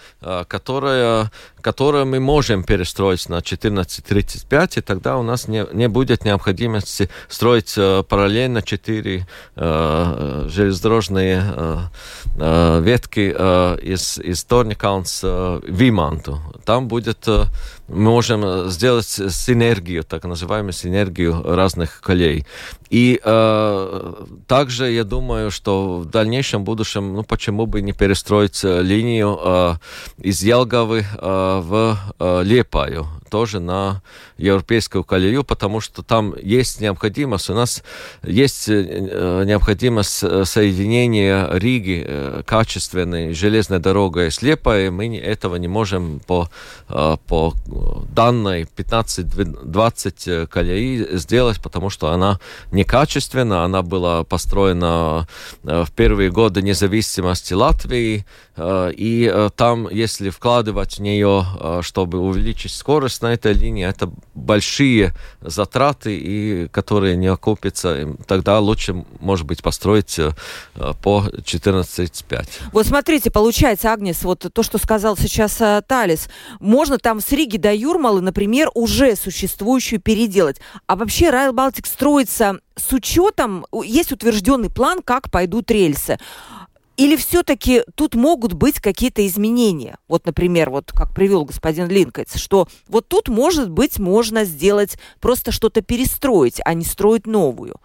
которая 0.47 1.31
которую 1.61 2.07
мы 2.07 2.21
можем 2.21 2.65
перестроить 2.65 3.29
на 3.29 3.39
14.35, 3.39 4.79
и 4.79 4.81
тогда 4.81 5.17
у 5.19 5.23
нас 5.23 5.49
не, 5.49 5.67
не 5.73 5.89
будет 5.89 6.25
необходимости 6.25 7.09
строить 7.29 7.75
э, 7.77 8.03
параллельно 8.09 8.63
четыре 8.63 9.27
э, 9.57 10.47
железнодорожные 10.49 11.43
э, 11.45 11.79
э, 12.39 12.81
ветки 12.83 13.35
э, 13.37 13.79
из, 13.83 14.19
из 14.19 14.45
Торникаунс 14.45 15.21
э, 15.23 15.61
в 15.63 15.71
Виманту. 15.71 16.41
Там 16.65 16.89
будет, 16.89 17.29
э, 17.29 17.45
мы 17.89 18.11
можем 18.11 18.69
сделать 18.69 19.07
синергию, 19.09 20.05
так 20.05 20.25
называемую 20.25 20.73
синергию 20.73 21.43
разных 21.45 22.01
колей. 22.01 22.47
И 22.91 23.21
э, 23.23 24.15
также 24.47 24.91
я 24.91 25.05
думаю, 25.05 25.51
что 25.51 25.99
в 25.99 26.07
дальнейшем 26.07 26.65
будущем, 26.65 27.15
ну 27.15 27.23
почему 27.23 27.67
бы 27.67 27.83
не 27.83 27.93
перестроить 27.93 28.65
э, 28.65 28.83
линию 28.83 29.39
э, 29.43 29.75
из 30.19 30.43
Ялгавы 30.43 31.05
э, 31.05 31.50
в 31.59 31.99
э, 32.19 32.43
Лепаю 32.45 33.07
тоже 33.31 33.61
на 33.61 34.03
европейскую 34.39 35.05
колею, 35.05 35.45
потому 35.45 35.81
что 35.81 36.03
там 36.03 36.35
есть 36.43 36.81
необходимость, 36.81 37.49
у 37.51 37.55
нас 37.55 37.83
есть 38.23 38.69
э, 38.69 39.45
необходимость 39.47 40.23
э, 40.23 40.45
соединения 40.45 41.49
Риги 41.53 42.07
качественной 42.45 43.33
железной 43.33 43.79
дорогой 43.79 44.31
с 44.31 44.43
Лепой, 44.43 44.91
мы 44.91 45.17
этого 45.17 45.57
не 45.57 45.69
можем 45.69 46.21
по, 46.27 46.51
по 46.89 47.55
данной 48.15 48.63
15-20 48.63 50.47
колеи 50.47 51.17
сделать, 51.17 51.61
потому 51.63 51.91
что 51.91 52.11
она 52.11 52.39
некачественна, 52.73 53.65
она 53.65 53.83
была 53.83 54.25
построена 54.25 55.27
в 55.63 55.89
первые 55.95 56.31
годы 56.31 56.63
независимости 56.63 57.55
Латвии, 57.55 58.27
и 58.97 59.49
там, 59.57 59.89
если 59.89 60.31
вкладывать 60.31 60.99
в 60.99 61.03
нее, 61.03 61.45
чтобы 61.83 62.19
увеличить 62.19 62.73
скорость, 62.73 63.23
на 63.23 63.33
этой 63.33 63.55
линии 63.55 63.87
это 63.87 64.11
большие 64.35 65.15
затраты, 65.41 66.17
и 66.17 66.69
которые 66.69 67.17
не 67.17 67.27
окупятся. 67.27 68.17
Тогда 68.27 68.59
лучше, 68.59 69.05
может 69.21 69.47
быть, 69.47 69.63
построить 69.63 70.19
э, 70.19 70.33
по 71.03 71.25
14,5. 71.29 72.49
Вот 72.73 72.87
смотрите, 72.87 73.31
получается, 73.31 73.93
Агнес, 73.93 74.23
вот 74.23 74.47
то, 74.53 74.63
что 74.63 74.79
сказал 74.79 75.17
сейчас 75.17 75.61
э, 75.61 75.83
Талис, 75.87 76.29
можно 76.59 76.99
там 76.99 77.21
с 77.21 77.31
Риги 77.33 77.57
до 77.57 77.73
Юрмалы, 77.75 78.21
например, 78.21 78.71
уже 78.75 79.17
существующую 79.17 80.01
переделать. 80.01 80.61
А 80.87 80.97
вообще 80.97 81.31
Райл 81.31 81.53
Балтик 81.53 81.87
строится 81.87 82.59
с 82.77 82.93
учетом, 82.93 83.67
есть 83.85 84.13
утвержденный 84.13 84.71
план, 84.71 85.03
как 85.03 85.31
пойдут 85.31 85.71
рельсы. 85.71 86.19
Или 87.01 87.17
все-таки 87.17 87.83
тут 87.95 88.15
могут 88.15 88.53
быть 88.53 88.79
какие-то 88.79 89.27
изменения? 89.27 89.97
Вот, 90.07 90.27
например, 90.27 90.69
вот 90.69 90.93
как 90.93 91.15
привел 91.15 91.47
господин 91.47 91.89
Линкольц, 91.89 92.37
что 92.37 92.69
вот 92.89 93.09
тут, 93.09 93.29
может 93.29 93.71
быть, 93.71 93.99
можно 93.99 94.45
сделать, 94.45 94.99
просто 95.19 95.51
что-то 95.51 95.81
перестроить, 95.81 96.61
а 96.63 96.75
не 96.75 96.85
строить 96.85 97.27
новую. 97.27 97.77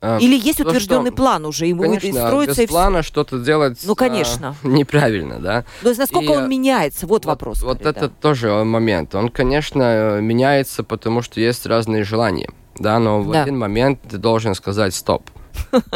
А, 0.00 0.18
Или 0.18 0.38
есть 0.38 0.60
утвержденный 0.60 1.10
что, 1.10 1.16
план 1.16 1.46
уже, 1.46 1.66
ему 1.66 1.82
конечно, 1.82 2.28
строится 2.28 2.62
без 2.62 2.68
и 2.68 2.72
плана 2.72 3.02
что-то 3.02 3.40
делать 3.40 3.80
ну, 3.84 3.96
конечно. 3.96 4.54
А, 4.62 4.66
неправильно, 4.66 5.40
да. 5.40 5.64
То 5.82 5.88
есть 5.88 5.98
насколько 5.98 6.32
и, 6.32 6.36
он 6.36 6.48
меняется, 6.48 7.08
вот, 7.08 7.24
вот 7.24 7.30
вопрос. 7.32 7.62
Вот 7.62 7.84
это 7.84 8.08
да. 8.08 8.12
тоже 8.20 8.52
момент. 8.62 9.16
Он, 9.16 9.30
конечно, 9.30 10.20
меняется, 10.20 10.84
потому 10.84 11.22
что 11.22 11.40
есть 11.40 11.66
разные 11.66 12.04
желания, 12.04 12.50
да, 12.78 13.00
но 13.00 13.20
в 13.20 13.32
да. 13.32 13.42
один 13.42 13.58
момент 13.58 13.98
ты 14.08 14.16
должен 14.16 14.54
сказать 14.54 14.94
стоп. 14.94 15.28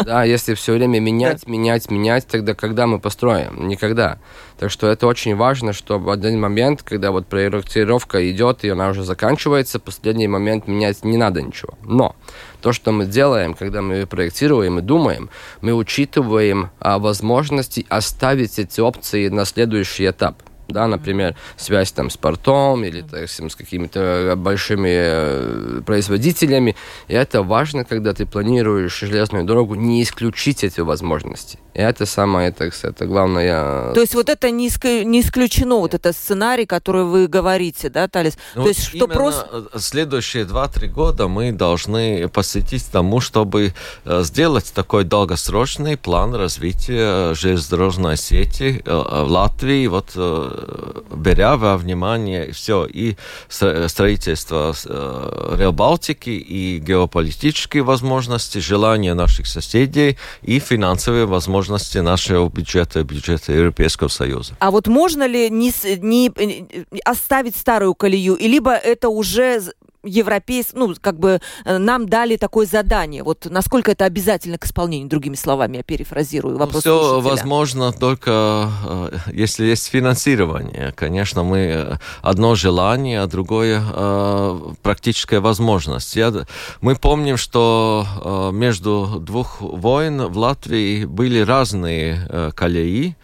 Да, 0.04 0.24
если 0.24 0.54
все 0.54 0.72
время 0.72 1.00
менять, 1.00 1.46
менять, 1.46 1.90
менять, 1.90 2.26
тогда 2.26 2.54
когда 2.54 2.86
мы 2.86 2.98
построим? 2.98 3.68
Никогда. 3.68 4.18
Так 4.58 4.70
что 4.70 4.88
это 4.88 5.06
очень 5.06 5.34
важно, 5.34 5.72
чтобы 5.72 6.06
в 6.06 6.10
один 6.10 6.40
момент, 6.40 6.82
когда 6.82 7.10
вот 7.10 7.26
проектировка 7.26 8.30
идет 8.30 8.64
и 8.64 8.68
она 8.68 8.88
уже 8.88 9.02
заканчивается, 9.02 9.78
в 9.78 9.82
последний 9.82 10.28
момент 10.28 10.68
менять 10.68 11.04
не 11.04 11.16
надо 11.16 11.42
ничего. 11.42 11.74
Но 11.82 12.14
то, 12.60 12.72
что 12.72 12.92
мы 12.92 13.06
делаем, 13.06 13.54
когда 13.54 13.82
мы 13.82 14.06
проектируем 14.06 14.78
и 14.78 14.82
думаем, 14.82 15.28
мы 15.60 15.74
учитываем 15.74 16.70
а, 16.78 16.98
возможности 16.98 17.84
оставить 17.88 18.58
эти 18.58 18.80
опции 18.80 19.28
на 19.28 19.44
следующий 19.44 20.08
этап 20.08 20.42
да, 20.68 20.86
например, 20.86 21.36
связь 21.56 21.92
там 21.92 22.10
с 22.10 22.16
портом 22.16 22.84
или 22.84 23.02
так, 23.02 23.28
с 23.28 23.54
какими-то 23.54 24.34
большими 24.36 24.88
э, 24.90 25.80
производителями. 25.84 26.76
И 27.08 27.14
это 27.14 27.42
важно, 27.42 27.84
когда 27.84 28.14
ты 28.14 28.26
планируешь 28.26 28.98
железную 28.98 29.44
дорогу, 29.44 29.74
не 29.74 30.02
исключить 30.02 30.64
эти 30.64 30.80
возможности. 30.80 31.58
И 31.74 31.80
это 31.80 32.06
самое, 32.06 32.48
это, 32.48 32.70
это 32.82 33.06
главное. 33.06 33.92
То 33.94 34.00
есть 34.00 34.14
вот 34.14 34.28
это 34.28 34.50
не, 34.50 34.70
не 35.04 35.20
исключено, 35.20 35.76
вот 35.76 35.94
это 35.94 36.12
сценарий, 36.12 36.66
который 36.66 37.04
вы 37.04 37.26
говорите, 37.26 37.90
да, 37.90 38.08
Талис? 38.08 38.38
Ну, 38.54 38.62
То 38.62 38.68
есть 38.68 38.84
что 38.84 39.06
просто... 39.08 39.68
Э, 39.72 39.78
следующие 39.78 40.44
2-3 40.44 40.88
года 40.88 41.28
мы 41.28 41.52
должны 41.52 42.28
посвятить 42.28 42.86
тому, 42.90 43.20
чтобы 43.20 43.74
э, 44.04 44.22
сделать 44.22 44.72
такой 44.74 45.04
долгосрочный 45.04 45.96
план 45.96 46.34
развития 46.34 47.34
железнодорожной 47.34 48.16
сети 48.16 48.82
в 48.84 49.26
Латвии, 49.28 49.86
вот 49.86 50.12
беря 51.14 51.56
во 51.56 51.76
внимание 51.76 52.52
все 52.52 52.86
и 52.86 53.16
строительство 53.48 54.74
Реал 55.56 55.72
Балтики, 55.72 56.30
и 56.30 56.78
геополитические 56.78 57.82
возможности, 57.82 58.58
желания 58.58 59.14
наших 59.14 59.46
соседей, 59.46 60.18
и 60.42 60.58
финансовые 60.58 61.26
возможности 61.26 61.98
нашего 61.98 62.48
бюджета 62.48 63.02
бюджета 63.04 63.52
Европейского 63.52 64.08
Союза. 64.08 64.54
А 64.58 64.70
вот 64.70 64.86
можно 64.86 65.26
ли 65.26 65.50
не, 65.50 65.72
не 66.00 66.32
оставить 67.04 67.56
старую 67.56 67.94
колею, 67.94 68.34
и 68.34 68.48
либо 68.48 68.72
это 68.72 69.08
уже 69.08 69.62
европейс, 70.04 70.70
ну, 70.72 70.94
как 71.00 71.18
бы 71.18 71.40
э, 71.64 71.78
нам 71.78 72.08
дали 72.08 72.36
такое 72.36 72.66
задание. 72.66 73.22
Вот 73.22 73.46
насколько 73.50 73.90
это 73.92 74.04
обязательно 74.04 74.58
к 74.58 74.64
исполнению, 74.64 75.08
другими 75.08 75.34
словами, 75.34 75.78
я 75.78 75.82
перефразирую 75.82 76.56
вопрос. 76.56 76.84
Ну, 76.84 76.98
все 76.98 77.20
возможно 77.20 77.92
только 77.92 78.70
э, 78.86 79.18
если 79.32 79.66
есть 79.66 79.88
финансирование. 79.88 80.92
Конечно, 80.96 81.42
мы 81.42 81.58
э, 81.58 81.96
одно 82.22 82.54
желание, 82.54 83.20
а 83.20 83.26
другое 83.26 83.82
практическая 84.82 85.40
возможность. 85.40 86.16
Я, 86.16 86.32
мы 86.80 86.96
помним, 86.96 87.36
что 87.36 88.06
между 88.52 89.18
двух 89.20 89.60
войн 89.60 90.26
в 90.26 90.38
Латвии 90.38 91.04
были 91.04 91.40
разные 91.40 92.52
колеи 92.54 93.16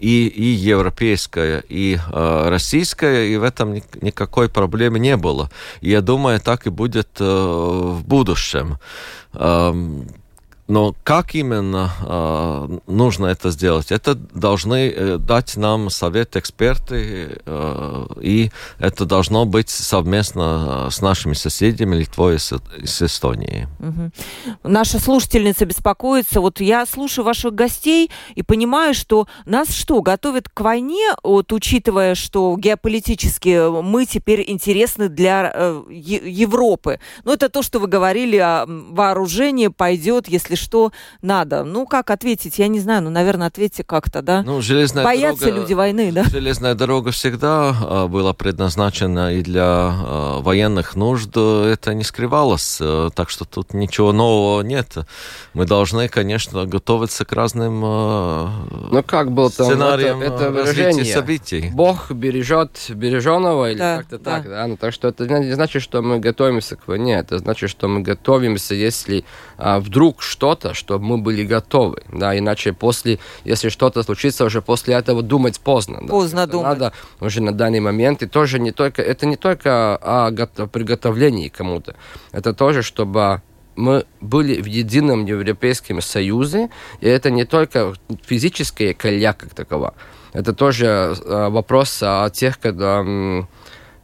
и, 0.00 0.26
и 0.28 0.44
европейская, 0.44 1.62
и 1.68 1.96
э, 1.96 2.48
российская, 2.48 3.26
и 3.26 3.36
в 3.36 3.42
этом 3.42 3.74
ни, 3.74 3.82
никакой 4.00 4.48
проблемы 4.48 4.98
не 4.98 5.16
было. 5.16 5.50
Я 5.82 6.00
думаю, 6.00 6.40
так 6.40 6.66
и 6.66 6.70
будет 6.70 7.08
э, 7.20 7.24
в 7.24 8.02
будущем. 8.06 8.78
Эм, 9.34 10.08
но 10.70 10.94
как 11.02 11.34
именно 11.34 11.90
э, 12.00 12.78
нужно 12.86 13.26
это 13.26 13.50
сделать? 13.50 13.90
Это 13.90 14.14
должны 14.14 14.88
э, 14.88 15.18
дать 15.18 15.56
нам 15.56 15.90
совет 15.90 16.36
эксперты, 16.36 17.40
э, 17.44 18.06
и 18.20 18.52
это 18.78 19.04
должно 19.04 19.46
быть 19.46 19.68
совместно 19.68 20.88
с 20.88 21.02
нашими 21.02 21.34
соседями 21.34 21.96
Литвой 21.96 22.36
и 22.36 22.38
с, 22.38 22.52
с 22.84 23.02
Эстонией. 23.02 23.66
Угу. 23.80 24.10
Наша 24.62 25.00
слушательница 25.00 25.66
беспокоится. 25.66 26.40
Вот 26.40 26.60
я 26.60 26.86
слушаю 26.86 27.24
ваших 27.24 27.52
гостей 27.52 28.08
и 28.36 28.44
понимаю, 28.44 28.94
что 28.94 29.26
нас 29.46 29.70
что, 29.74 30.00
готовят 30.02 30.48
к 30.48 30.60
войне, 30.60 31.14
вот, 31.24 31.52
учитывая, 31.52 32.14
что 32.14 32.56
геополитически 32.56 33.82
мы 33.82 34.06
теперь 34.06 34.48
интересны 34.48 35.08
для 35.08 35.50
э, 35.52 35.82
Европы. 35.90 37.00
Но 37.24 37.34
это 37.34 37.48
то, 37.48 37.62
что 37.62 37.80
вы 37.80 37.88
говорили, 37.88 38.36
о 38.36 38.66
вооружении 38.66 39.66
пойдет, 39.66 40.28
если 40.28 40.59
что 40.60 40.92
надо. 41.22 41.64
Ну, 41.64 41.86
как 41.86 42.10
ответить? 42.10 42.58
Я 42.58 42.68
не 42.68 42.80
знаю, 42.80 43.02
ну, 43.02 43.10
наверное, 43.10 43.48
ответьте 43.48 43.82
как-то, 43.82 44.22
да? 44.22 44.42
Ну, 44.42 44.60
железная 44.60 45.04
Боятся 45.04 45.46
дорога, 45.46 45.60
люди 45.60 45.74
войны, 45.74 46.12
да? 46.12 46.24
Железная 46.24 46.74
дорога 46.74 47.10
всегда 47.10 47.74
а, 47.80 48.06
была 48.06 48.32
предназначена 48.32 49.34
и 49.34 49.42
для 49.42 49.64
а, 49.64 50.40
военных 50.40 50.94
нужд. 50.94 51.36
Это 51.36 51.94
не 51.94 52.04
скрывалось, 52.04 52.78
а, 52.80 53.10
так 53.10 53.30
что 53.30 53.44
тут 53.44 53.74
ничего 53.74 54.12
нового 54.12 54.62
нет. 54.62 54.98
Мы 55.54 55.66
должны, 55.66 56.08
конечно, 56.08 56.66
готовиться 56.66 57.24
к 57.24 57.32
разным 57.32 57.80
ну, 57.80 59.02
как 59.02 59.32
был 59.32 59.50
там 59.50 59.66
сценариям 59.66 60.20
это, 60.20 60.34
это 60.34 60.50
выражение. 60.50 61.04
событий. 61.04 61.70
Бог 61.72 62.10
бережет 62.10 62.70
береженного 62.90 63.70
или 63.70 63.78
да, 63.78 63.98
как-то 63.98 64.18
да. 64.18 64.30
так, 64.30 64.48
да? 64.48 64.66
Ну, 64.66 64.76
так 64.76 64.92
что 64.92 65.08
это 65.08 65.26
не 65.26 65.52
значит, 65.52 65.82
что 65.82 66.02
мы 66.02 66.18
готовимся 66.18 66.76
к 66.76 66.86
войне, 66.86 67.14
это 67.14 67.38
значит, 67.38 67.70
что 67.70 67.88
мы 67.88 68.00
готовимся, 68.00 68.74
если 68.74 69.24
а, 69.56 69.80
вдруг 69.80 70.22
что 70.22 70.39
что-то, 70.40 70.72
чтобы 70.72 71.04
мы 71.04 71.18
были 71.18 71.44
готовы, 71.44 72.02
да, 72.10 72.38
иначе 72.38 72.72
после, 72.72 73.18
если 73.44 73.68
что-то 73.68 74.02
случится, 74.02 74.46
уже 74.46 74.62
после 74.62 74.94
этого 74.94 75.22
думать 75.22 75.60
поздно. 75.60 75.98
Да. 76.00 76.08
Поздно 76.08 76.46
думать. 76.46 76.78
Надо 76.78 76.92
уже 77.20 77.42
на 77.42 77.52
данный 77.52 77.80
момент, 77.80 78.22
и 78.22 78.26
тоже 78.26 78.58
не 78.58 78.72
только, 78.72 79.02
это 79.02 79.26
не 79.26 79.36
только 79.36 79.96
о 79.96 80.30
приготовлении 80.72 81.48
кому-то, 81.48 81.94
это 82.32 82.54
тоже, 82.54 82.82
чтобы 82.82 83.42
мы 83.76 84.06
были 84.22 84.62
в 84.62 84.64
едином 84.64 85.26
Европейском 85.26 86.00
Союзе, 86.00 86.70
и 87.02 87.06
это 87.06 87.30
не 87.30 87.44
только 87.44 87.92
физическая 88.26 88.94
колея 88.94 89.34
как 89.34 89.54
такова, 89.54 89.92
это 90.32 90.54
тоже 90.54 90.86
э, 90.86 91.48
вопрос 91.50 92.02
о 92.02 92.30
тех, 92.30 92.58
когда 92.58 93.04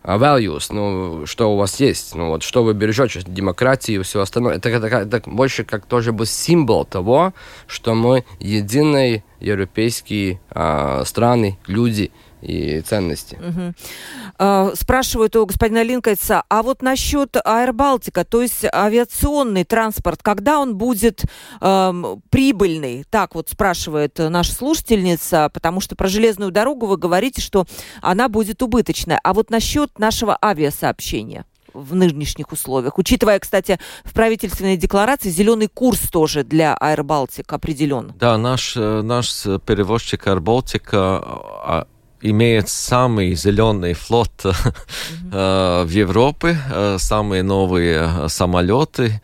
values, 0.06 0.68
ну, 0.70 1.26
что 1.26 1.52
у 1.52 1.56
вас 1.56 1.80
есть, 1.80 2.14
ну, 2.14 2.28
вот, 2.28 2.42
что 2.42 2.62
вы 2.62 2.74
бережете, 2.74 3.22
демократию 3.26 4.00
и 4.00 4.04
все 4.04 4.20
остальное. 4.20 4.56
Это, 4.56 4.68
это, 4.68 4.86
это 4.86 5.22
больше 5.26 5.64
как 5.64 5.86
тоже 5.86 6.12
бы 6.12 6.26
символ 6.26 6.84
того, 6.84 7.34
что 7.66 7.94
мы 7.94 8.24
единые 8.38 9.24
европейские 9.40 10.40
э, 10.50 11.02
страны, 11.04 11.58
люди, 11.66 12.12
и 12.46 12.80
ценности. 12.80 13.36
Угу. 13.36 14.74
Спрашивают 14.76 15.36
у 15.36 15.46
господина 15.46 15.82
Линкольца, 15.82 16.44
а 16.48 16.62
вот 16.62 16.82
насчет 16.82 17.36
Аэробалтика, 17.44 18.24
то 18.24 18.42
есть 18.42 18.64
авиационный 18.72 19.64
транспорт, 19.64 20.22
когда 20.22 20.58
он 20.58 20.76
будет 20.76 21.24
э, 21.60 22.16
прибыльный? 22.30 23.04
Так 23.10 23.34
вот 23.34 23.48
спрашивает 23.50 24.18
наша 24.18 24.52
слушательница, 24.52 25.50
потому 25.52 25.80
что 25.80 25.96
про 25.96 26.08
железную 26.08 26.52
дорогу 26.52 26.86
вы 26.86 26.96
говорите, 26.96 27.40
что 27.40 27.66
она 28.00 28.28
будет 28.28 28.62
убыточная. 28.62 29.20
А 29.22 29.34
вот 29.34 29.50
насчет 29.50 29.98
нашего 29.98 30.38
авиасообщения? 30.42 31.44
в 31.76 31.94
нынешних 31.94 32.52
условиях. 32.52 32.98
Учитывая, 32.98 33.38
кстати, 33.38 33.78
в 34.04 34.14
правительственной 34.14 34.76
декларации 34.76 35.28
зеленый 35.28 35.68
курс 35.68 36.08
тоже 36.10 36.42
для 36.42 36.74
Аэробалтик 36.74 37.52
определен. 37.52 38.12
Да, 38.18 38.38
наш, 38.38 38.76
э, 38.76 39.02
наш 39.02 39.42
перевозчик 39.66 40.26
Аэробалтика 40.26 41.86
имеет 42.30 42.68
самый 42.68 43.34
зеленый 43.34 43.94
флот 43.94 44.30
mm-hmm. 44.42 45.84
в 45.86 45.90
Европе, 45.90 46.58
э, 46.70 46.96
самые 46.98 47.42
новые 47.42 48.10
э, 48.24 48.28
самолеты, 48.28 49.20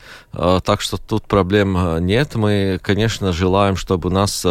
так 0.65 0.81
что 0.81 0.97
тут 0.97 1.25
проблем 1.25 2.07
нет. 2.07 2.37
Мы, 2.37 2.81
конечно, 2.83 3.35
желаем, 3.35 3.77
чтобы 3.77 4.09
у 4.09 4.13
нас 4.13 4.47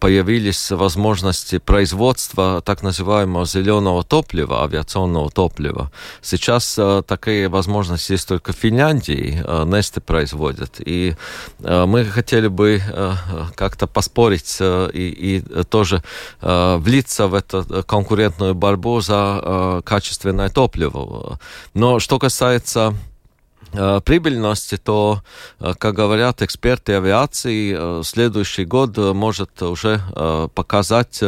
появились 0.00 0.72
возможности 0.72 1.58
производства 1.58 2.60
так 2.62 2.82
называемого 2.82 3.46
зеленого 3.46 4.02
топлива, 4.02 4.64
авиационного 4.64 5.30
топлива. 5.30 5.92
Сейчас 6.20 6.76
такие 7.06 7.48
возможности 7.48 8.10
есть 8.10 8.26
только 8.26 8.52
в 8.52 8.56
Финляндии, 8.56 9.40
Несте 9.66 10.00
производят. 10.00 10.80
И 10.84 11.14
мы 11.60 12.04
хотели 12.04 12.48
бы 12.48 12.82
как-то 13.54 13.86
поспорить 13.86 14.58
и, 14.60 14.88
и 14.92 15.62
тоже 15.62 16.02
влиться 16.42 17.28
в 17.28 17.34
это 17.34 17.57
конкурентную 17.86 18.54
борьбу 18.54 19.00
за 19.00 19.40
э, 19.42 19.82
качественное 19.84 20.48
топливо. 20.48 21.38
Но 21.74 21.98
что 21.98 22.18
касается 22.18 22.88
Э, 22.88 23.07
прибыльности, 24.04 24.76
то, 24.76 25.22
э, 25.60 25.74
как 25.78 25.94
говорят 25.94 26.42
эксперты 26.42 26.94
авиации, 26.94 27.74
э, 27.76 28.02
следующий 28.04 28.64
год 28.64 28.96
может 28.96 29.62
уже 29.62 30.00
показать 30.54 31.20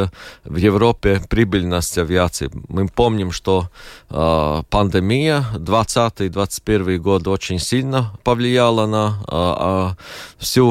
в 0.45 0.57
Европе 0.57 1.21
прибыльность 1.29 1.99
авиации. 1.99 2.51
Мы 2.69 2.89
помним, 2.89 3.33
что 3.33 3.69
пандемия 4.09 5.45
2020-2021 5.55 6.99
год 6.99 7.29
очень 7.29 7.59
сильно 7.59 8.13
повлияла 8.25 8.87
на 8.87 9.23
а, 9.27 9.97
всю 10.39 10.71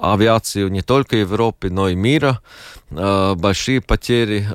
авиацию 0.00 0.70
не 0.70 0.82
только 0.82 1.16
Европы, 1.16 1.70
но 1.70 1.88
и 1.88 1.94
мира. 1.94 2.40
Большие 2.90 3.80
потери 3.80 4.46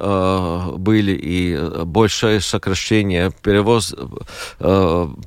были 0.77 1.13
и 1.13 1.57
большее 1.85 2.41
сокращение 2.41 3.31
перевоз 3.41 3.95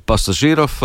пассажиров 0.05 0.38
пассажиров. 0.39 0.81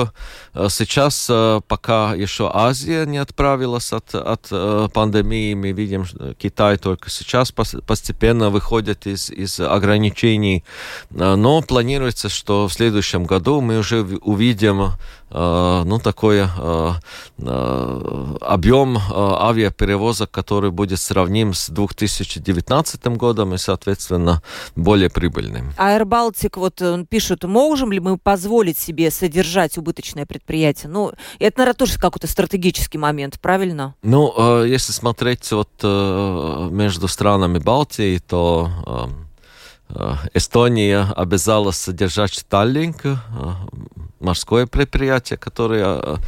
Э, 0.54 0.68
сейчас, 0.70 1.26
э, 1.28 1.60
пока 1.66 2.14
еще 2.14 2.50
Азия 2.52 3.04
не 3.06 3.18
отправилась 3.18 3.92
от, 3.92 4.14
от 4.14 4.46
э, 4.50 4.88
пандемии, 4.92 5.54
мы 5.54 5.72
видим, 5.72 6.04
что 6.04 6.34
Китай 6.34 6.76
только 6.78 7.10
сейчас 7.10 7.52
постепенно 7.52 8.50
выходит 8.50 9.06
из, 9.06 9.30
из 9.30 9.60
ограничений. 9.60 10.64
Но 11.10 11.62
планируется, 11.62 12.28
что 12.28 12.68
в 12.68 12.72
следующем 12.72 13.24
году 13.24 13.60
мы 13.60 13.78
уже 13.78 14.02
увидим 14.02 14.92
ну, 15.30 16.00
такой 16.02 16.44
объем 18.40 18.98
авиаперевозок, 19.10 20.30
который 20.30 20.70
будет 20.70 21.00
сравним 21.00 21.54
с 21.54 21.70
2019 21.70 23.06
годом 23.16 23.54
и, 23.54 23.58
соответственно, 23.58 24.42
более 24.76 25.10
прибыльным. 25.10 25.72
А 25.76 25.98
Baltic, 25.98 26.52
вот 26.56 26.80
он 26.82 27.06
пишет, 27.06 27.42
можем 27.44 27.90
ли 27.90 27.98
мы 27.98 28.16
позволить 28.16 28.78
себе 28.78 29.10
содержать 29.10 29.76
убыточное 29.76 30.24
предприятие? 30.24 30.43
Ну, 30.88 31.12
это, 31.38 31.58
наверное, 31.58 31.76
тоже 31.76 31.98
какой-то 31.98 32.26
стратегический 32.26 32.98
момент, 32.98 33.40
правильно? 33.40 33.94
Ну, 34.02 34.64
если 34.64 34.92
смотреть 34.92 35.50
вот 35.52 35.70
между 35.82 37.08
странами 37.08 37.58
Балтии, 37.58 38.18
то 38.18 38.70
Эстония 40.34 41.12
обязалась 41.14 41.76
содержать 41.76 42.44
Таллинг, 42.48 43.02
морское 44.24 44.66
предприятие, 44.66 45.36
которое 45.36 46.18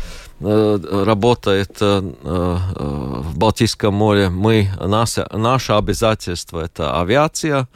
э, 0.41 1.03
работает 1.05 1.77
э, 1.81 2.13
э, 2.23 2.59
в 3.23 3.39
Балтийском 3.39 3.95
море. 3.95 4.29
Мы, 4.29 4.69
наше, 4.79 5.27
наше 5.33 5.73
обязательство– 5.73 6.61
это 6.65 7.01
авиация. 7.01 7.69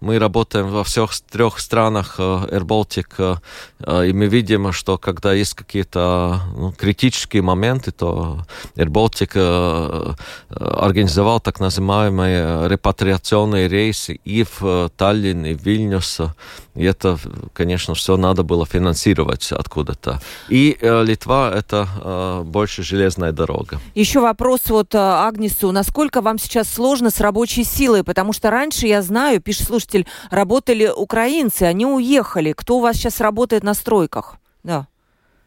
Мы 0.00 0.18
работаем 0.18 0.68
во 0.68 0.84
всех 0.84 1.10
трех 1.30 1.58
странах 1.58 2.18
Air 2.18 2.64
Baltic, 2.64 3.38
и 3.80 4.12
мы 4.12 4.26
видим, 4.26 4.72
что 4.72 4.98
когда 4.98 5.32
есть 5.32 5.54
какие-то 5.54 6.40
ну, 6.56 6.72
критические 6.72 7.42
моменты, 7.42 7.90
то 7.90 8.38
Air 8.76 8.88
Baltic 8.88 10.16
организовал 10.50 11.40
так 11.40 11.60
называемые 11.60 12.68
репатриационные 12.68 13.68
рейсы 13.68 14.20
и 14.24 14.44
в 14.44 14.90
Таллин, 14.96 15.44
и 15.46 15.54
в 15.54 15.62
Вильнюс. 15.62 16.20
И 16.78 16.84
это, 16.84 17.18
конечно, 17.54 17.94
все 17.94 18.16
надо 18.16 18.44
было 18.44 18.64
финансировать 18.64 19.50
откуда-то. 19.50 20.20
И 20.48 20.78
э, 20.80 21.04
Литва 21.04 21.52
это 21.52 21.88
э, 22.04 22.42
больше 22.44 22.84
железная 22.84 23.32
дорога. 23.32 23.80
Еще 23.96 24.20
вопрос 24.20 24.60
вот 24.68 24.94
э, 24.94 24.98
Агнесу. 24.98 25.72
Насколько 25.72 26.20
вам 26.20 26.38
сейчас 26.38 26.68
сложно 26.72 27.10
с 27.10 27.20
рабочей 27.20 27.64
силой? 27.64 28.04
Потому 28.04 28.32
что 28.32 28.50
раньше, 28.50 28.86
я 28.86 29.02
знаю, 29.02 29.40
пишет 29.40 29.66
слушатель, 29.66 29.87
работали 30.30 30.90
украинцы, 30.94 31.62
они 31.62 31.86
уехали. 31.86 32.52
Кто 32.52 32.78
у 32.78 32.80
вас 32.80 32.96
сейчас 32.96 33.20
работает 33.20 33.62
на 33.62 33.74
стройках? 33.74 34.36
Да. 34.62 34.86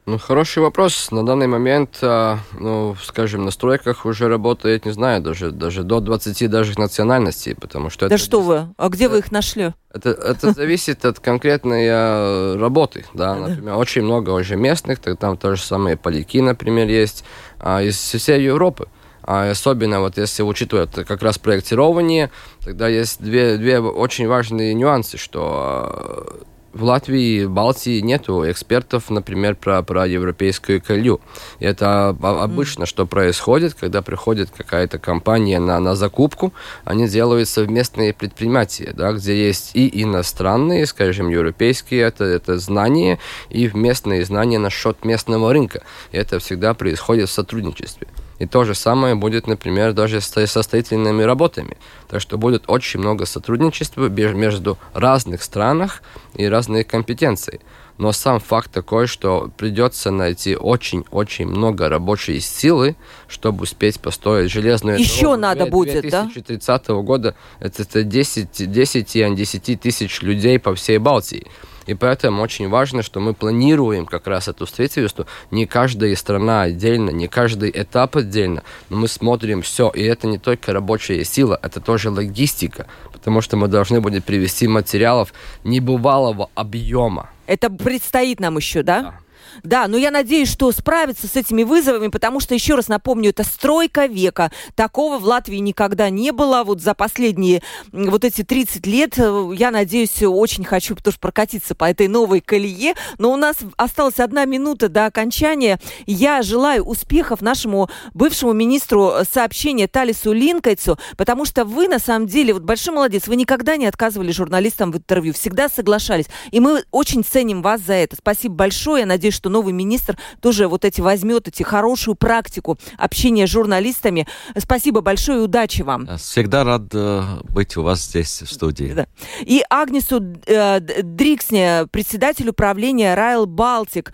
Ну, 0.08 0.18
хороший 0.18 0.64
вопрос. 0.64 1.12
На 1.12 1.24
данный 1.24 1.46
момент, 1.46 2.00
а, 2.02 2.40
ну, 2.60 2.96
скажем, 3.04 3.46
на 3.46 3.52
стройках 3.52 4.06
уже 4.06 4.28
работает, 4.28 4.86
не 4.86 4.92
знаю, 4.92 5.22
даже, 5.22 5.52
даже 5.52 5.84
до 5.84 6.00
20 6.00 6.50
даже 6.50 6.80
национальностей, 6.80 7.54
потому 7.54 7.92
что... 7.92 8.10
Да 8.10 8.16
это, 8.16 8.24
что 8.24 8.42
вы? 8.42 8.68
А 8.78 8.90
где 8.90 9.08
вы 9.08 9.20
их 9.20 9.32
нашли? 9.32 9.74
Это, 9.94 10.10
это 10.10 10.54
зависит 10.56 11.06
от 11.06 11.20
конкретной 11.20 11.88
а, 11.88 12.58
работы, 12.58 13.06
да, 13.14 13.36
например, 13.36 13.76
очень 13.76 14.02
много 14.02 14.32
уже 14.32 14.56
местных, 14.56 15.00
там 15.00 15.38
то 15.38 15.56
же 15.56 15.62
самое 15.62 15.98
поляки, 15.98 16.42
например, 16.42 16.88
есть, 16.88 17.24
а, 17.60 17.84
из 17.84 17.96
всей 17.96 18.42
Европы. 18.42 18.88
А 19.24 19.50
особенно 19.50 20.00
вот 20.00 20.18
если 20.18 20.44
учитывать 20.44 20.94
как 20.94 21.22
раз 21.22 21.38
проектирование, 21.38 22.32
тогда 22.64 22.88
есть 22.88 23.22
две, 23.22 23.58
две 23.58 23.80
очень 23.80 24.28
важные 24.28 24.74
нюансы, 24.74 25.18
что 25.18 26.42
в 26.74 26.84
Латвии, 26.84 27.44
в 27.44 27.52
Балтии 27.52 28.00
нету 28.00 28.50
экспертов, 28.50 29.10
например, 29.10 29.56
про, 29.56 29.84
про 29.84 30.08
европейскую 30.08 30.82
колью. 30.82 31.20
И 31.60 31.66
это 31.66 32.10
обычно, 32.10 32.86
что 32.86 33.06
происходит, 33.06 33.74
когда 33.74 34.02
приходит 34.02 34.50
какая-то 34.56 35.00
компания 35.00 35.60
на, 35.60 35.80
на 35.80 35.96
закупку, 35.96 36.54
они 36.86 37.08
делают 37.08 37.50
совместные 37.50 38.14
предприятия, 38.14 38.94
да, 38.96 39.12
где 39.14 39.48
есть 39.48 39.72
и 39.74 40.04
иностранные, 40.04 40.86
скажем, 40.86 41.30
европейские, 41.30 42.02
это, 42.02 42.24
это 42.24 42.58
знания, 42.58 43.20
и 43.50 43.70
местные 43.74 44.24
знания 44.26 44.60
насчет 44.60 45.04
местного 45.04 45.52
рынка. 45.54 45.84
И 46.12 46.18
это 46.18 46.40
всегда 46.40 46.74
происходит 46.74 47.30
в 47.30 47.34
сотрудничестве. 47.34 48.08
И 48.42 48.48
то 48.48 48.64
же 48.64 48.74
самое 48.74 49.14
будет, 49.14 49.46
например, 49.46 49.94
даже 49.94 50.20
со 50.20 50.64
строительными 50.64 51.22
работами. 51.22 51.78
Так 52.10 52.22
что 52.22 52.40
будет 52.40 52.64
очень 52.66 53.00
много 53.00 53.28
сотрудничества 53.28 54.10
между 54.10 54.80
разных 54.96 55.44
странах 55.44 56.02
и 56.34 56.48
разных 56.48 56.88
компетенций. 56.88 57.60
Но 58.00 58.12
сам 58.12 58.40
факт 58.40 58.72
такой, 58.72 59.06
что 59.06 59.52
придется 59.58 60.10
найти 60.10 60.56
очень-очень 60.56 61.46
много 61.46 61.88
рабочей 61.88 62.40
силы, 62.40 62.96
чтобы 63.28 63.62
успеть 63.62 64.00
построить 64.00 64.52
железную 64.52 64.98
Еще 64.98 65.22
дорогу. 65.22 65.42
надо 65.42 65.66
будет, 65.68 66.02
2030 66.02 66.88
да? 66.88 66.94
года 66.96 67.36
это 67.60 68.04
10, 68.04 68.72
10, 68.72 69.36
10 69.36 69.80
тысяч 69.80 70.22
людей 70.24 70.58
по 70.58 70.74
всей 70.74 70.98
Балтии. 70.98 71.46
И 71.86 71.94
поэтому 71.94 72.42
очень 72.42 72.70
важно, 72.70 73.02
что 73.02 73.20
мы 73.20 73.34
планируем 73.34 74.06
как 74.06 74.28
раз 74.28 74.48
эту 74.48 74.66
строительство. 74.68 75.26
Не 75.50 75.66
каждая 75.66 76.16
страна 76.16 76.64
отдельно, 76.64 77.10
не 77.10 77.28
каждый 77.28 77.72
этап 77.74 78.18
отдельно, 78.18 78.64
но 78.90 78.98
мы 78.98 79.08
смотрим 79.08 79.62
все. 79.62 79.90
И 79.90 80.04
это 80.04 80.28
не 80.28 80.38
только 80.38 80.74
рабочая 80.74 81.24
сила, 81.24 81.60
это 81.62 81.82
тоже 81.82 82.10
логистика, 82.10 82.88
потому 83.12 83.42
что 83.42 83.58
мы 83.58 83.68
должны 83.68 84.02
будем 84.02 84.22
привести 84.22 84.68
материалов 84.68 85.34
небывалого 85.64 86.50
объема. 86.56 87.30
Это 87.48 87.70
предстоит 87.70 88.40
нам 88.40 88.58
еще, 88.58 88.84
да? 88.84 89.02
Да. 89.02 89.20
Да, 89.64 89.88
но 89.88 89.98
я 89.98 90.12
надеюсь, 90.12 90.50
что 90.52 90.72
справится 90.72 91.28
с 91.28 91.36
этими 91.36 91.64
вызовами, 91.64 92.08
потому 92.08 92.40
что, 92.40 92.54
еще 92.54 92.76
раз 92.76 92.88
напомню, 92.88 93.30
это 93.30 93.44
стройка 93.44 94.06
века. 94.06 94.52
Такого 94.76 95.18
в 95.18 95.26
Латвии 95.26 95.58
никогда 95.58 96.10
не 96.10 96.32
было. 96.32 96.64
Вот 96.64 96.82
за 96.82 96.94
последние 96.94 97.62
вот 97.92 98.24
эти 98.24 98.44
30 98.44 98.86
лет, 98.88 99.18
э, 99.18 99.52
я 99.56 99.72
надеюсь, 99.72 100.22
очень 100.24 100.64
хочу 100.64 100.96
тоже 100.96 101.18
прокатиться 101.20 101.76
по 101.76 101.86
этой 101.86 102.08
новой 102.08 102.42
колее. 102.42 102.96
Но 103.18 103.32
у 103.32 103.36
нас 103.36 103.58
осталась 103.78 104.20
одна 104.20 104.46
минута 104.46 104.90
до 104.90 105.06
окончания. 105.06 105.80
Я 106.06 106.42
желаю 106.42 106.84
успехов 106.84 107.42
нашему 107.42 107.90
бывшему 108.14 108.54
министру 108.54 109.14
сообщения 109.30 109.88
Талису 109.88 110.32
Линкайцу, 110.32 110.98
потому 111.18 111.46
что 111.46 111.66
вы, 111.66 111.88
на 111.88 112.00
самом 112.00 112.28
деле, 112.28 112.54
вот 112.54 112.64
большой 112.64 112.94
молодец, 112.94 113.28
вы 113.28 113.36
никогда 113.36 113.78
не 113.78 113.86
отказывали 113.86 114.32
журналистам 114.32 114.92
в 114.92 114.98
интервью, 114.98 115.34
всегда 115.34 115.70
соглашались. 115.70 116.26
И 116.52 116.60
мы 116.60 116.84
очень 116.92 117.24
ценим 117.24 117.62
вас 117.62 117.82
за 117.82 117.94
это. 117.94 118.16
Спасибо 118.16 118.56
большое. 118.56 119.02
Я 119.02 119.06
надеюсь, 119.06 119.31
что 119.32 119.50
новый 119.50 119.74
министр 119.74 120.18
тоже 120.40 120.68
вот 120.68 120.86
эти 120.86 121.02
возьмет, 121.02 121.48
эти 121.48 121.64
хорошую 121.64 122.16
практику 122.16 122.78
общения 122.98 123.48
с 123.48 123.50
журналистами. 123.50 124.28
Спасибо 124.58 125.02
большое 125.02 125.40
и 125.40 125.42
удачи 125.42 125.82
вам. 125.82 126.08
Всегда 126.18 126.64
рад 126.64 126.84
э, 126.94 127.24
быть 127.50 127.78
у 127.78 127.84
вас 127.84 128.04
здесь, 128.04 128.42
в 128.42 128.52
студии. 128.52 128.94
Да. 128.94 129.08
И 129.42 129.64
Агнесу 129.70 130.22
э, 130.46 130.80
Дриксне, 130.80 131.88
председатель 131.92 132.50
управления 132.50 133.16
Райл 133.16 133.46
Балтик 133.46 134.14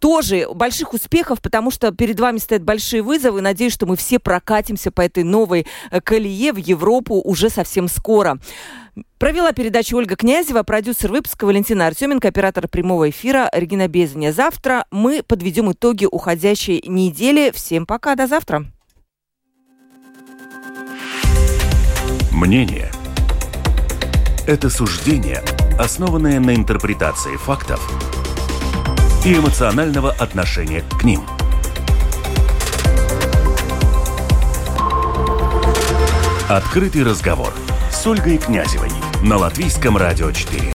тоже 0.00 0.48
больших 0.52 0.94
успехов, 0.94 1.40
потому 1.40 1.70
что 1.70 1.92
перед 1.92 2.18
вами 2.18 2.38
стоят 2.38 2.64
большие 2.64 3.02
вызовы. 3.02 3.40
Надеюсь, 3.40 3.72
что 3.72 3.86
мы 3.86 3.96
все 3.96 4.18
прокатимся 4.18 4.90
по 4.90 5.02
этой 5.02 5.22
новой 5.22 5.66
э, 5.90 6.00
колее 6.00 6.52
в 6.52 6.56
Европу 6.56 7.20
уже 7.22 7.50
совсем 7.50 7.86
скоро. 7.86 8.40
Провела 9.18 9.52
передачу 9.52 9.96
Ольга 9.96 10.16
Князева, 10.16 10.62
продюсер 10.62 11.12
выпуска 11.12 11.44
Валентина 11.44 11.86
Артеменко, 11.86 12.28
оператор 12.28 12.66
прямого 12.66 13.10
эфира 13.10 13.48
Регина 13.52 13.86
Безаня. 13.86 14.32
Завтра 14.32 14.86
мы 14.90 15.22
подведем 15.22 15.70
итоги 15.70 16.06
уходящей 16.10 16.82
недели. 16.86 17.52
Всем 17.54 17.86
пока, 17.86 18.16
до 18.16 18.26
завтра. 18.26 18.64
Мнение– 22.32 22.90
это 24.46 24.70
суждение, 24.70 25.42
основанное 25.78 26.40
на 26.40 26.54
интерпретации 26.54 27.36
фактов 27.36 28.19
и 29.24 29.34
эмоционального 29.34 30.10
отношения 30.12 30.82
к 30.98 31.04
ним. 31.04 31.22
Открытый 36.48 37.04
разговор 37.04 37.52
с 37.92 38.06
Ольгой 38.06 38.38
Князевой 38.38 38.90
на 39.22 39.36
Латвийском 39.36 39.96
радио 39.96 40.32
4. 40.32 40.60